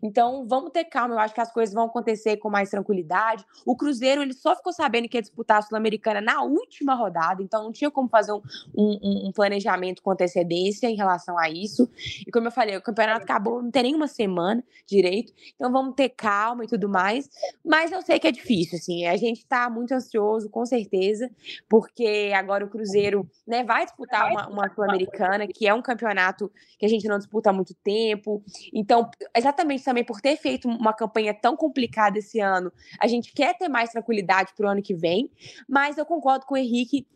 Então, 0.02 0.46
vamos 0.48 0.72
ter 0.72 0.86
calma, 0.86 1.16
eu 1.16 1.20
acho 1.20 1.34
que 1.34 1.42
as 1.42 1.52
coisas 1.52 1.74
vão 1.74 1.86
acontecer 1.86 2.38
com 2.38 2.50
mais 2.50 2.70
tranquilidade. 2.70 3.46
O 3.66 3.76
Cruzeiro, 3.76 4.22
ele 4.22 4.34
só 4.34 4.56
ficou 4.56 4.74
sabendo 4.74 5.08
que 5.08 5.18
ia 5.18 5.22
disputar 5.22 5.60
a 5.60 5.62
Sul-Americana 5.62 6.22
na 6.22 6.44
última 6.44 6.94
rodada, 6.96 7.42
então 7.42 7.64
não 7.64 7.72
tinha 7.72 7.92
como 7.92 8.10
fazer 8.10 8.34
um, 8.34 8.42
um, 8.76 9.28
um 9.28 9.32
planejamento 9.32 10.02
com 10.02 10.12
antecedência 10.12 10.88
em 10.88 10.96
relação 10.96 11.38
a 11.38 11.50
isso. 11.50 11.90
E 12.26 12.32
como 12.32 12.48
eu 12.48 12.52
falei, 12.52 12.78
o 12.78 12.82
campeonato 12.82 13.24
acabou, 13.24 13.62
não 13.62 13.72
tem 13.72 13.84
nenhuma 13.84 14.08
semana 14.08 14.64
direito, 14.86 15.34
então 15.56 15.72
vamos 15.72 15.96
ter 15.96 16.10
calma 16.10 16.64
e 16.64 16.68
tudo 16.68 16.90
mais. 16.90 17.30
Mas 17.64 17.92
eu 17.92 18.02
sei 18.02 18.19
que 18.20 18.28
é 18.28 18.32
difícil, 18.32 18.78
assim, 18.78 19.06
a 19.06 19.16
gente 19.18 19.46
tá 19.46 19.70
muito 19.70 19.94
ansioso 19.94 20.10
ansioso, 20.10 20.50
com 20.50 20.66
certeza, 20.66 21.30
porque 21.68 22.32
agora 22.36 22.66
o 22.66 22.70
Cruzeiro 22.70 23.30
né, 23.48 23.64
vai 23.64 23.86
disputar 23.86 24.30
uma, 24.32 24.48
uma 24.48 24.70
Sul-Americana, 24.74 25.48
que 25.48 25.68
é 25.68 25.74
um 25.74 25.82
campeonato 25.82 26.52
que 26.78 26.86
a 26.86 26.90
gente 26.90 27.08
não 27.08 27.18
disputa 27.18 27.50
há 27.50 27.54
muito 27.54 27.74
tempo. 27.76 28.44
Então, 28.74 29.10
exatamente 29.36 29.84
também 29.84 30.04
por 30.04 30.22
ter 30.22 30.38
feito 30.38 30.68
uma 30.68 30.94
campanha 30.94 31.34
tão 31.34 31.56
complicada 31.56 32.20
esse 32.20 32.40
ano, 32.40 32.72
a 33.00 33.08
gente 33.08 33.34
quer 33.34 33.58
ter 33.58 33.70
mais 33.70 33.92
tranquilidade 33.92 34.54
para 34.56 34.68
o 34.68 34.70
ano 34.70 34.82
que 34.82 34.94
vem, 34.94 35.32
mas 35.68 35.98
eu 35.98 36.06
concordo 36.06 36.46
com 36.46 36.56
o 36.56 36.58
Henrique 36.58 37.08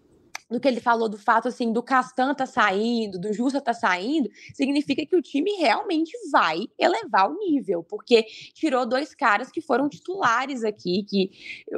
do 0.54 0.60
que 0.60 0.68
ele 0.68 0.80
falou 0.80 1.10
do 1.10 1.18
fato 1.18 1.48
assim 1.48 1.74
do 1.74 1.82
Castan 1.82 2.34
tá 2.36 2.46
saindo, 2.46 3.20
do 3.20 3.34
Justa 3.34 3.60
tá 3.60 3.74
saindo, 3.74 4.30
significa 4.54 5.04
que 5.06 5.16
o 5.16 5.22
time 5.22 5.52
realmente 5.54 6.12
vai 6.32 6.68
elevar 6.78 7.30
o 7.30 7.38
nível, 7.40 7.84
porque 7.84 8.24
tirou 8.54 8.86
dois 8.86 9.16
caras 9.16 9.52
que 9.52 9.60
foram 9.60 9.90
titulares 9.90 10.64
aqui, 10.64 11.04
que 11.04 11.32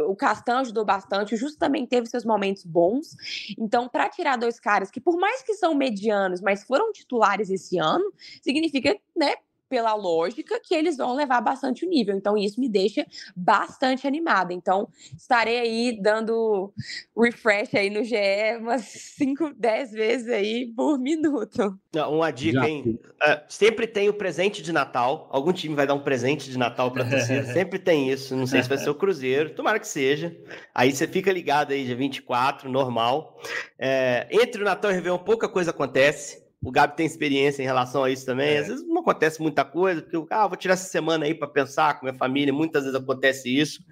o 0.07 0.15
Castan 0.15 0.59
ajudou 0.59 0.83
bastante, 0.83 1.33
o 1.33 1.37
Justa 1.37 1.57
também 1.57 1.85
teve 1.85 2.07
seus 2.07 2.25
momentos 2.25 2.65
bons. 2.65 3.15
Então, 3.57 3.87
para 3.87 4.09
tirar 4.09 4.37
dois 4.37 4.59
caras 4.59 4.91
que 4.91 4.99
por 4.99 5.17
mais 5.17 5.41
que 5.41 5.53
são 5.53 5.73
medianos, 5.73 6.41
mas 6.41 6.63
foram 6.63 6.91
titulares 6.91 7.49
esse 7.49 7.77
ano, 7.77 8.03
significa, 8.41 8.93
né, 9.15 9.35
pela 9.69 9.93
lógica, 9.93 10.59
que 10.63 10.73
eles 10.73 10.97
vão 10.97 11.13
levar 11.13 11.41
bastante 11.41 11.85
o 11.85 11.89
nível. 11.89 12.15
Então, 12.15 12.37
isso 12.37 12.59
me 12.59 12.69
deixa 12.69 13.05
bastante 13.35 14.07
animada. 14.07 14.53
Então, 14.53 14.87
estarei 15.17 15.59
aí 15.59 15.99
dando 16.01 16.73
refresh 17.17 17.73
aí 17.75 17.89
no 17.89 18.03
GE 18.03 18.15
umas 18.59 18.83
5, 19.17 19.53
10 19.57 19.91
vezes 19.91 20.29
aí 20.29 20.71
por 20.75 20.99
minuto. 20.99 21.77
Uma 21.93 22.31
dica, 22.31 22.67
hein? 22.67 22.99
Uh, 23.05 23.41
sempre 23.47 23.87
tem 23.87 24.09
o 24.09 24.13
presente 24.13 24.61
de 24.61 24.71
Natal. 24.71 25.27
Algum 25.31 25.53
time 25.53 25.75
vai 25.75 25.87
dar 25.87 25.93
um 25.93 26.03
presente 26.03 26.49
de 26.49 26.57
Natal 26.57 26.91
para 26.91 27.09
torcida. 27.09 27.43
sempre 27.53 27.79
tem 27.79 28.09
isso. 28.09 28.35
Não 28.35 28.45
sei 28.45 28.61
se 28.61 28.69
vai 28.69 28.77
ser 28.77 28.89
o 28.89 28.95
Cruzeiro. 28.95 29.51
Tomara 29.51 29.79
que 29.79 29.87
seja. 29.87 30.35
Aí 30.73 30.91
você 30.91 31.07
fica 31.07 31.31
ligado 31.31 31.71
aí, 31.71 31.85
dia 31.85 31.95
24, 31.95 32.69
normal. 32.69 33.39
É, 33.79 34.27
entre 34.29 34.61
o 34.61 34.65
Natal 34.65 34.91
e 34.91 34.93
o 34.93 34.95
Réveillon, 34.95 35.17
pouca 35.17 35.47
coisa 35.47 35.71
acontece. 35.71 36.44
O 36.65 36.71
Gabi 36.71 36.95
tem 36.95 37.05
experiência 37.05 37.61
em 37.61 37.65
relação 37.65 38.03
a 38.03 38.09
isso 38.09 38.25
também. 38.25 38.55
É. 38.55 38.57
Às 38.57 38.67
vezes 38.67 38.87
não 38.87 39.01
acontece 39.01 39.39
muita 39.39 39.63
coisa, 39.63 40.01
porque 40.01 40.15
eu 40.15 40.27
ah, 40.31 40.47
vou 40.47 40.57
tirar 40.57 40.73
essa 40.73 40.89
semana 40.89 41.25
aí 41.25 41.35
para 41.35 41.47
pensar 41.47 41.99
com 41.99 42.07
minha 42.07 42.17
família. 42.17 42.51
Muitas 42.51 42.85
vezes 42.85 42.99
acontece 42.99 43.55
isso. 43.55 43.83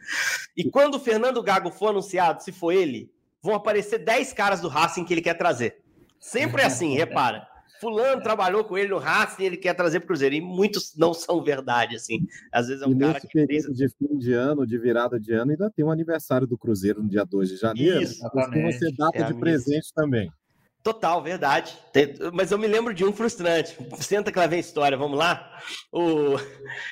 E 0.58 0.64
quando 0.64 0.96
o 0.96 1.00
Fernando 1.00 1.42
Gago 1.44 1.70
for 1.70 1.90
anunciado, 1.90 2.42
se 2.42 2.52
for 2.52 2.72
ele, 2.72 3.12
vão 3.44 3.54
aparecer 3.54 4.00
10 4.00 4.34
caras 4.34 4.60
do 4.60 4.68
Racing 4.68 5.06
que 5.06 5.14
ele 5.14 5.22
quer 5.22 5.36
trazer. 5.36 5.84
Sempre 6.20 6.64
é 6.64 6.66
assim, 6.66 6.96
repara. 6.98 7.48
Fulano 7.80 8.24
trabalhou 8.24 8.64
com 8.64 8.76
ele 8.76 8.90
no 8.90 8.98
Racing, 8.98 9.44
ele 9.44 9.58
quer 9.58 9.76
trazer 9.76 10.00
para 10.00 10.06
o 10.06 10.08
Cruzeiro. 10.08 10.34
E 10.34 10.42
muitos 10.42 10.96
não 10.98 11.14
são 11.14 11.44
verdade, 11.44 11.96
assim. 11.96 12.26
Às 12.52 12.70
vezes 12.70 12.82
é 12.82 12.88
um 12.88 12.94
e 12.94 12.98
cara 12.98 13.20
que. 13.20 13.28
período 13.28 13.74
de 13.74 13.88
fim 13.90 14.18
de 14.18 14.34
ano, 14.34 14.66
de 14.66 14.80
virada 14.80 15.20
de 15.20 15.32
ano, 15.34 15.52
ainda 15.52 15.70
tem 15.70 15.86
um 15.86 15.92
aniversário 15.92 16.48
do 16.48 16.58
Cruzeiro 16.58 17.04
no 17.04 17.10
dia 17.10 17.24
2 17.24 17.50
de 17.50 17.58
janeiro. 17.58 18.02
Isso, 18.02 18.28
costuma 18.30 18.72
ser 18.72 18.92
data 18.96 19.20
é 19.20 19.24
de 19.24 19.34
presente 19.36 19.94
também. 19.94 20.32
Total, 20.84 21.24
verdade. 21.24 21.78
Tem, 21.94 22.14
mas 22.34 22.52
eu 22.52 22.58
me 22.58 22.68
lembro 22.68 22.94
de 22.94 23.06
um 23.06 23.14
frustrante. 23.14 23.78
Senta 24.02 24.34
que 24.34 24.38
lá 24.38 24.46
vem 24.46 24.58
a 24.58 24.60
história, 24.60 24.98
vamos 24.98 25.18
lá? 25.18 25.58
O, 25.90 26.36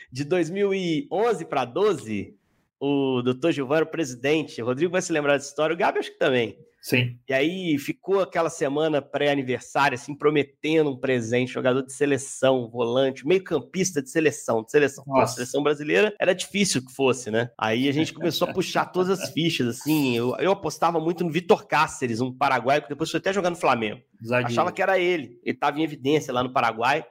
de 0.09 0.23
2011 0.23 1.43
para 1.45 1.65
12, 1.65 2.33
o 2.79 3.21
doutor 3.21 3.51
Gilvano, 3.51 3.85
presidente, 3.85 4.61
o 4.61 4.65
Rodrigo 4.65 4.93
vai 4.93 5.01
se 5.01 5.11
lembrar 5.11 5.33
dessa 5.33 5.49
história, 5.49 5.73
o 5.73 5.77
Gabi 5.77 5.99
acho 5.99 6.11
que 6.11 6.17
também. 6.17 6.57
Sim. 6.81 7.19
E 7.29 7.33
aí 7.33 7.77
ficou 7.77 8.21
aquela 8.21 8.49
semana 8.49 9.03
pré-aniversário, 9.03 9.95
assim, 9.95 10.15
prometendo 10.15 10.89
um 10.89 10.97
presente, 10.97 11.53
jogador 11.53 11.83
de 11.83 11.93
seleção, 11.93 12.67
volante, 12.67 13.25
meio 13.25 13.43
campista 13.43 14.01
de 14.01 14.09
seleção, 14.09 14.63
de 14.63 14.71
seleção. 14.71 15.03
Pô, 15.03 15.25
seleção 15.27 15.61
brasileira 15.61 16.15
era 16.19 16.33
difícil 16.33 16.83
que 16.83 16.91
fosse, 16.91 17.29
né? 17.29 17.51
Aí 17.55 17.87
a 17.87 17.91
gente 17.91 18.11
começou 18.11 18.49
a 18.49 18.53
puxar 18.53 18.87
todas 18.87 19.19
as 19.19 19.29
fichas, 19.31 19.67
assim. 19.67 20.17
Eu, 20.17 20.35
eu 20.39 20.51
apostava 20.51 20.99
muito 20.99 21.23
no 21.23 21.31
Vitor 21.31 21.67
Cáceres, 21.67 22.19
um 22.19 22.33
paraguaio 22.33 22.81
que 22.81 22.89
depois 22.89 23.11
foi 23.11 23.19
até 23.19 23.31
jogar 23.31 23.51
no 23.51 23.55
Flamengo. 23.55 24.01
Achava 24.45 24.71
que 24.71 24.81
era 24.81 24.97
ele. 24.97 25.39
Ele 25.43 25.55
estava 25.55 25.79
em 25.79 25.83
evidência 25.83 26.33
lá 26.33 26.41
no 26.41 26.51
Paraguai. 26.51 27.05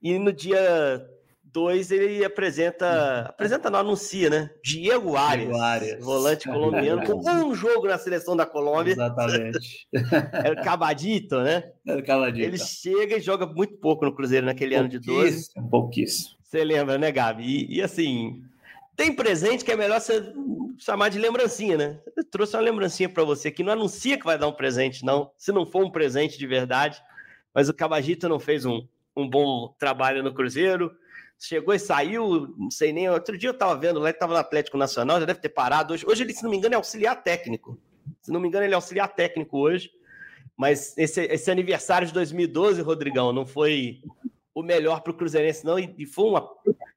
E 0.00 0.16
no 0.16 0.32
dia 0.32 1.04
2 1.52 1.90
ele 1.90 2.24
apresenta, 2.24 3.26
apresenta 3.28 3.68
não, 3.68 3.80
anuncia, 3.80 4.30
né? 4.30 4.50
Diego 4.64 5.16
Arias, 5.16 5.48
Diego 5.48 5.62
Arias. 5.62 6.04
volante 6.04 6.48
colombiano, 6.48 7.04
com 7.04 7.20
um 7.46 7.54
jogo 7.54 7.86
na 7.86 7.98
seleção 7.98 8.34
da 8.34 8.46
Colômbia. 8.46 8.92
Exatamente. 8.92 9.86
Era 10.32 10.54
o 10.60 10.64
Cabadito, 10.64 11.40
né? 11.40 11.72
Era 11.86 12.00
o 12.00 12.04
Cabadito. 12.04 12.46
Ele 12.46 12.58
chega 12.58 13.18
e 13.18 13.20
joga 13.20 13.46
muito 13.46 13.76
pouco 13.76 14.04
no 14.06 14.14
Cruzeiro 14.14 14.46
naquele 14.46 14.74
ano 14.74 14.88
de 14.88 14.98
12. 14.98 15.48
Pouquíssimo. 15.70 16.36
Você 16.42 16.64
lembra, 16.64 16.96
né, 16.96 17.12
Gabi? 17.12 17.44
E, 17.44 17.76
e, 17.76 17.82
assim, 17.82 18.42
tem 18.96 19.14
presente 19.14 19.62
que 19.62 19.72
é 19.72 19.76
melhor 19.76 20.00
você 20.00 20.32
chamar 20.78 21.10
de 21.10 21.18
lembrancinha, 21.18 21.76
né? 21.76 22.00
Eu 22.16 22.24
trouxe 22.24 22.56
uma 22.56 22.62
lembrancinha 22.62 23.10
para 23.10 23.24
você 23.24 23.50
que 23.50 23.62
não 23.62 23.74
anuncia 23.74 24.18
que 24.18 24.24
vai 24.24 24.38
dar 24.38 24.48
um 24.48 24.52
presente, 24.52 25.04
não. 25.04 25.30
Se 25.36 25.52
não 25.52 25.66
for 25.66 25.84
um 25.84 25.90
presente 25.90 26.38
de 26.38 26.46
verdade. 26.46 27.02
Mas 27.54 27.68
o 27.68 27.74
Cabagito 27.74 28.26
não 28.26 28.40
fez 28.40 28.64
um, 28.64 28.86
um 29.14 29.28
bom 29.28 29.74
trabalho 29.78 30.22
no 30.22 30.32
Cruzeiro 30.32 30.90
chegou 31.42 31.74
e 31.74 31.78
saiu, 31.78 32.54
não 32.56 32.70
sei 32.70 32.92
nem. 32.92 33.10
Outro 33.10 33.36
dia 33.36 33.48
eu 33.48 33.54
estava 33.54 33.74
vendo 33.76 33.98
lá, 33.98 34.06
ele 34.06 34.16
estava 34.16 34.32
no 34.32 34.38
Atlético 34.38 34.78
Nacional, 34.78 35.18
já 35.20 35.26
deve 35.26 35.40
ter 35.40 35.48
parado 35.48 35.92
hoje. 35.92 36.06
Hoje 36.06 36.22
ele, 36.22 36.32
se 36.32 36.42
não 36.42 36.50
me 36.50 36.56
engano, 36.56 36.74
é 36.74 36.76
auxiliar 36.76 37.22
técnico. 37.22 37.78
Se 38.20 38.30
não 38.30 38.40
me 38.40 38.48
engano, 38.48 38.64
ele 38.64 38.72
é 38.72 38.76
auxiliar 38.76 39.08
técnico 39.08 39.58
hoje. 39.58 39.90
Mas 40.56 40.96
esse, 40.96 41.22
esse 41.22 41.50
aniversário 41.50 42.06
de 42.06 42.12
2012, 42.12 42.80
Rodrigão, 42.82 43.32
não 43.32 43.44
foi 43.44 44.00
o 44.54 44.62
melhor 44.62 45.00
para 45.00 45.10
o 45.10 45.16
Cruzeirense, 45.16 45.64
não. 45.64 45.78
E, 45.78 45.92
e, 45.98 46.06
foi 46.06 46.26
uma. 46.26 46.48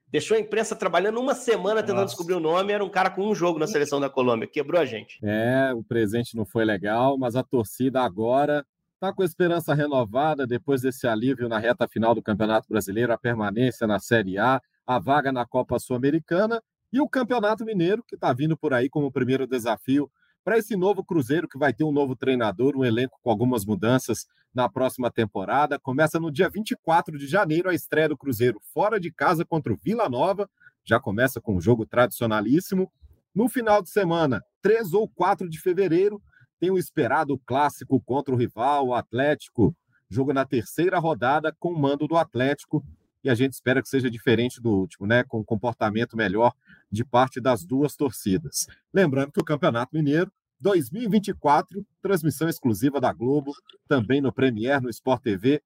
Deixou 0.08 0.36
a 0.36 0.40
imprensa 0.40 0.76
trabalhando 0.76 1.20
uma 1.20 1.34
semana 1.34 1.80
tentando 1.80 2.02
Nossa. 2.02 2.14
descobrir 2.14 2.34
o 2.34 2.40
nome. 2.40 2.72
Era 2.72 2.84
um 2.84 2.88
cara 2.88 3.10
com 3.10 3.28
um 3.28 3.34
jogo 3.34 3.58
na 3.58 3.66
seleção 3.66 3.98
da 3.98 4.08
Colômbia. 4.08 4.46
Quebrou 4.46 4.80
a 4.80 4.84
gente. 4.84 5.18
É, 5.22 5.72
o 5.74 5.82
presente 5.82 6.36
não 6.36 6.44
foi 6.44 6.64
legal, 6.64 7.18
mas 7.18 7.34
a 7.34 7.42
torcida 7.42 8.00
agora 8.02 8.64
Está 8.96 9.12
com 9.12 9.22
esperança 9.22 9.74
renovada 9.74 10.46
depois 10.46 10.80
desse 10.80 11.06
alívio 11.06 11.50
na 11.50 11.58
reta 11.58 11.86
final 11.86 12.14
do 12.14 12.22
Campeonato 12.22 12.66
Brasileiro, 12.66 13.12
a 13.12 13.18
permanência 13.18 13.86
na 13.86 13.98
Série 13.98 14.38
A, 14.38 14.58
a 14.86 14.98
vaga 14.98 15.30
na 15.30 15.44
Copa 15.44 15.78
Sul-Americana 15.78 16.62
e 16.90 16.98
o 16.98 17.06
Campeonato 17.06 17.62
Mineiro, 17.62 18.02
que 18.02 18.14
está 18.14 18.32
vindo 18.32 18.56
por 18.56 18.72
aí 18.72 18.88
como 18.88 19.12
primeiro 19.12 19.46
desafio 19.46 20.10
para 20.42 20.56
esse 20.56 20.74
novo 20.76 21.04
Cruzeiro, 21.04 21.46
que 21.46 21.58
vai 21.58 21.74
ter 21.74 21.84
um 21.84 21.92
novo 21.92 22.16
treinador, 22.16 22.74
um 22.74 22.82
elenco 22.82 23.18
com 23.22 23.28
algumas 23.28 23.66
mudanças 23.66 24.26
na 24.54 24.66
próxima 24.66 25.10
temporada. 25.10 25.78
Começa 25.78 26.18
no 26.18 26.32
dia 26.32 26.48
24 26.48 27.18
de 27.18 27.26
janeiro 27.26 27.68
a 27.68 27.74
estreia 27.74 28.08
do 28.08 28.16
Cruzeiro 28.16 28.58
fora 28.72 28.98
de 28.98 29.12
casa 29.12 29.44
contra 29.44 29.74
o 29.74 29.76
Vila 29.76 30.08
Nova. 30.08 30.48
Já 30.86 30.98
começa 30.98 31.38
com 31.38 31.56
um 31.56 31.60
jogo 31.60 31.84
tradicionalíssimo. 31.84 32.90
No 33.34 33.46
final 33.46 33.82
de 33.82 33.90
semana, 33.90 34.42
3 34.62 34.94
ou 34.94 35.06
4 35.06 35.50
de 35.50 35.60
fevereiro, 35.60 36.22
tem 36.58 36.70
o 36.70 36.78
esperado 36.78 37.38
clássico 37.46 38.00
contra 38.00 38.34
o 38.34 38.38
rival, 38.38 38.88
o 38.88 38.94
Atlético. 38.94 39.74
Jogo 40.08 40.32
na 40.32 40.44
terceira 40.44 40.98
rodada 40.98 41.54
com 41.58 41.72
o 41.72 41.78
mando 41.78 42.06
do 42.06 42.16
Atlético. 42.16 42.84
E 43.22 43.30
a 43.30 43.34
gente 43.34 43.54
espera 43.54 43.82
que 43.82 43.88
seja 43.88 44.10
diferente 44.10 44.60
do 44.60 44.70
último, 44.70 45.06
né? 45.06 45.24
Com 45.24 45.40
um 45.40 45.44
comportamento 45.44 46.16
melhor 46.16 46.52
de 46.90 47.04
parte 47.04 47.40
das 47.40 47.64
duas 47.64 47.96
torcidas. 47.96 48.66
Lembrando 48.92 49.32
que 49.32 49.40
o 49.40 49.44
Campeonato 49.44 49.94
Mineiro 49.94 50.30
2024, 50.60 51.84
transmissão 52.00 52.48
exclusiva 52.48 53.00
da 53.00 53.12
Globo, 53.12 53.52
também 53.88 54.20
no 54.20 54.32
Premier, 54.32 54.80
no 54.80 54.88
Sport 54.88 55.22
TV 55.22 55.62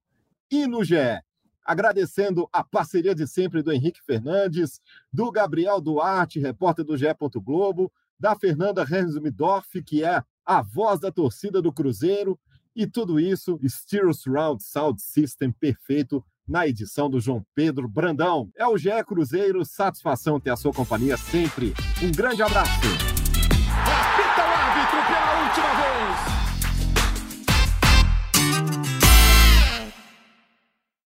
e 0.51 0.67
no 0.67 0.83
GE. 0.83 1.21
Agradecendo 1.65 2.49
a 2.53 2.65
parceria 2.65 3.15
de 3.15 3.27
sempre 3.27 3.63
do 3.63 3.71
Henrique 3.71 4.01
Fernandes, 4.05 4.81
do 5.13 5.31
Gabriel 5.31 5.81
Duarte, 5.81 6.41
repórter 6.41 6.85
do 6.85 6.97
GE. 6.97 7.07
Globo, 7.37 7.93
da 8.19 8.35
Fernanda 8.35 8.85
Rensmidorf, 8.85 9.83
que 9.83 10.05
é 10.05 10.23
a 10.51 10.63
voz 10.63 10.99
da 10.99 11.13
torcida 11.13 11.63
do 11.63 11.73
Cruzeiro 11.73 12.37
e 12.75 12.85
tudo 12.85 13.21
isso, 13.21 13.57
Stereo 13.65 14.13
Surround 14.13 14.61
Sound 14.65 15.01
System 15.01 15.53
perfeito 15.53 16.25
na 16.47 16.67
edição 16.67 17.09
do 17.09 17.21
João 17.21 17.47
Pedro 17.55 17.89
Brandão. 17.89 18.51
É 18.57 18.67
o 18.67 18.77
GE 18.77 18.91
Cruzeiro, 19.07 19.65
satisfação 19.65 20.41
ter 20.41 20.51
a 20.51 20.57
sua 20.57 20.73
companhia 20.73 21.17
sempre. 21.17 21.73
Um 22.03 22.11
grande 22.11 22.43
abraço. 22.43 23.20